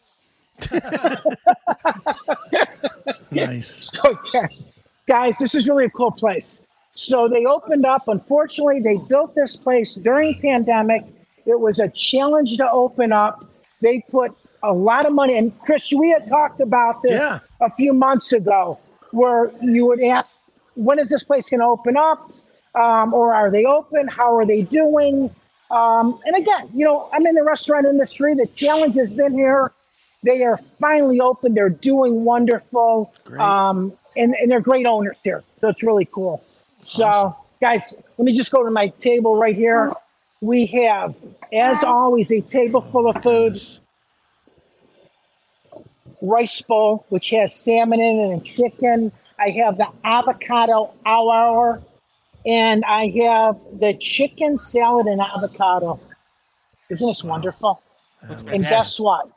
[3.30, 3.90] Nice.
[4.04, 4.56] Okay.
[5.08, 6.66] Guys, this is really a cool place.
[6.92, 8.08] So they opened up.
[8.08, 11.04] Unfortunately, they built this place during pandemic.
[11.46, 13.44] It was a challenge to open up.
[13.82, 15.36] They put a lot of money.
[15.38, 17.38] And Chris, we had talked about this Yeah.
[17.60, 18.78] a few months ago,
[19.12, 20.32] where you would ask,
[20.74, 22.30] when is this place going to open up?
[22.74, 24.06] Um, or are they open?
[24.08, 25.34] How are they doing?
[25.70, 28.34] Um, and again, you know, I'm in the restaurant industry.
[28.34, 29.72] The challenge has been here.
[30.22, 31.54] They are finally open.
[31.54, 33.12] They're doing wonderful.
[33.40, 35.42] Um, and, and they're great owners here.
[35.60, 36.44] So it's really cool.
[36.78, 37.82] So, guys,
[38.18, 39.92] let me just go to my table right here.
[40.42, 41.14] We have,
[41.52, 43.58] as always, a table full of food.
[46.26, 49.12] Rice bowl, which has salmon in it and chicken.
[49.38, 51.82] I have the avocado hour,
[52.44, 56.00] and I have the chicken salad and avocado.
[56.88, 57.82] Isn't this wonderful?
[58.22, 59.28] And guess what?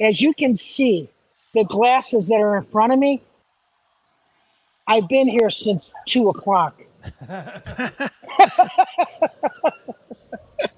[0.00, 1.08] As you can see,
[1.54, 3.22] the glasses that are in front of me,
[4.86, 6.80] I've been here since two o'clock.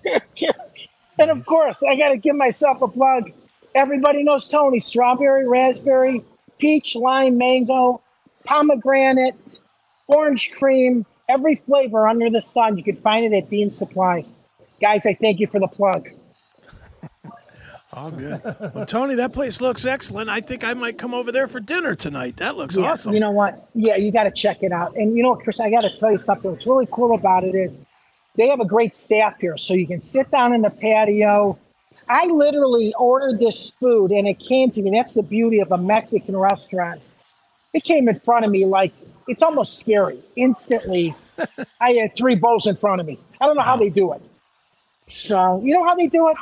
[1.19, 3.33] and of course, I got to give myself a plug.
[3.79, 4.81] Everybody knows Tony.
[4.81, 6.25] Strawberry, raspberry,
[6.59, 8.03] peach, lime, mango,
[8.45, 9.61] pomegranate,
[10.09, 12.77] orange cream, every flavor under the sun.
[12.77, 14.25] You can find it at Dean Supply.
[14.81, 16.09] Guys, I thank you for the plug.
[17.93, 18.43] All good.
[18.75, 20.29] Well, Tony, that place looks excellent.
[20.29, 22.39] I think I might come over there for dinner tonight.
[22.39, 23.15] That looks Yeah, awesome.
[23.15, 23.69] You know what?
[23.75, 24.97] Yeah, you got to check it out.
[24.97, 26.51] And you know, what, Chris, I got to tell you something.
[26.51, 27.81] What's really cool about it is
[28.37, 31.57] they have a great staff here, so you can sit down in the patio.
[32.09, 34.91] I literally ordered this food, and it came to me.
[34.91, 37.03] That's the beauty of a Mexican restaurant.
[37.75, 38.95] It came in front of me like
[39.27, 40.21] it's almost scary.
[40.37, 41.15] Instantly,
[41.81, 43.19] I had three bowls in front of me.
[43.41, 44.23] I don't know how they do it.
[45.07, 46.37] So you know how they do it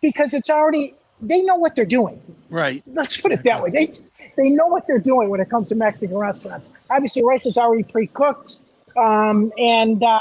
[0.00, 2.20] because it's already they know what they're doing
[2.50, 2.82] Right.
[2.86, 3.70] let's put it that way.
[3.70, 3.92] They
[4.36, 6.72] they know what they're doing when it comes to Mexican restaurants.
[6.90, 8.62] Obviously, rice is already pre-cooked,
[8.96, 10.20] um, and uh,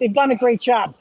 [0.00, 0.94] they've done a great job.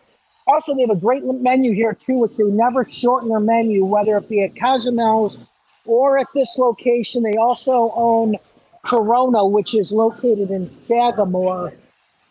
[0.53, 4.17] Also, they have a great menu here too, which they never shorten their menu, whether
[4.17, 5.49] it be at Cozumel's
[5.85, 7.23] or at this location.
[7.23, 8.35] They also own
[8.83, 11.73] Corona, which is located in Sagamore.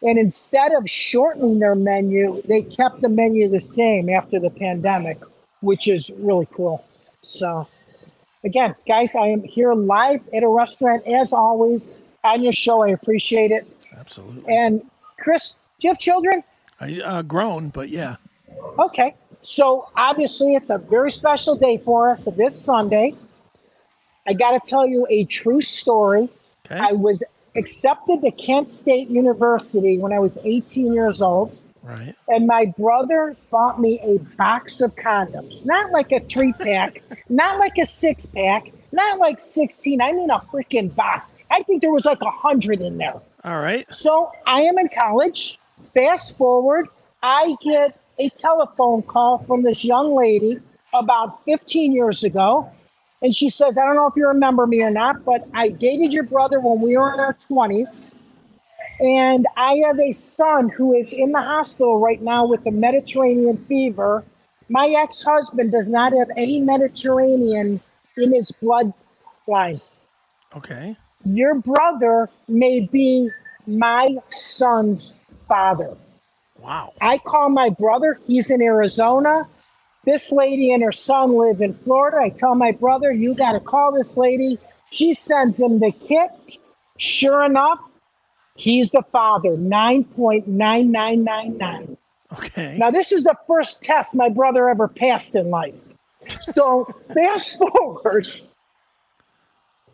[0.03, 5.19] And instead of shortening their menu, they kept the menu the same after the pandemic,
[5.61, 6.85] which is really cool.
[7.23, 7.67] So,
[8.45, 12.83] again, guys, I am here live at a restaurant as always on your show.
[12.83, 13.67] I appreciate it.
[13.99, 14.55] Absolutely.
[14.55, 14.83] And
[15.19, 16.45] Chris, do you have children?
[16.83, 18.17] I uh, grown, but yeah.
[18.79, 19.15] Okay.
[19.43, 23.15] So obviously, it's a very special day for us this Sunday.
[24.27, 26.29] I got to tell you a true story.
[26.71, 27.23] I was
[27.55, 31.57] accepted to Kent State University when I was 18 years old.
[31.83, 32.15] Right.
[32.29, 35.65] And my brother bought me a box of condoms.
[35.67, 40.01] Not like a three pack, not like a six pack, not like 16.
[40.01, 41.31] I mean a freaking box.
[41.51, 43.21] I think there was like a hundred in there.
[43.45, 43.93] All right.
[43.95, 45.59] So I am in college.
[45.95, 46.87] Fast forward,
[47.23, 50.59] I get a telephone call from this young lady
[50.95, 52.71] about 15 years ago.
[53.21, 56.13] And she says, I don't know if you remember me or not, but I dated
[56.13, 58.19] your brother when we were in our 20s.
[59.01, 63.57] And I have a son who is in the hospital right now with a Mediterranean
[63.57, 64.25] fever.
[64.69, 67.81] My ex husband does not have any Mediterranean
[68.17, 69.81] in his bloodline.
[70.57, 70.97] Okay.
[71.25, 73.31] Your brother may be
[73.67, 75.21] my son's
[75.53, 75.97] father.
[76.61, 76.95] Wow.
[77.01, 79.49] I call my brother, he's in Arizona.
[80.05, 82.17] This lady and her son live in Florida.
[82.19, 84.59] I tell my brother, you got to call this lady.
[84.91, 86.31] She sends him the kit.
[86.97, 87.79] Sure enough,
[88.55, 91.99] he's the father, 9.9999.
[92.33, 92.79] Okay.
[92.79, 95.75] Now, this is the first test my brother ever passed in life.
[96.55, 98.27] So, fast forward,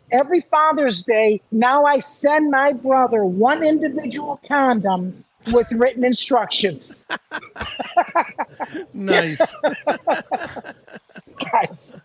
[0.09, 7.07] every Father's Day, now I send my brother one individual condom with written instructions.
[8.93, 9.55] Nice.
[11.51, 11.95] Guys,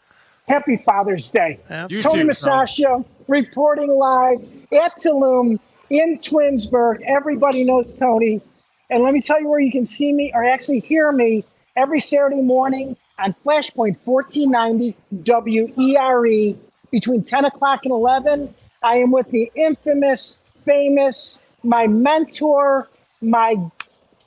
[0.47, 1.59] happy Father's Day.
[1.69, 4.40] Tony too, Musachio reporting live
[4.73, 5.59] at Tulum
[5.90, 7.02] in Twinsburg.
[7.02, 8.40] Everybody knows Tony.
[8.90, 11.44] And let me tell you where you can see me or actually hear me
[11.77, 14.97] every Saturday morning on Flashpoint 1490
[15.77, 16.56] WERE E
[16.90, 18.55] between 10 o'clock and 11.
[18.82, 22.89] I am with the infamous, famous, my mentor,
[23.24, 23.56] my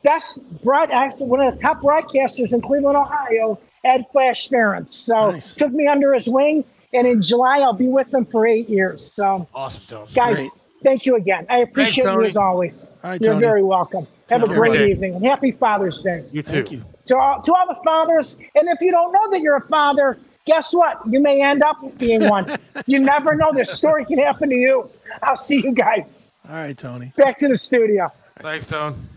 [0.04, 4.90] best broad, actually one of the top broadcasters in Cleveland, Ohio, Ed Flash Ferenc.
[4.92, 6.64] So took me under his wing,
[6.94, 9.12] and in July I'll be with him for eight years.
[9.16, 10.12] So Awesome, Tony.
[10.14, 10.52] guys, Great.
[10.84, 11.46] thank you again.
[11.50, 12.92] I appreciate you as always.
[13.04, 13.46] All right, You're Tony.
[13.46, 14.08] very welcome.
[14.30, 16.24] Have a Have a great good evening and happy Father's Day.
[16.34, 16.52] You too.
[16.52, 16.84] Thank you.
[17.06, 20.18] To all, to all the fathers, and if you don't know that you're a father,
[20.46, 21.00] guess what?
[21.10, 22.58] You may end up being one.
[22.86, 23.54] you never know.
[23.54, 24.90] This story can happen to you.
[25.24, 26.04] I'll see you guys.
[26.50, 27.14] All right, Tony.
[27.16, 28.12] Back to the studio.
[28.42, 29.08] Thanks, Tone.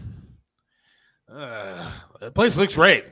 [1.32, 3.04] Uh, the place looks great.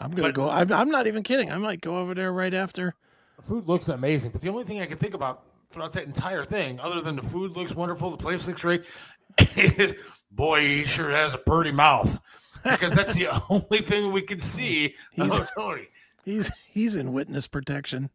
[0.00, 0.48] I'm gonna go.
[0.50, 1.50] I'm, I'm not even kidding.
[1.52, 2.94] I might go over there right after.
[3.36, 6.44] The food looks amazing, but the only thing I can think about throughout that entire
[6.44, 8.84] thing, other than the food looks wonderful, the place looks great,
[9.56, 9.94] is
[10.30, 12.18] boy, he sure has a pretty mouth.
[12.64, 15.88] Because that's the only thing we can see He's- Tony.
[16.24, 18.10] He's he's in witness protection.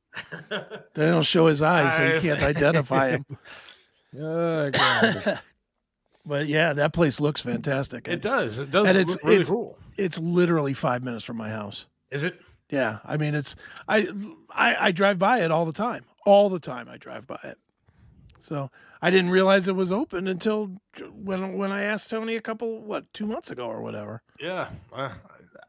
[0.50, 3.26] they don't show his eyes, so you can't identify him.
[4.18, 5.40] Oh, God.
[6.26, 8.08] But yeah, that place looks fantastic.
[8.08, 8.58] It does.
[8.60, 9.78] It does and look it's really it's, cool.
[9.98, 11.86] It's literally five minutes from my house.
[12.10, 12.40] Is it?
[12.70, 13.56] Yeah, I mean it's
[13.88, 14.08] I
[14.50, 16.06] I, I drive by it all the time.
[16.26, 17.58] All the time I drive by it.
[18.40, 18.72] So
[19.02, 20.82] I didn't realize it was open until
[21.14, 24.24] when when I asked Tony a couple what two months ago or whatever.
[24.40, 25.14] Yeah, uh,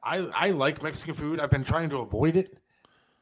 [0.02, 1.38] I I like Mexican food.
[1.38, 2.56] I've been trying to avoid it,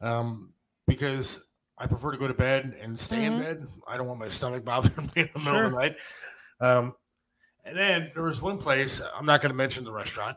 [0.00, 0.52] um,
[0.86, 1.40] because
[1.78, 3.26] I prefer to go to bed and stay Mhm.
[3.26, 3.66] in bed.
[3.88, 5.96] I don't want my stomach bothering me in the middle of the night.
[6.60, 6.94] Um,
[7.64, 10.36] and then there was one place, I'm not going to mention the restaurant,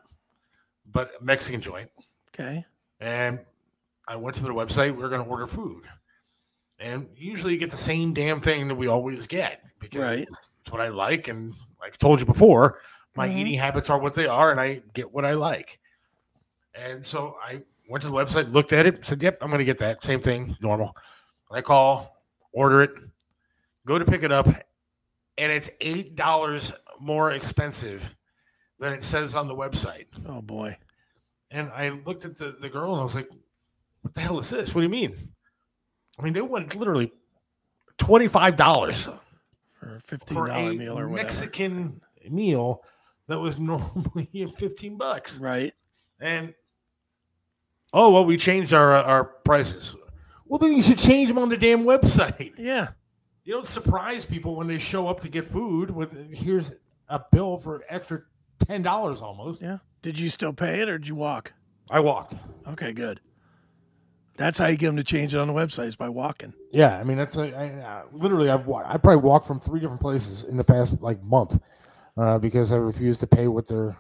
[0.91, 1.89] but a Mexican joint.
[2.29, 2.65] Okay.
[2.99, 3.39] And
[4.07, 4.95] I went to their website.
[4.95, 5.83] We were going to order food.
[6.79, 10.27] And usually you get the same damn thing that we always get because Right.
[10.63, 11.27] it's what I like.
[11.27, 12.79] And like I told you before,
[13.15, 13.35] my Mhm.
[13.37, 15.79] eating habits are what they are, and I get what I like.
[16.75, 19.65] And so I went to the website, looked at it, said, Yep, I'm going to
[19.65, 20.03] get that.
[20.03, 20.95] Same thing, normal.
[21.49, 22.21] I call,
[22.51, 22.91] order it,
[23.85, 28.15] go to pick it up, and it's $8 more expensive
[28.79, 30.05] than it says on the website.
[30.27, 30.77] Oh boy.
[31.49, 33.29] And I looked at the, the girl and I was like,
[34.01, 34.75] what the hell is this?
[34.75, 35.29] What do you mean?
[36.19, 37.11] I mean, they went literally
[37.99, 39.19] $25
[39.79, 41.09] For a fifteen for a meal or whatever.
[41.09, 42.83] Mexican meal
[43.27, 45.37] that was normally 15 bucks.
[45.37, 45.73] Right.
[46.19, 46.53] And
[47.93, 49.95] oh, well, we changed our uh, our prices.
[50.45, 52.53] Well, then you should change them on the damn website.
[52.57, 52.89] Yeah.
[53.43, 56.73] You don't surprise people when they show up to get food with here's
[57.09, 58.23] a bill for extra
[58.65, 59.61] ten dollars almost.
[59.61, 59.77] Yeah.
[60.01, 61.53] Did you still pay it or did you walk?
[61.89, 62.35] I walked.
[62.67, 63.19] Okay, good.
[64.37, 66.53] That's how you get them to change it on the website is by walking.
[66.71, 69.79] Yeah, I mean that's like I, uh, literally I've wa- I probably walked from three
[69.79, 71.59] different places in the past like month
[72.15, 73.97] uh, because I refuse to pay what they're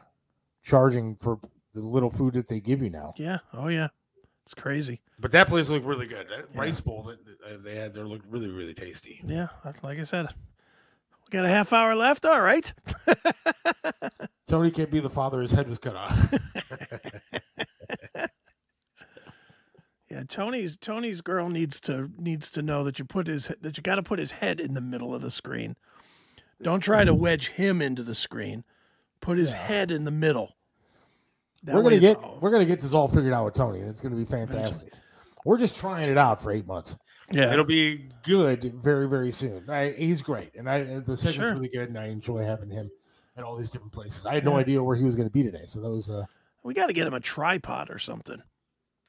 [0.63, 1.39] charging for
[1.73, 3.13] the little food that they give you now.
[3.17, 3.39] Yeah.
[3.53, 3.87] Oh yeah.
[4.45, 5.01] It's crazy.
[5.19, 6.27] But that place looked really good.
[6.29, 9.19] That rice bowl that that they had there looked really really tasty.
[9.25, 9.47] Yeah.
[9.81, 10.27] Like I said,
[11.27, 12.25] we got a half hour left.
[12.25, 12.73] All right.
[14.49, 16.33] Tony can't be the father; his head was cut off.
[20.09, 23.83] Yeah, Tony's Tony's girl needs to needs to know that you put his that you
[23.83, 25.75] got to put his head in the middle of the screen.
[26.61, 28.63] Don't try to wedge him into the screen.
[29.19, 30.55] Put his head in the middle.
[31.63, 33.99] That we're gonna get we're gonna get this all figured out with Tony, and it's
[33.99, 34.93] gonna be fantastic.
[35.43, 36.95] We're just trying it out for eight months.
[37.31, 37.51] Yeah.
[37.51, 39.69] it'll be good very very soon.
[39.69, 41.53] I, he's great, and I the segment's Sure.
[41.53, 42.89] really good, and I enjoy having him
[43.35, 44.25] at all these different places.
[44.25, 46.25] I had no idea where he was going to be today, so that was uh
[46.63, 48.41] We got to get him a tripod or something.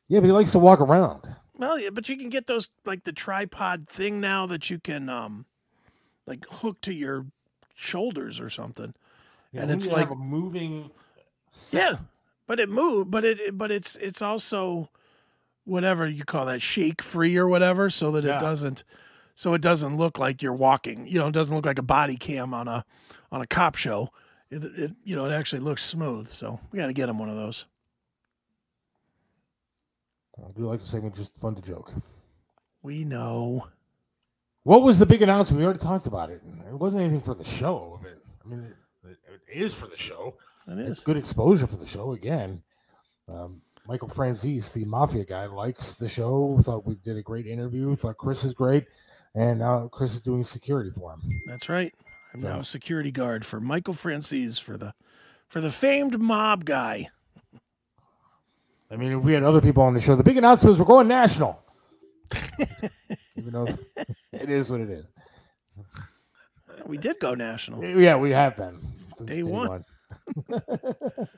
[0.08, 0.20] yeah.
[0.20, 1.22] But he likes to walk around.
[1.54, 5.08] Well, yeah, but you can get those like the tripod thing now that you can
[5.08, 5.46] um
[6.26, 7.26] like hook to your
[7.74, 8.94] shoulders or something.
[9.52, 10.90] Yeah, and it's like a moving.
[11.72, 11.96] Yeah,
[12.46, 14.90] but it moved, but it but it's it's also
[15.68, 18.36] whatever you call that shake free or whatever, so that Yeah.
[18.36, 18.84] it doesn't
[19.34, 21.06] so it doesn't look like you're walking.
[21.06, 22.84] You know, it doesn't look like a body cam on a
[23.30, 24.08] on a cop show.
[24.50, 26.28] It, it you know it actually looks smooth.
[26.30, 27.66] So we got to get him one of those.
[30.38, 31.92] I do like the segment, just fun to joke.
[32.82, 33.68] We know.
[34.62, 35.58] What was the big announcement?
[35.58, 36.42] We already talked about it.
[36.68, 37.98] It wasn't anything for the show.
[38.02, 38.74] But, I mean,
[39.04, 39.16] it,
[39.52, 40.36] it is for the show.
[40.68, 42.62] It It's good exposure for the show again.
[43.28, 46.58] Um, Michael Franzese, the mafia guy, likes the show.
[46.60, 47.94] Thought we did a great interview.
[47.94, 48.84] Thought Chris is great,
[49.34, 51.22] and now Chris is doing security for him.
[51.46, 51.94] That's right.
[52.34, 54.92] I'm now a security guard for Michael Franzese for the
[55.48, 57.08] for the famed mob guy.
[58.90, 60.84] I mean, if we had other people on the show, the big announcement was we're
[60.84, 61.62] going national.
[63.36, 63.66] Even though
[64.32, 65.06] it is what it is.
[66.84, 67.82] We did go national.
[67.82, 68.78] Yeah, we have been
[69.16, 69.86] since Day one.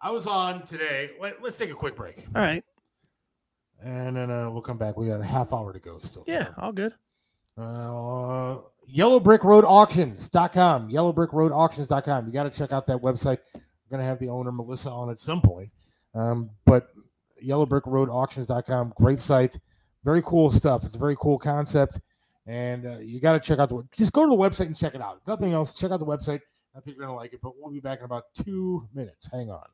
[0.00, 1.10] I was on today.
[1.20, 2.64] Let, us take a quick break, All right.
[3.82, 4.96] and then uh, we'll come back.
[4.96, 6.24] We got a half hour to go still.
[6.26, 6.94] Yeah, all good.
[7.58, 8.58] Uh,
[8.92, 10.90] yellowbrickroadauctions.com.
[10.90, 12.26] Yellowbrickroadauctions.com.
[12.26, 13.38] You got to check out that website.
[13.54, 15.70] We're going to have the owner, Melissa, on at some point.
[16.14, 16.88] Um, but
[17.44, 19.58] yellowbrickroadauctions.com, great site.
[20.04, 20.84] Very cool stuff.
[20.84, 22.00] It's a very cool concept.
[22.46, 24.94] And uh, you got to check out the Just go to the website and check
[24.94, 25.18] it out.
[25.20, 26.40] If nothing else, check out the website.
[26.74, 29.28] I think you're going to like it, but we'll be back in about two minutes.
[29.30, 29.66] Hang on.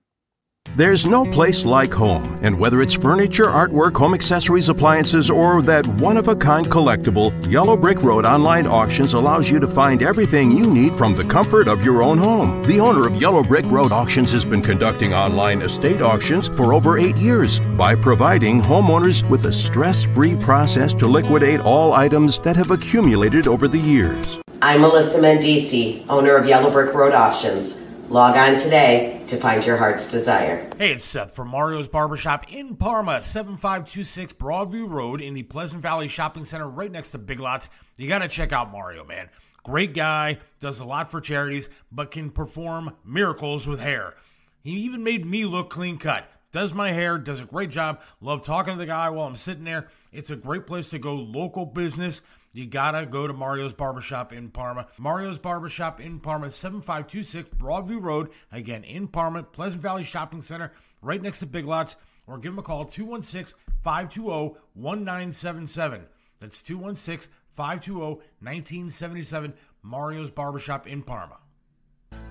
[0.77, 5.86] There's no place like home, and whether it's furniture, artwork, home accessories, appliances, or that
[5.86, 10.53] one of a kind collectible, Yellow Brick Road Online Auctions allows you to find everything
[10.53, 12.62] you need from the comfort of your own home.
[12.65, 16.98] The owner of Yellow Brick Road Auctions has been conducting online estate auctions for over
[16.98, 22.55] eight years by providing homeowners with a stress free process to liquidate all items that
[22.55, 24.39] have accumulated over the years.
[24.61, 27.90] I'm Melissa Mendici, owner of Yellow Brick Road Auctions.
[28.11, 30.70] Log on today to find your heart's desire.
[30.78, 36.07] Hey, it's Seth from Mario's Barbershop in Parma, 7526 Broadview Road in the Pleasant Valley
[36.07, 37.69] Shopping Center right next to Big Lots.
[37.97, 39.28] You got to check out Mario, man.
[39.65, 44.15] Great guy, does a lot for charities, but can perform miracles with hair.
[44.62, 46.28] He even made me look clean cut.
[46.53, 48.03] Does my hair, does a great job.
[48.20, 49.89] Love talking to the guy while I'm sitting there.
[50.12, 52.23] It's a great place to go, local business.
[52.57, 54.87] You gotta go to Mario's Barbershop in Parma.
[54.97, 58.31] Mario's Barbershop in Parma, 7526 Broadview Road.
[58.51, 60.73] Again, in Parma, Pleasant Valley Shopping Center,
[61.03, 61.97] right next to Big Lots.
[62.27, 66.07] Or give them a call, 216 520 1977.
[66.41, 69.53] That's 216 520 1977.
[69.83, 71.37] Mario's Barbershop in Parma.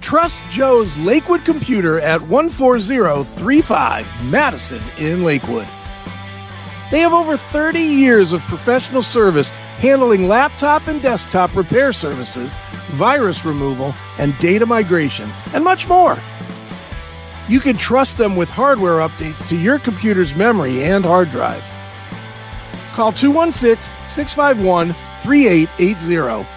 [0.01, 5.67] Trust Joe's Lakewood Computer at 14035 Madison in Lakewood.
[6.89, 12.55] They have over 30 years of professional service handling laptop and desktop repair services,
[12.91, 16.17] virus removal, and data migration, and much more.
[17.47, 21.63] You can trust them with hardware updates to your computer's memory and hard drive.
[22.93, 26.47] Call 216 651 3880.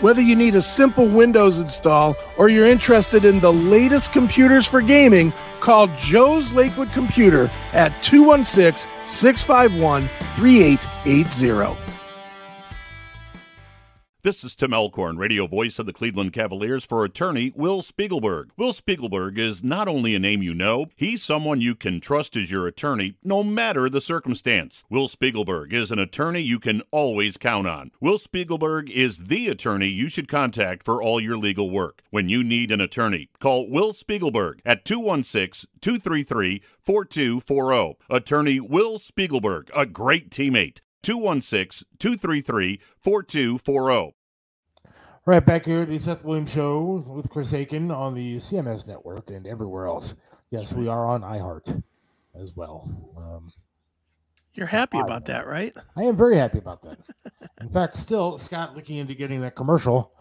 [0.00, 4.80] Whether you need a simple Windows install or you're interested in the latest computers for
[4.80, 11.91] gaming, call Joe's Lakewood Computer at 216 651 3880.
[14.24, 18.50] This is Tim Alcorn, radio voice of the Cleveland Cavaliers for attorney Will Spiegelberg.
[18.56, 22.48] Will Spiegelberg is not only a name you know, he's someone you can trust as
[22.48, 24.84] your attorney no matter the circumstance.
[24.88, 27.90] Will Spiegelberg is an attorney you can always count on.
[28.00, 32.00] Will Spiegelberg is the attorney you should contact for all your legal work.
[32.10, 37.98] When you need an attorney, call Will Spiegelberg at 216 233 4240.
[38.08, 40.78] Attorney Will Spiegelberg, a great teammate.
[41.02, 44.14] 216 233 4240.
[45.24, 49.30] Right back here at the Seth Williams Show with Chris Aiken on the CMS network
[49.30, 50.14] and everywhere else.
[50.50, 51.82] Yes, we are on iHeart
[52.34, 52.90] as well.
[53.16, 53.52] Um,
[54.54, 55.74] You're happy about that, right?
[55.96, 56.98] I am very happy about that.
[57.60, 60.12] In fact, still, Scott looking into getting that commercial.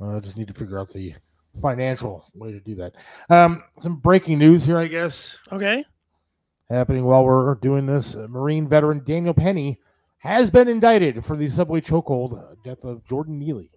[0.00, 1.14] I uh, just need to figure out the
[1.60, 2.94] financial way to do that.
[3.28, 5.36] Um, some breaking news here, I guess.
[5.50, 5.84] Okay.
[6.68, 8.14] Happening while we're doing this.
[8.14, 9.80] Uh, Marine veteran Daniel Penny
[10.20, 13.70] has been indicted for the subway chokehold uh, death of Jordan Neely.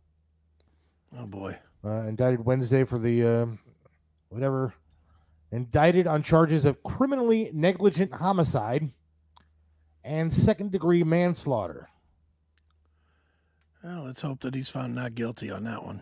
[1.17, 1.57] Oh boy!
[1.83, 3.59] Uh, indicted Wednesday for the um,
[4.29, 4.73] whatever.
[5.51, 8.89] Indicted on charges of criminally negligent homicide
[10.03, 11.89] and second degree manslaughter.
[13.83, 16.01] Well, let's hope that he's found not guilty on that one.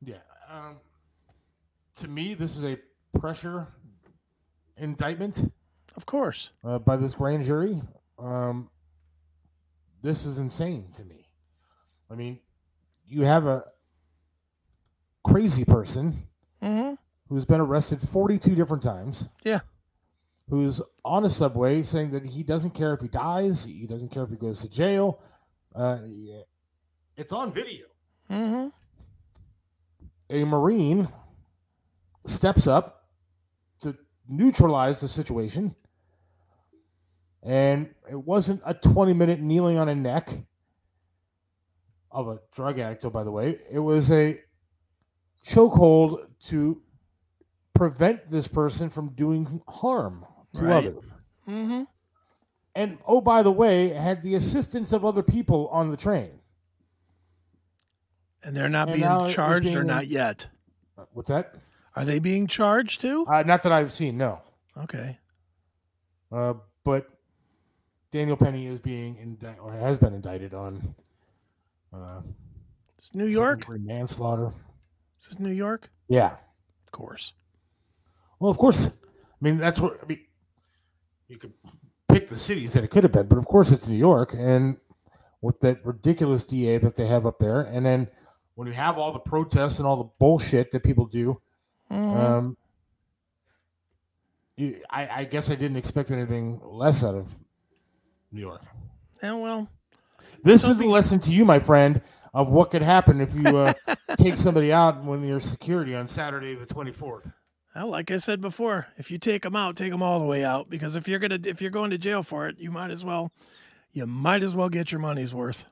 [0.00, 0.18] Yeah.
[0.48, 0.76] Um,
[1.96, 2.78] to me, this is a
[3.18, 3.66] pressure
[4.76, 5.52] indictment.
[5.96, 6.50] Of course.
[6.62, 7.82] Uh, by this grand jury.
[8.18, 8.70] Um,
[10.06, 11.26] this is insane to me.
[12.08, 12.38] I mean,
[13.08, 13.64] you have a
[15.24, 16.28] crazy person
[16.62, 16.94] mm-hmm.
[17.28, 19.24] who's been arrested 42 different times.
[19.42, 19.60] Yeah.
[20.48, 24.22] Who's on a subway saying that he doesn't care if he dies, he doesn't care
[24.22, 25.20] if he goes to jail.
[25.74, 26.42] Uh, yeah.
[27.16, 27.86] It's on video.
[28.30, 28.68] Mm-hmm.
[30.30, 31.08] A Marine
[32.26, 33.08] steps up
[33.80, 33.96] to
[34.28, 35.74] neutralize the situation
[37.42, 40.30] and it wasn't a 20 minute kneeling on a neck
[42.10, 43.58] of a drug addict, oh, by the way.
[43.70, 44.40] It was a
[45.46, 46.82] chokehold to
[47.74, 50.72] prevent this person from doing harm to Right.
[50.86, 51.04] others.
[51.48, 51.82] Mm-hmm.
[52.74, 56.40] And oh, by the way, had the assistance of other people on the train.
[58.42, 60.48] And they're not And being now it's charged or being- not yet.
[61.12, 61.54] What's that?
[61.94, 63.26] Are they being charged too?
[63.26, 64.40] Uh, not that I've seen, no.
[64.76, 65.18] Okay.
[66.30, 66.54] Uh,
[66.84, 67.08] but
[68.10, 70.94] Daniel Penny is being indicted or has been indicted on
[71.92, 72.20] uh,
[72.98, 73.66] It's New York.
[73.68, 74.52] manslaughter.
[75.20, 75.90] Is this New York?
[76.08, 76.32] Yeah.
[76.86, 77.32] Of course.
[78.38, 78.86] Well, of course.
[78.86, 78.90] I
[79.40, 80.20] mean, that's what I mean.
[81.28, 81.52] You could
[82.08, 84.76] pick the cities that it could have been, but of course it's New York, and
[85.40, 88.08] with that ridiculous DA that they have up there, and then
[88.54, 91.40] when you have all the protests and all the bullshit that people do,
[91.90, 92.16] Mhm.
[92.16, 92.56] um,
[94.56, 97.34] you, I, I guess I didn't expect anything less out of
[98.32, 98.62] New York.
[99.22, 99.68] Yeah, well,
[100.42, 102.00] This is a lesson to you, my friend,
[102.34, 103.72] of what could happen if you uh,
[104.18, 107.32] take somebody out when you're security on Saturday the 24th.
[107.74, 110.44] well, like I said before, if you take them out, take them all the way
[110.44, 110.68] out.
[110.68, 113.32] Because if you're gonna, if you're going to jail for it, you might as well,
[113.92, 115.64] you might as well get your money's worth.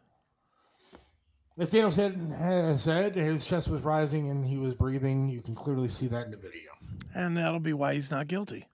[1.57, 5.29] As Daniel said, said his chest was rising and he was breathing.
[5.29, 6.73] You can clearly see that in the video.
[7.15, 8.67] And that'll be why he's not guilty.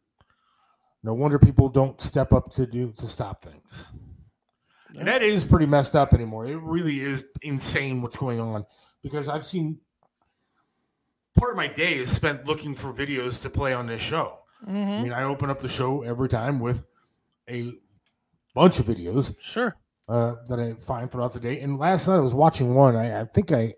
[1.03, 3.85] No wonder people don't step up to do to stop things.
[4.99, 6.47] And that is pretty messed up anymore.
[6.47, 8.67] It really is insane what's going on
[9.03, 9.79] because I've seen
[11.39, 14.39] part of my day is spent looking for videos to play on this show.
[14.67, 15.03] I Mhm.
[15.05, 16.83] mean, I open up the show every time with
[17.49, 17.73] a
[18.55, 19.35] bunch of videos.
[19.41, 19.77] Sure.
[20.09, 21.61] Uh, that I find throughout the day.
[21.61, 22.97] And last night I was watching one.
[22.97, 23.73] I, I think I,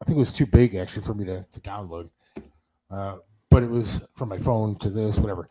[0.00, 2.10] I think it was too big actually for me to, to download.
[2.90, 3.16] Uh,
[3.50, 5.48] but it was from my phone to this, whatever.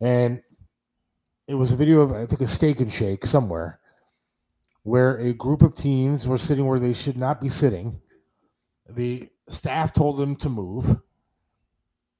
[0.00, 0.42] And
[1.46, 3.80] it was a video of I think a steak and shake somewhere,
[4.82, 8.00] where a group of teens were sitting where they should not be sitting.
[8.88, 10.96] The staff told them to move,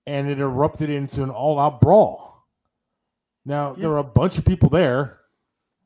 [0.06, 2.46] and it erupted into an all-out brawl.
[3.44, 5.20] Now there were a bunch of people there,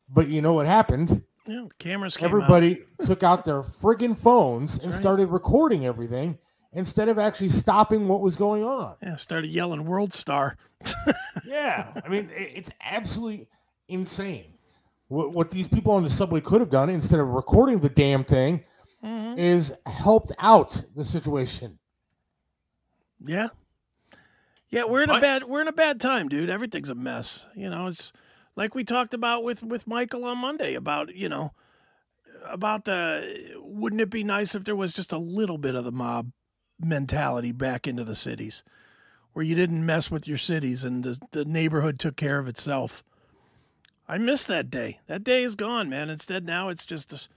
[0.09, 1.23] but you know what happened?
[1.47, 2.35] Yeah, cameras came out.
[2.35, 5.01] everybody took out their friggin' phones and right.
[5.01, 6.39] started recording everything
[6.75, 8.97] instead of actually stopping what was going on.
[9.03, 10.57] Yeah, started yelling "World Star."
[11.47, 13.49] yeah, I mean it's absolutely
[13.89, 14.47] insane.
[15.09, 18.25] What, what these people on the subway could have done instead of recording the damn
[18.25, 18.65] thing
[19.05, 19.39] Mhm.
[19.39, 21.79] is helped out the situation.
[23.25, 23.49] Yeah.
[24.71, 26.49] Yeah, we're in a bad we're in a bad time, dude.
[26.51, 27.47] Everything's a mess.
[27.55, 28.13] You know, it's
[28.57, 31.53] like we talked about with with Michael on Monday about, you know,
[32.49, 35.93] about the wouldn't it be nice if there was just a little bit of the
[35.93, 36.33] mob
[36.85, 38.63] mentality back into the cities
[39.33, 43.03] where you didn't mess with your cities and the, the neighborhood took care of itself.
[44.09, 45.01] I miss that day.
[45.07, 46.09] That day is gone, man.
[46.09, 47.29] Instead now it's just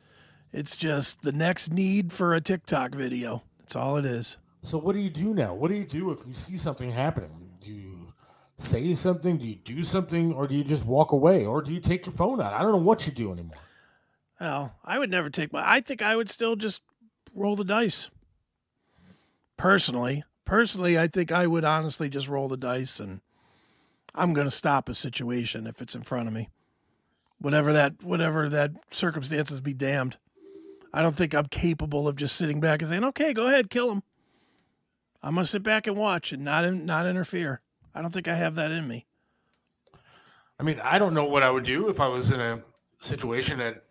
[0.54, 3.44] it's just the next need for a TikTok video.
[3.60, 4.38] That's all it is.
[4.62, 5.54] So what do you do now?
[5.54, 7.32] What do you do if you see something happening?
[7.62, 8.14] Do you
[8.58, 9.38] say something?
[9.38, 12.14] Do you do something, or do you just walk away, or do you take your
[12.14, 12.54] phone out?
[12.54, 13.58] I don't know what you do anymore.
[14.40, 15.64] Well, I would never take my.
[15.66, 16.82] I think I would still just
[17.34, 18.10] roll the dice.
[19.58, 23.22] Personally, personally, I think I would honestly just roll the dice, and
[24.16, 26.50] I'm going to stop a situation if it's in front of me.
[27.40, 30.18] Whatever that, whatever that circumstances be damned.
[30.94, 33.92] I don't think I'm capable of just sitting back and saying, "Okay, go ahead, kill
[33.92, 34.04] him."
[35.22, 37.62] I'm going to sit back and watch and not in, not interfere.
[37.94, 39.06] I don't think I have that in me.
[40.60, 42.62] I mean, I don't know what I would do if I was in a
[43.00, 43.84] situation at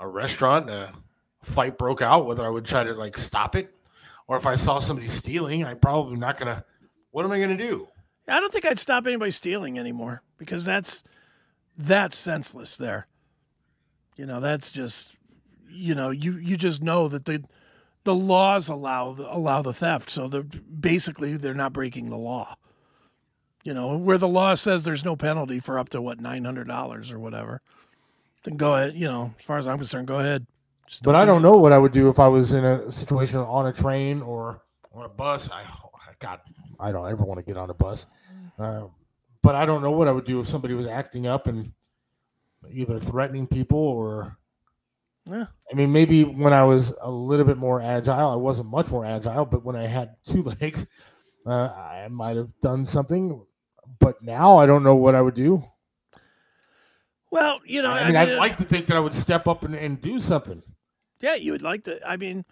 [0.00, 0.92] a restaurant, a
[1.42, 2.26] fight broke out.
[2.26, 3.74] Whether I would try to like stop it,
[4.30, 6.64] or if I saw somebody stealing, I'm probably not gonna.
[7.10, 7.88] What am I gonna do?
[8.28, 11.02] I don't think I'd stop anybody stealing anymore because that's
[11.76, 13.08] that's senseless there.
[14.14, 15.16] You know, that's just
[15.68, 17.42] you know, you you just know that the
[18.04, 22.54] the laws allow the, allow the theft, so they're basically they're not breaking the law.
[23.64, 26.68] You know, where the law says there's no penalty for up to what nine hundred
[26.68, 27.62] dollars or whatever,
[28.44, 28.94] then go ahead.
[28.94, 30.46] You know, as far as I'm concerned, go ahead.
[30.90, 32.90] Just But I do don't know what I would do if I was in a
[32.90, 35.48] situation on a train or on a bus.
[35.48, 35.62] I,
[36.18, 36.40] God,
[36.80, 38.06] I don't ever want to get on a bus.
[38.58, 38.86] Uh,
[39.40, 41.70] but I don't know what I would do if somebody was acting up and
[42.72, 44.36] either threatening people or.
[45.26, 45.46] Yeah.
[45.70, 49.04] I mean, maybe when I was a little bit more agile, I wasn't much more
[49.04, 50.86] agile, but when I had two legs,
[51.46, 53.40] uh, I might have done something.
[54.00, 55.64] But now I don't know what I would do.
[57.30, 59.76] Well, you know, I mean, I'd like to think that I would step up and,
[59.76, 60.64] and do something.
[61.20, 62.00] Yeah, you would like to.
[62.08, 62.44] I mean,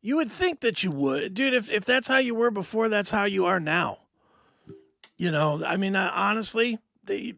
[0.00, 1.54] you would think that you would, dude.
[1.54, 3.98] If if that's how you were before, that's how you are now.
[5.16, 7.36] You know, I mean, honestly, the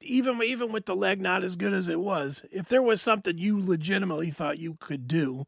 [0.00, 3.38] even even with the leg not as good as it was, if there was something
[3.38, 5.46] you legitimately thought you could do,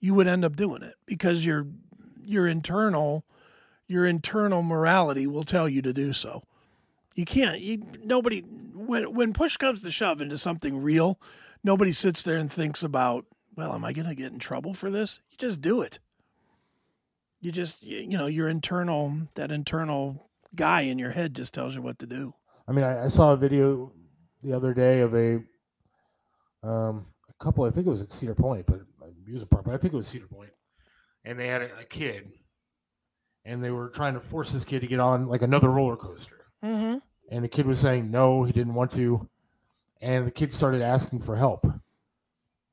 [0.00, 1.66] you would end up doing it because your
[2.22, 3.24] your internal
[3.86, 6.42] your internal morality will tell you to do so.
[7.14, 7.60] You can't.
[7.60, 11.18] You nobody when when push comes to shove into something real,
[11.64, 13.24] nobody sits there and thinks about,
[13.56, 15.20] well, am I going to get in trouble for this?
[15.30, 15.98] You just do it.
[17.40, 21.74] You just you, you know your internal that internal guy in your head just tells
[21.74, 22.34] you what to do.
[22.66, 23.92] I mean, I, I saw a video
[24.42, 25.36] the other day of a
[26.62, 27.64] um, a couple.
[27.64, 28.80] I think it was at Cedar Point, but
[29.26, 29.64] amusement park.
[29.64, 30.50] But I think it was Cedar Point,
[31.24, 32.32] and they had a, a kid,
[33.44, 36.46] and they were trying to force this kid to get on like another roller coaster.
[36.64, 36.98] Mm-hmm.
[37.30, 39.28] And the kid was saying no, he didn't want to,
[40.00, 41.66] and the kid started asking for help,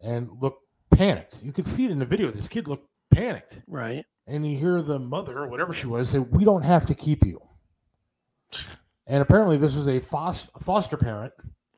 [0.01, 0.62] and looked
[1.08, 1.44] panicked.
[1.44, 2.32] You could see it in the video.
[2.32, 4.06] This kid looked panicked, Right.
[4.28, 7.26] and you hear the mother or whatever she was say, "We don't have to keep
[7.26, 7.42] you."
[9.06, 11.34] And apparently, this was a foster, foster parent,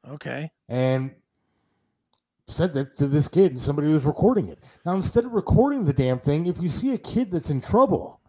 [0.08, 0.52] Okay.
[0.70, 1.16] and
[2.48, 4.60] said that to this kid, and somebody was recording it.
[4.86, 8.22] Now, instead of recording the damn thing, if you see a kid that's in trouble,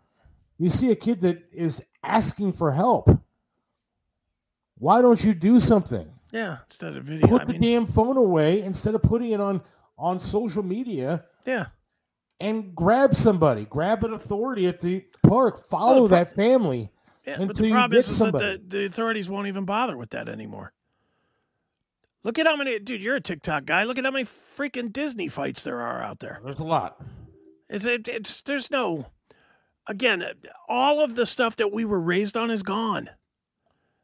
[0.57, 3.11] you see a kid that is asking for help,
[4.79, 6.11] why don't you do something?
[6.33, 6.59] Yeah.
[6.69, 9.61] Instead of video, Put I the mean, damn phone away instead of putting it on
[9.99, 11.25] on social media.
[11.45, 11.67] Yeah.
[12.39, 16.91] And grab somebody, grab an authority at the park, follow the pro- that family
[17.25, 17.35] yeah.
[17.35, 20.29] until But the problem is, is that the, the authorities won't even bother with that
[20.29, 20.73] anymore.
[22.27, 23.01] Look at how many, dude.
[23.01, 23.85] You're a TikTok guy.
[23.85, 26.41] Look at how many freaking Disney fights there are out there.
[26.45, 27.01] There's a lot.
[27.71, 29.07] It's it, it's there's no
[29.87, 30.25] again
[30.69, 33.11] all of the stuff that we were raised on is gone.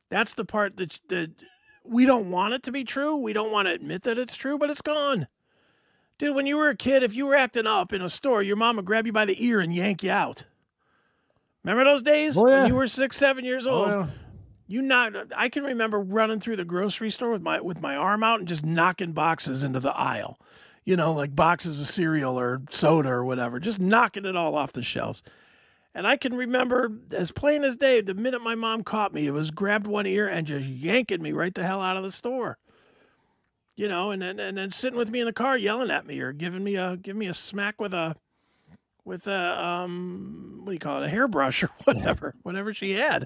[0.09, 1.33] That's the part that that
[1.85, 3.17] we don't want it to be true.
[3.17, 5.27] We don't want to admit that it's true, but it's gone.
[6.23, 8.55] Dude, when you were a kid, if you were acting up in a store, your
[8.55, 10.45] mom would grab you by the ear and yank you out.
[11.65, 12.61] Remember those days Oh, yeah.
[12.61, 13.89] when you were six, seven years Oh, old?
[13.89, 14.07] yeah.
[14.69, 18.23] You not I can remember running through the grocery store with my with my arm
[18.23, 20.39] out and just knocking boxes into the aisle.
[20.85, 24.73] You know, like boxes of cereal or soda or whatever, just knocking it all off
[24.73, 25.25] the shelves.
[25.93, 29.33] And I can remember as plain as day, the minute my mom caught me, it
[29.33, 32.59] was grabbed one ear and just yanking me right the hell out of the store.
[33.77, 36.21] You know, and then and then sitting with me in the car, yelling at me
[36.21, 38.17] or giving me a giving me a smack with a
[39.05, 43.25] with a um what do you call it a hairbrush or whatever whatever she had.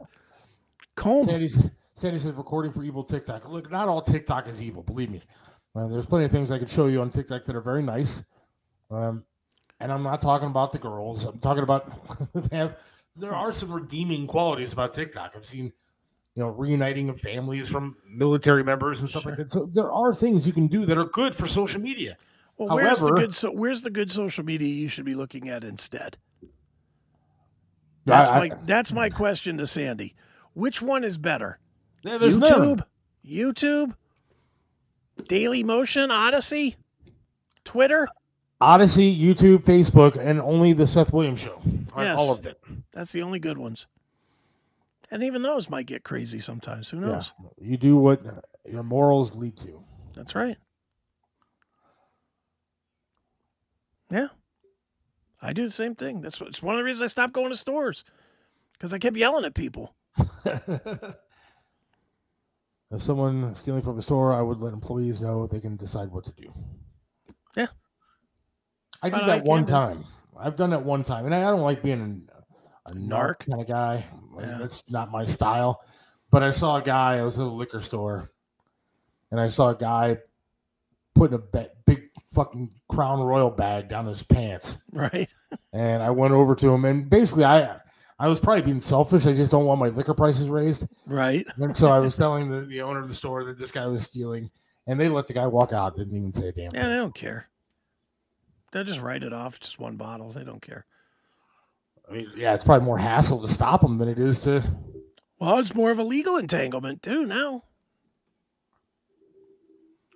[0.95, 1.27] Comb.
[1.27, 1.63] Sandy's,
[1.95, 3.49] Sandy says recording for evil TikTok.
[3.49, 4.83] Look, not all TikTok is evil.
[4.83, 5.23] Believe me.
[5.75, 8.25] Uh, there's plenty of things I could show you on TikTok that are very nice.
[8.91, 9.25] Um,
[9.79, 11.25] and I'm not talking about the girls.
[11.25, 11.93] I'm talking about
[12.35, 12.79] they have.
[13.15, 15.33] There are some redeeming qualities about TikTok.
[15.37, 15.73] I've seen,
[16.37, 19.51] you know, reuniting of families from military members and stuff like that.
[19.51, 22.19] So there are things you can do that are good for social media.
[22.59, 25.65] Well, where's the good so where's the good social media you should be looking at
[25.65, 26.19] instead?
[28.05, 30.15] That's I- my that's my question to Sandy.
[30.53, 31.59] Which one is better?
[32.03, 32.85] Yeah, there's YouTube, none.
[33.27, 33.95] YouTube,
[35.29, 36.77] Daily Motion, Odysee,
[37.65, 38.09] Twitter.
[38.61, 41.61] Odysee, YouTube, Facebook, and only the Seth Williams show.
[41.97, 42.19] Yes.
[42.19, 42.59] All of it.
[42.93, 43.87] That's the only good ones.
[45.11, 46.89] And even those might get crazy sometimes.
[46.89, 47.33] Who knows?
[47.41, 47.71] Yeah.
[47.71, 48.23] You do what
[48.65, 49.85] your morals lead to.
[50.15, 50.57] That's right.
[54.11, 54.29] Yeah.
[55.41, 56.21] I do the same thing.
[56.21, 58.05] That's what, it's one of the reasons I stopped going to stores
[58.73, 59.95] because I kept yelling at people.
[62.91, 66.25] If someone stealing from a store, I would let employees know they can decide what
[66.25, 66.53] to do.
[67.57, 67.67] Yeah.
[69.03, 70.05] I did that I one time.
[70.39, 72.29] I've done that one time, and I don't like being
[72.87, 73.39] a, a narc Narc?
[73.51, 74.05] kind of guy.
[74.41, 74.59] Yeah.
[74.59, 75.83] That's not my style.
[76.31, 77.19] But I saw a guy.
[77.19, 78.31] I was at a liquor store,
[79.31, 80.19] and I saw a guy
[81.15, 82.03] putting a big
[82.35, 84.77] fucking Crown Royal bag down his pants.
[84.93, 85.33] Right.
[85.73, 87.79] And I went over to him, and basically, I
[88.19, 89.27] I was probably being selfish.
[89.27, 90.87] I just don't want my liquor prices raised.
[91.07, 91.47] Right.
[91.57, 94.05] And so I was telling the, the owner of the store that this guy was
[94.05, 94.51] stealing,
[94.87, 95.97] and they let the guy walk out.
[95.97, 96.75] Didn't even say a damn.
[96.75, 97.49] Yeah, they don't care.
[98.73, 99.61] They'll just write it off.
[99.61, 100.33] Just one bottle.
[100.33, 100.87] They don't care.
[102.09, 104.63] I mean, yeah, it's probably more hassle to stop them than it is to.
[105.39, 107.65] Well, it's more of a legal entanglement too now.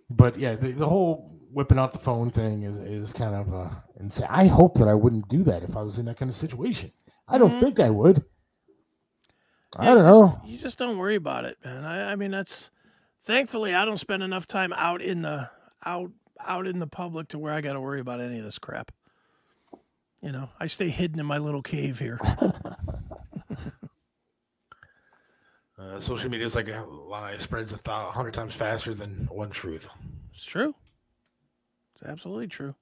[0.08, 3.70] But yeah, the, the whole whipping out the phone thing is, is kind of uh,
[3.98, 4.26] insane.
[4.30, 6.92] I hope that I wouldn't do that if I was in that kind of situation.
[7.28, 7.60] I don't Mhm.
[7.60, 8.24] think I would.
[9.76, 10.40] I don't know.
[10.44, 11.84] You just don't worry about it, man.
[11.84, 12.70] I, I mean, that's
[13.20, 15.48] thankfully I don't spend enough time out in the
[15.84, 16.10] out
[16.40, 18.90] out in the public to where I got to worry about any of this crap.
[20.22, 22.18] You know, I stay hidden in my little cave here.
[25.78, 29.26] Uh, social media is like a lie; it spreads a thou- hundred times faster than
[29.30, 29.88] one truth.
[30.34, 30.74] It's true.
[31.94, 32.74] It's absolutely true.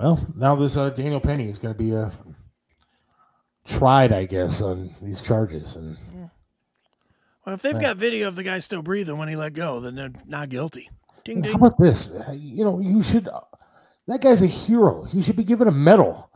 [0.00, 2.10] Well, now this uh, Daniel Penny is going to be uh,
[3.64, 5.96] tried, I guess, on these charges, and
[7.44, 7.82] Well, if they've Right.
[7.82, 10.90] got video of the guy still breathing when he let go, then they're not guilty.
[11.24, 12.08] Ding How about this?
[12.08, 13.28] Uh, You know, you should.
[14.08, 15.04] That guy's a hero.
[15.04, 16.28] He should be given a medal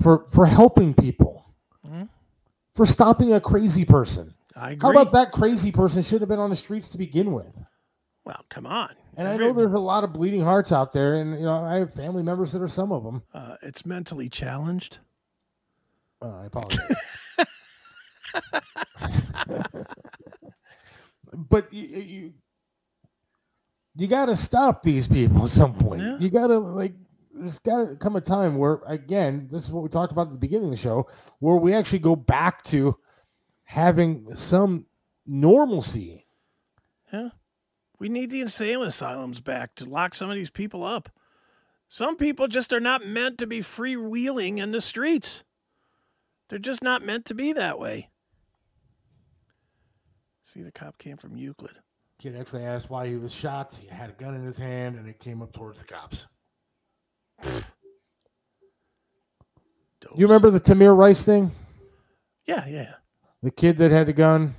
[0.00, 1.44] for for helping people,
[1.86, 2.08] Mhm.
[2.74, 4.34] for stopping a crazy person.
[4.56, 4.82] I agree.
[4.82, 7.62] How about that crazy person should have been on the streets to begin with?
[8.24, 8.94] Well, come on.
[9.16, 11.78] And I know there's a lot of bleeding hearts out there, and you know I
[11.78, 13.22] have family members that are some of them.
[13.32, 14.98] uh, it's mentally challenged.
[16.22, 16.80] Uh, I apologize.
[21.32, 22.32] but you, you
[23.96, 26.20] you got to stop these people at some point.
[26.20, 26.94] You got to like
[27.34, 30.32] there's got to come a time where again, this is what we talked about at
[30.32, 31.06] the beginning of the show,
[31.40, 32.96] where we actually go back to
[33.64, 34.86] having some
[35.26, 36.26] normalcy.
[37.12, 37.30] Yeah.
[37.98, 41.10] We need the insane asylums back to lock some of these people up.
[41.88, 45.44] Some people just are not meant to be freewheeling in the streets.
[46.48, 48.10] They're just not meant to be that way.
[50.42, 51.76] See, the cop came from Euclid.
[52.18, 53.74] Kid actually asked why he was shot.
[53.74, 56.26] He had a gun in his hand, and it came up towards the cops.
[60.16, 61.50] You remember the Tamir Rice thing?
[62.46, 62.94] Yeah, yeah.
[63.42, 64.54] The kid that had the gun.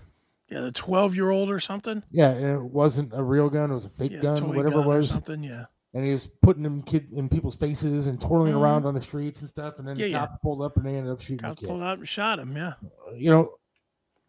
[0.50, 2.04] Yeah, the 12 year old or something.
[2.12, 4.70] Yeah, and it wasn't a real gun; it was a fake Yeah, gun, toy whatever
[4.76, 5.10] gun it or was.
[5.10, 5.66] something, yeah.
[5.94, 8.60] And he was putting them kid in people's faces and twirling Mhm.
[8.60, 9.80] around on the streets and stuff.
[9.80, 10.20] And then Yeah, the yeah.
[10.28, 11.72] cops pulled up and they ended up shooting Cops the kid.
[11.72, 12.74] pulled out and shot him, yeah.
[13.16, 13.52] You know,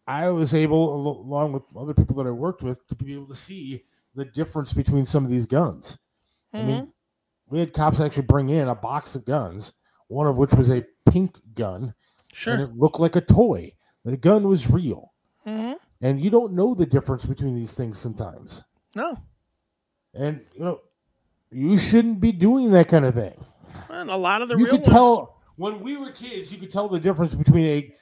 [0.07, 3.35] I was able, along with other people that I worked with, to be able to
[3.35, 3.83] see
[4.15, 5.97] the difference between some of these guns.
[6.53, 6.67] I Mm-hmm.
[6.67, 6.93] mean,
[7.49, 9.73] we had cops actually bring in a box of guns,
[10.07, 11.93] one of which was a pink gun.
[12.33, 12.53] Sure.
[12.53, 13.73] And it looked like a toy.
[14.05, 15.13] The gun was real.
[15.45, 18.63] hmm And you don't know the difference between these things sometimes.
[18.95, 19.17] No.
[20.13, 20.79] And, you know,
[21.51, 23.43] you shouldn't be doing that kind of thing.
[23.89, 24.89] And a lot of the you real could ones.
[24.93, 27.93] tell when we were kids, you could tell the difference between a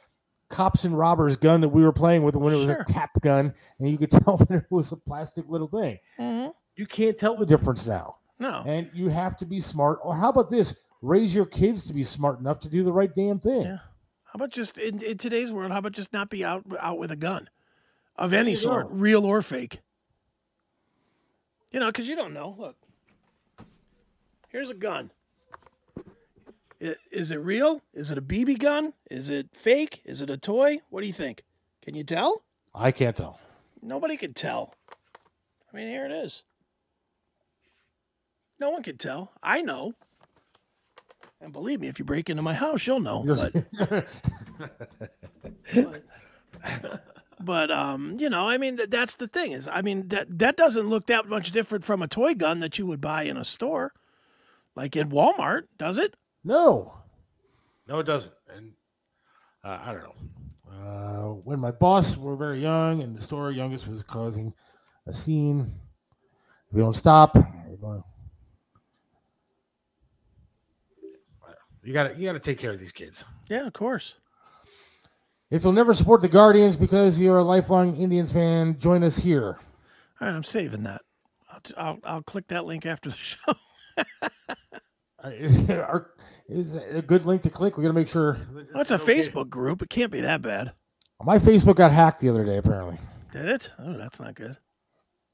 [0.50, 2.82] cops and robbers gun that we were playing with when it was Sure.
[2.82, 5.98] a cap gun, and you could tell when it was a plastic little thing.
[6.20, 6.54] Mhm.
[6.76, 8.18] You can't tell the difference now.
[8.40, 8.64] No.
[8.66, 10.00] And you have to be smart.
[10.04, 10.76] Or how about this?
[11.02, 13.64] Raise your kids to be smart enough to do the right damn thing.
[13.64, 13.78] Yeah.
[14.24, 15.72] How about just in, in today's world?
[15.72, 17.50] How about just not be out out with a gun
[18.18, 18.96] of any you sort, go.
[18.96, 19.80] real or fake?
[21.72, 22.56] You know, because you don't know.
[22.58, 22.76] Look,
[24.50, 25.12] here's a gun.
[27.12, 27.82] Is it real?
[27.94, 28.94] Is it a BB gun?
[29.10, 30.02] Is it fake?
[30.04, 30.80] Is it a toy?
[30.90, 31.44] What do you think?
[31.82, 32.44] Can you tell?
[32.74, 33.40] I can't tell.
[33.82, 34.74] Nobody can tell.
[35.72, 36.44] I mean, here it is.
[38.60, 39.32] No one can tell.
[39.44, 39.94] I know.
[41.42, 43.24] And believe me, if you break into my house, you'll know.
[43.24, 44.08] But,
[47.40, 50.56] but um, you know, I mean, th- that's the thing is, I mean, that that
[50.56, 53.46] doesn't look that much different from a toy gun that you would buy in a
[53.46, 53.94] store,
[54.76, 56.16] like in Walmart, does it?
[56.44, 56.94] No,
[57.88, 58.34] no, it doesn't.
[58.56, 58.72] And
[59.64, 60.16] uh, I don't know.
[60.72, 64.54] Uh, when my boss were very young, and the store youngest was causing
[65.06, 65.74] a scene.
[66.70, 68.04] If we don't stop, we're going.
[71.86, 73.24] You got to you got to take care of these kids.
[73.48, 74.16] Yeah, of course.
[75.52, 79.60] If you'll never support the Guardians because you're a lifelong Indians fan, join us here.
[80.20, 81.02] All right, I'm saving that.
[81.50, 83.54] I'll, I'll, I'll click that link after the show.
[85.24, 86.12] Are-
[86.48, 87.78] Is it a good link to click?
[87.78, 88.38] We got to make sure.
[88.74, 89.82] That's a Facebook group.
[89.82, 90.74] It can't be that bad.
[91.24, 92.58] My Facebook got hacked the other day.
[92.58, 92.98] Apparently,
[93.32, 93.72] Did it?
[93.80, 94.58] Oh, that's not good.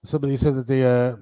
[0.05, 1.15] somebody said that they uh,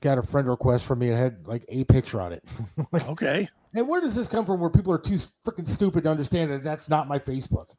[0.00, 2.44] got a friend request from me and had like a picture on it.
[2.92, 3.48] Like, Okay.
[3.74, 4.60] And where does this come from?
[4.60, 7.74] Where people are too freaking stupid to understand that that's not my Facebook.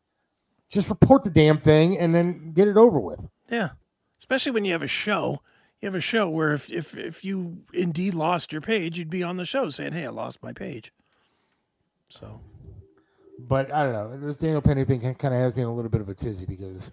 [0.70, 3.28] Just report the damn thing and then get it over with.
[3.50, 3.70] Yeah.
[4.20, 5.42] Especially when you have a show.
[5.82, 9.24] You have a show where if, if, if you indeed lost your page, you'd be
[9.24, 10.92] on the show saying, hey, I lost my page.
[12.10, 12.42] So,
[13.38, 14.18] But I don't know.
[14.18, 16.46] This Daniel Penny thing kind of has me in a little bit of a tizzy
[16.46, 16.92] because,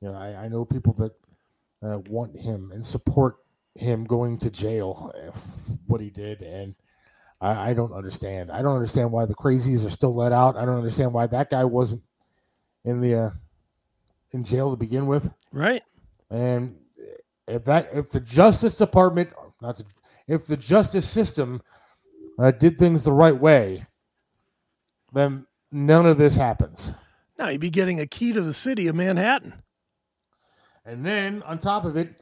[0.00, 1.12] you know, I, I know people that
[1.82, 3.36] uh, want him and support
[3.74, 5.12] him going to jail,
[5.86, 6.74] what he did, and
[7.40, 8.50] I, I don't understand.
[8.50, 10.56] I don't understand why the crazies are still let out.
[10.56, 12.02] I don't understand why that guy wasn't
[12.84, 13.30] in the uh,
[14.30, 15.30] in jail to begin with.
[15.52, 15.82] Right.
[16.30, 16.76] And
[17.46, 19.30] if that if the Justice Department,
[19.60, 19.84] not the,
[20.26, 21.62] if the justice system
[22.38, 23.86] uh, did things the right way,
[25.12, 26.92] then none of this happens.
[27.38, 29.54] now you'd be getting a key to the city of Manhattan.
[30.84, 32.14] And then on top of it,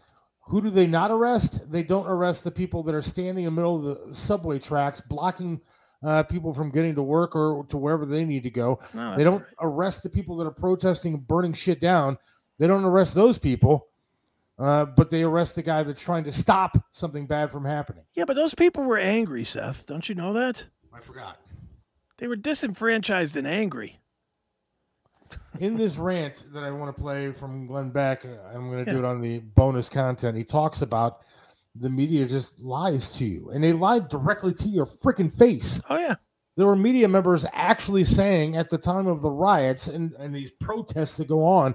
[0.49, 1.71] who do they not arrest?
[1.71, 5.01] They don't arrest the people that are standing in the middle of the subway tracks,
[5.01, 5.61] blocking
[6.03, 8.79] uh, people from getting to work or to wherever they need to go.
[8.93, 12.19] No, they don't arrest the people that are protesting and burning shit down.
[12.59, 13.87] They don't arrest those people,
[14.59, 18.05] uh, but they arrest the guy that's trying to stop something bad from happening.
[18.15, 19.87] Yeah, but those people were angry, Seth.
[19.87, 20.66] Don't you know that?
[20.93, 21.41] I forgot.
[22.19, 23.99] They were disenfranchised and angry.
[25.59, 28.90] In this rant that I want to play from Glenn Beck, uh, I'm going to
[28.93, 30.36] do it on the bonus content.
[30.36, 31.20] He talks about
[31.74, 35.81] the media just lies to you, and they lied directly to your freaking face.
[35.90, 36.15] Oh yeah,
[36.56, 40.52] there were media members actually saying at the time of the riots and, and these
[40.52, 41.74] protests that go on,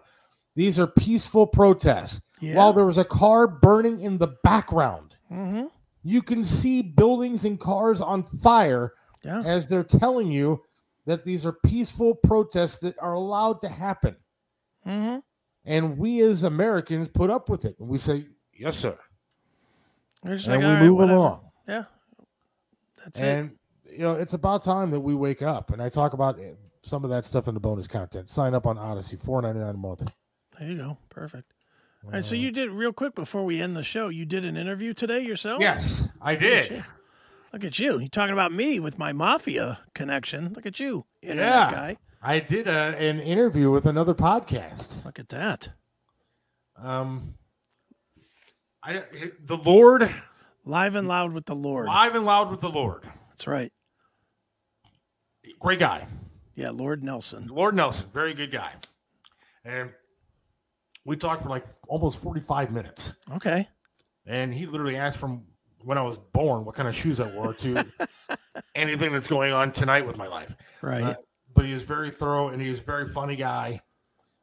[0.55, 2.21] these are peaceful protests.
[2.41, 2.55] Yeah.
[2.55, 5.65] While there was a car burning in the background, Mm-hmm.
[6.03, 9.43] you can see buildings and cars on fire Yeah.
[9.45, 10.61] as they're telling you
[11.09, 14.15] that these are peaceful protests that are allowed to happen.
[14.85, 15.17] Mm-hmm.
[15.65, 17.77] And we as Americans put up with it.
[17.79, 18.95] And we say, yes, sir.
[20.23, 21.41] And like, we "All right, move whatever." along.
[21.67, 21.83] Yeah.
[23.03, 23.25] That's it.
[23.25, 23.57] and,
[23.91, 25.71] you know, it's about time that we wake up.
[25.71, 26.51] And I talk about eh,
[26.83, 28.29] some of that stuff in the bonus content.
[28.29, 30.07] Sign up on Odysee, four ninety nine a month.
[30.59, 30.97] There you go.
[31.09, 31.51] Perfect.
[32.05, 34.09] All right, so you did real quick before we end the show.
[34.09, 35.59] You did an interview today yourself.
[35.59, 36.85] Yes, I Look at did.
[37.53, 37.99] Look at you.
[37.99, 40.53] You're talking about me with my mafia connection.
[40.53, 41.71] Look at you, internet Yeah.
[41.71, 41.97] guy.
[42.21, 45.03] I did a, an interview with another podcast.
[45.05, 45.69] Look at that.
[46.77, 47.35] Um,
[48.83, 49.03] I
[49.45, 50.13] the Lord
[50.65, 51.87] Live and loud with the Lord.
[51.87, 53.03] live and loud with the Lord.
[53.29, 53.71] That's right.
[55.59, 56.05] Great guy.
[56.55, 57.47] Yeah, Lord Nelson.
[57.47, 58.73] Lord Nelson, very good guy.
[59.65, 59.91] And
[61.05, 63.13] we talked for like almost 45 minutes.
[63.35, 63.67] Okay.
[64.25, 65.45] And he literally asked from
[65.83, 67.85] when I was born what kind of shoes I wore to
[68.75, 70.55] anything that's going on tonight with my life.
[70.81, 71.01] Right.
[71.03, 71.15] Uh,
[71.53, 73.81] but he is very thorough and he is a very funny guy,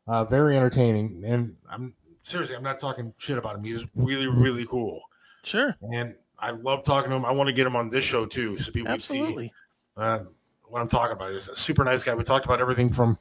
[0.07, 1.23] uh, very entertaining.
[1.25, 3.65] And I'm seriously, I'm not talking shit about him.
[3.65, 5.01] He's really, really cool.
[5.45, 5.77] Sure.
[5.93, 7.25] And I love talking to him.
[7.25, 9.47] I want to get him on this show too, so people Absolutely.
[9.49, 9.53] see
[9.97, 10.21] uh,
[10.69, 11.33] what I'm talking about.
[11.33, 12.15] He's a super nice guy.
[12.15, 13.19] We talked about everything from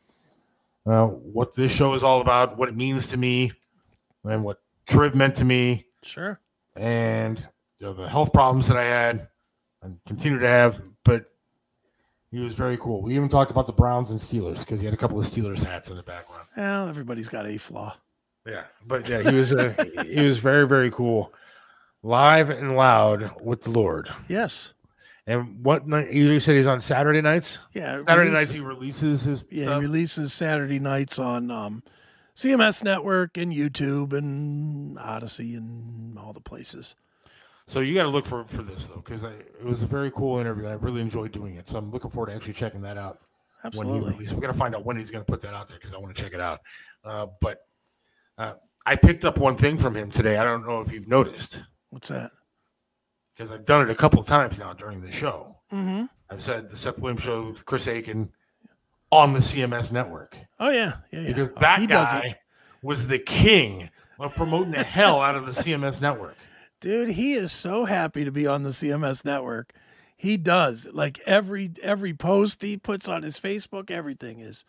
[0.85, 3.51] uh, what this show is all about, what it means to me,
[4.23, 6.39] and what Triv meant to me, Sure.
[6.75, 7.47] and
[7.79, 9.27] you know, the health problems that I had
[9.81, 10.81] and continue to have.
[11.03, 11.25] But
[12.31, 13.01] he was very cool.
[13.01, 15.63] We even talked about the Browns and Steelers because he had a couple of Steelers
[15.63, 16.47] hats in the background.
[16.57, 17.95] Well, everybody's got a flaw.
[18.45, 19.73] Yeah, but yeah, he was uh,
[20.05, 21.33] he was very very cool,
[22.03, 24.13] live and loud with the Lord.
[24.27, 24.73] Yes.
[25.27, 26.11] And what night?
[26.11, 27.57] You said he's on Saturday nights.
[27.73, 28.03] Yeah.
[28.05, 29.45] Saturday release- nights he releases his.
[29.49, 29.81] Yeah, stuff?
[29.81, 31.81] he releases Saturday nights on um,
[32.35, 36.95] CMS Network and YouTube and Odysee and all the places.
[37.67, 40.37] So you got to look for for this though, because it was a very cool
[40.39, 40.67] interview.
[40.67, 43.19] I really enjoyed doing it, so I'm looking forward to actually checking that out.
[43.61, 43.99] When Absolutely.
[43.99, 44.35] he releases.
[44.35, 46.21] We're gonna find out when he's gonna put that out there because I want to
[46.21, 46.61] check it out.
[47.03, 47.61] Uh, but
[48.37, 48.53] uh,
[48.85, 50.37] I picked up one thing from him today.
[50.37, 52.29] I don't know if you've noticed What's that?
[53.33, 55.55] because I've done it a couple of times now during the show.
[55.73, 56.05] Mm-hmm.
[56.29, 58.29] I've said the Seth Williams show with Chris Aiken
[59.11, 61.27] on the CMS network Oh yeah, yeah, yeah.
[61.27, 61.89] because Oh, that it.
[61.89, 62.35] guy
[62.83, 63.89] was the king
[64.19, 66.37] of promoting the hell out of the CMS network.
[66.85, 69.73] Dude, he is so happy to be on the CMS network.
[70.15, 70.87] He does.
[70.93, 74.65] Like every every post he puts on his Facebook, everything is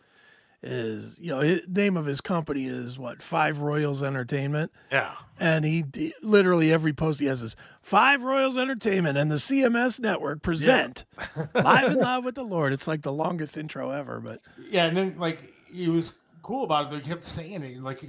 [0.63, 3.21] is you know, his name of his company is what?
[3.21, 4.71] Five Royals Entertainment.
[4.91, 5.13] Yeah.
[5.39, 9.99] And he d- literally every post he has is Five Royals Entertainment and the CMS
[9.99, 11.05] network present
[11.53, 12.73] Live in Love with the Lord.
[12.73, 14.41] It's like the longest intro ever, but
[14.71, 17.03] Yeah, and then like he was cool about it.
[17.03, 17.79] He kept saying it.
[17.79, 18.03] Like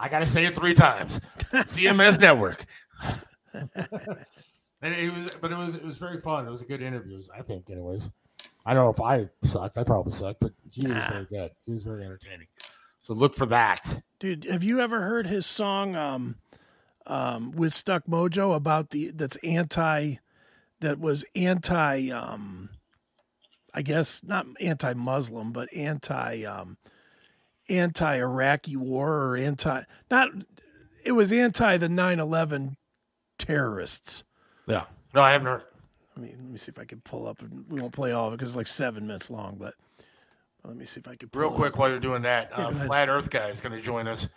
[0.00, 1.20] I got to say it three times.
[1.52, 2.66] CMS network.
[3.54, 6.46] and it was, but it was it was very fun.
[6.46, 7.22] It was a good interview.
[7.36, 8.10] I think, anyways.
[8.64, 9.76] I don't know if I sucked.
[9.76, 11.50] I probably sucked, but he was very good.
[11.66, 12.46] He was very entertaining.
[13.02, 14.02] So look for that.
[14.20, 16.36] Dude, have you ever heard his song um
[17.06, 20.16] um with Stuck Mojo about the that's anti
[20.80, 22.70] that was anti um
[23.74, 26.76] I guess not anti Muslim, but anti um
[27.68, 30.28] anti Iraqi war or anti not
[31.04, 32.76] it was anti the 9/11
[33.46, 34.24] terrorists.
[34.66, 34.84] Yeah.
[35.14, 35.60] No, I haven't heard.
[35.62, 35.66] it.
[36.16, 38.28] Let me let me see if I can pull up and we won't play all
[38.28, 39.74] of it because it's like seven minutes long, but
[40.64, 41.78] let me see if I can pull Real quick up.
[41.78, 42.70] while you're doing that, Yeah, uh.
[42.72, 44.28] Flat Earth guy is going to join us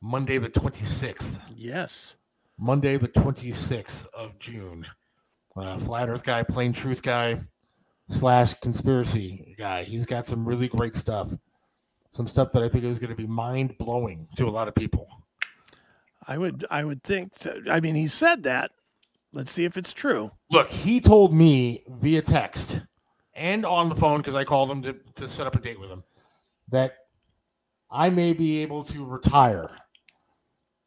[0.00, 1.38] Monday the 26th.
[1.56, 2.16] Yes.
[2.58, 4.86] Monday the 26th of June.
[5.56, 7.40] Uh, Flat Earth guy, plain truth guy,
[8.08, 9.82] slash conspiracy guy.
[9.84, 11.32] He's got some really great stuff.
[12.12, 14.74] Some stuff that I think is going to be mind blowing to a lot of
[14.74, 15.08] people.
[16.26, 18.70] I would I would think so- I mean he said that.
[19.32, 20.32] Let's see if it's true.
[20.50, 22.80] Look, he told me via text
[23.34, 25.88] and on the phone because I called him to, to set up a date with
[25.90, 26.02] him
[26.68, 26.94] that
[27.90, 29.70] I may be able to retire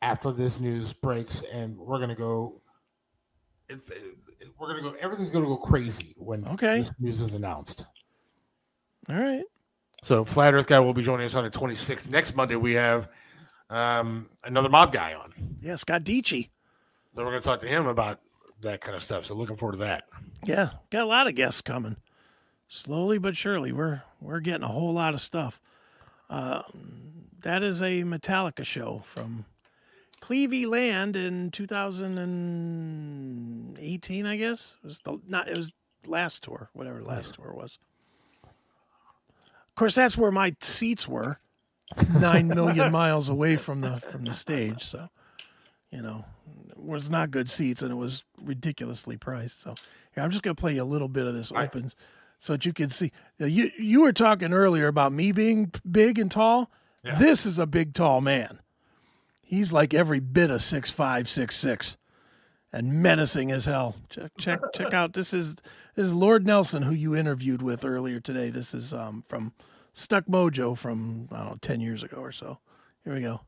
[0.02, 2.62] after this news breaks, and we're gonna go.
[3.70, 4.26] It's, it's-
[4.60, 4.94] we're gonna go.
[5.00, 6.80] Everything's gonna go crazy when Okay.
[6.80, 7.86] this news is announced.
[9.10, 9.44] All right.
[10.04, 12.10] So, Flat Earth guy will be joining us on the 26th.
[12.10, 13.08] Next Monday, we have
[13.74, 15.34] um, another mob guy on.
[15.62, 16.50] Yeah, Scott Dici.
[17.16, 18.20] So we're gonna talk to him about
[18.62, 19.26] that kind of stuff.
[19.26, 20.06] So, looking forward to that.
[20.46, 21.98] Yeah, got a lot of guests coming.
[22.68, 25.60] Slowly but surely, we're we're getting a whole lot of stuff.
[26.30, 26.64] Uh,
[27.42, 29.46] that is a Metallica show from
[30.22, 34.78] Clevey Land in 2018, I guess.
[34.84, 35.72] It was the not it was
[36.06, 37.78] last tour, whatever the last tour was.
[38.44, 41.38] Of course, that's where my seats were,
[42.14, 44.84] nine million miles away from the from the stage.
[44.84, 45.10] So,
[45.92, 46.26] you know,
[46.70, 49.62] it was not good seats, and it was ridiculously priced.
[49.62, 49.76] So,
[50.14, 51.96] here I'm just gonna play you a little bit of this opens,
[52.40, 53.12] so that you can see.
[53.40, 56.70] Now, You you were talking earlier about me being big and tall.
[57.20, 58.60] This is a big, tall man.
[59.42, 61.98] He's like every bit of six five, six six,
[62.72, 63.96] and menacing as hell.
[64.10, 65.14] Check check check out.
[65.14, 65.56] This is
[65.96, 68.50] this is Lord Nelson, who you interviewed with earlier today.
[68.50, 69.52] This is um from
[69.94, 72.60] Stuck Mojo from I don't know ten years ago or so.
[73.04, 73.42] Here we go.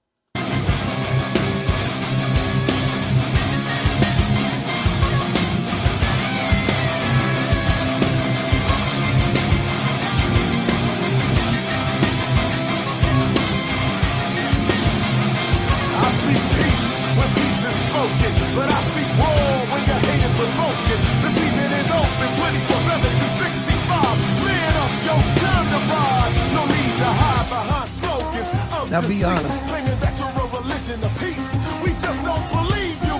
[28.96, 29.62] Now be honest.
[29.68, 31.54] You're a religion of peace.
[31.84, 33.18] We just don't believe you.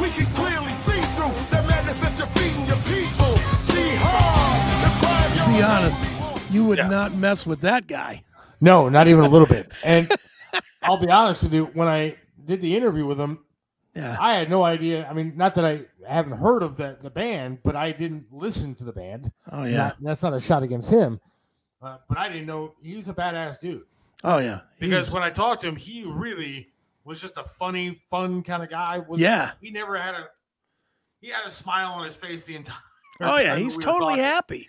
[0.00, 3.34] We can clearly see through the madness that you're feeding your people.
[3.66, 6.02] Jihad, the crime you're Be honest,
[6.50, 8.24] you would not mess with that guy.
[8.62, 9.70] No, not even a little bit.
[9.84, 10.10] And
[10.82, 13.40] I'll be honest with you, when I did the interview with him,
[13.94, 15.06] yeah, I had no idea.
[15.10, 18.74] I mean, not that I haven't heard of the, the band, but I didn't listen
[18.76, 19.30] to the band.
[19.52, 19.76] Oh, yeah.
[19.76, 21.20] Not- that's not a shot against him.
[21.82, 23.82] Uh, but I didn't know he's a badass dude.
[24.24, 26.70] Oh yeah, Because He's- when I talked to him, he really
[27.04, 28.98] was just a funny, fun kind of guy.
[28.98, 29.52] Was- Yeah.
[29.60, 30.26] He never had a
[31.20, 32.82] he had a smile on his face the entire time.
[33.36, 34.68] oh yeah, he's we totally happy.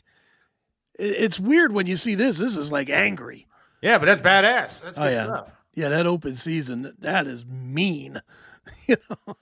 [0.98, 2.38] It's weird when you see this.
[2.38, 3.48] This is like angry.
[3.82, 4.82] Yeah, but that's badass.
[4.82, 5.52] That's Oh good yeah, stuff.
[5.76, 5.90] yeah.
[5.90, 8.22] That open season, that- is mean.
[8.88, 9.36] you know,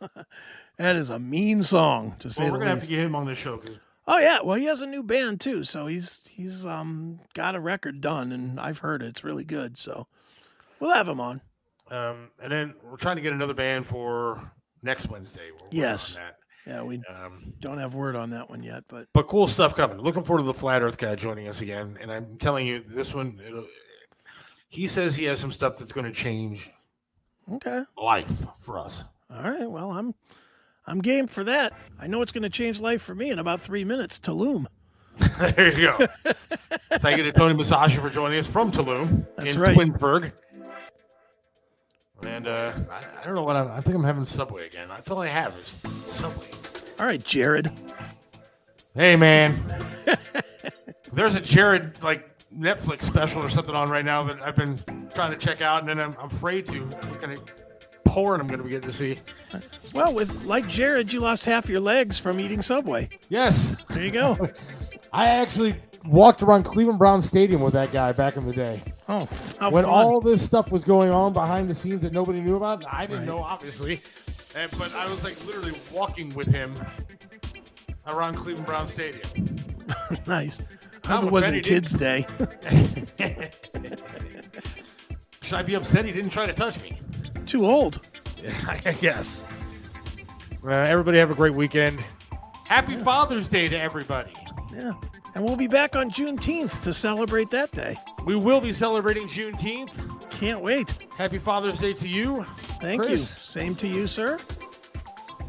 [0.77, 3.15] that is a mean song to say Well, we're the gonna have to get him
[3.15, 3.77] on the show because
[4.07, 7.59] Oh yeah, well he has a new band too, so he's he's um got a
[7.59, 9.07] record done, and I've heard it.
[9.07, 9.77] it's really good.
[9.77, 10.07] So
[10.79, 11.41] we'll have him on.
[11.89, 14.51] Um, and then we're trying to get another band for
[14.81, 15.51] next Wednesday.
[15.51, 16.15] We're Yes.
[16.15, 16.37] on that.
[16.65, 19.97] Yeah, we Um, don't have word on that one yet, but But cool stuff coming.
[19.99, 21.97] Looking forward to the flat Earth guy joining us again.
[22.01, 23.65] And I'm telling you, this one, it'll,
[24.67, 26.69] he says he has some stuff that's going to change
[27.53, 27.83] okay.
[27.97, 29.05] life for us.
[29.33, 29.69] All right.
[29.71, 30.13] Well, I'm
[30.87, 31.73] I'm game for that.
[31.99, 34.19] I know it's going to change life for me in about three minutes.
[34.19, 34.67] Tulum.
[35.55, 36.07] there you go.
[36.99, 39.75] Thank you to Tony Musachio for joining us from Tulum That's in right.
[39.75, 40.31] Twinsburg.
[42.23, 43.69] And uh, I, I don't know what I'm.
[43.69, 44.87] I think I'm having Subway again.
[44.87, 45.67] That's all I have is
[46.05, 46.47] Subway.
[46.99, 47.71] All right, Jared.
[48.95, 49.63] Hey, man.
[51.13, 54.77] There's a Jared like Netflix special or something on right now that I've been
[55.13, 56.79] trying to check out, and then I'm, I'm afraid to.
[56.79, 57.43] What kind of
[58.07, 59.17] porn I'm going to be getting to see?
[59.93, 63.09] Well, with like Jared, you lost half your legs from eating Subway.
[63.29, 63.75] Yes.
[63.89, 64.37] There you go.
[65.13, 65.75] I actually
[66.05, 68.81] walked around Cleveland Brown Stadium with that guy back in the day.
[69.09, 69.27] Oh,
[69.59, 69.93] how when fun.
[69.93, 73.25] all this stuff was going on behind the scenes that nobody knew about, I didn't
[73.25, 74.01] know, obviously.
[74.55, 76.73] And, but I was like literally walking with him
[78.07, 79.27] around Cleveland Brown Stadium.
[80.27, 80.59] nice.
[81.05, 81.63] Hope it wasn't.
[81.63, 82.25] Kids Day.
[85.41, 86.99] Should I be upset he didn't try to touch me?
[87.47, 88.07] Too old.
[88.67, 89.43] I guess.
[90.63, 92.03] Uh, everybody have a great weekend.
[92.65, 94.33] Happy Father's Day to everybody.
[94.73, 94.93] Yeah.
[95.33, 97.95] And we'll be back on Juneteenth to celebrate that day.
[98.25, 100.29] We will be celebrating Juneteenth.
[100.29, 101.05] Can't wait.
[101.17, 102.43] Happy Father's Day to you.
[102.81, 103.19] Thank Chris.
[103.19, 103.25] you.
[103.25, 104.39] Same to you, sir.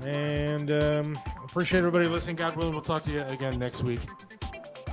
[0.05, 2.37] And um, appreciate everybody listening.
[2.37, 4.01] God willing, we'll talk to you again next week.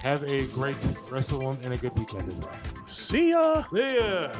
[0.01, 0.77] Have a great
[1.11, 2.59] rest of the one and a good weekend as well.
[2.85, 3.63] See ya.
[3.75, 4.31] See ya.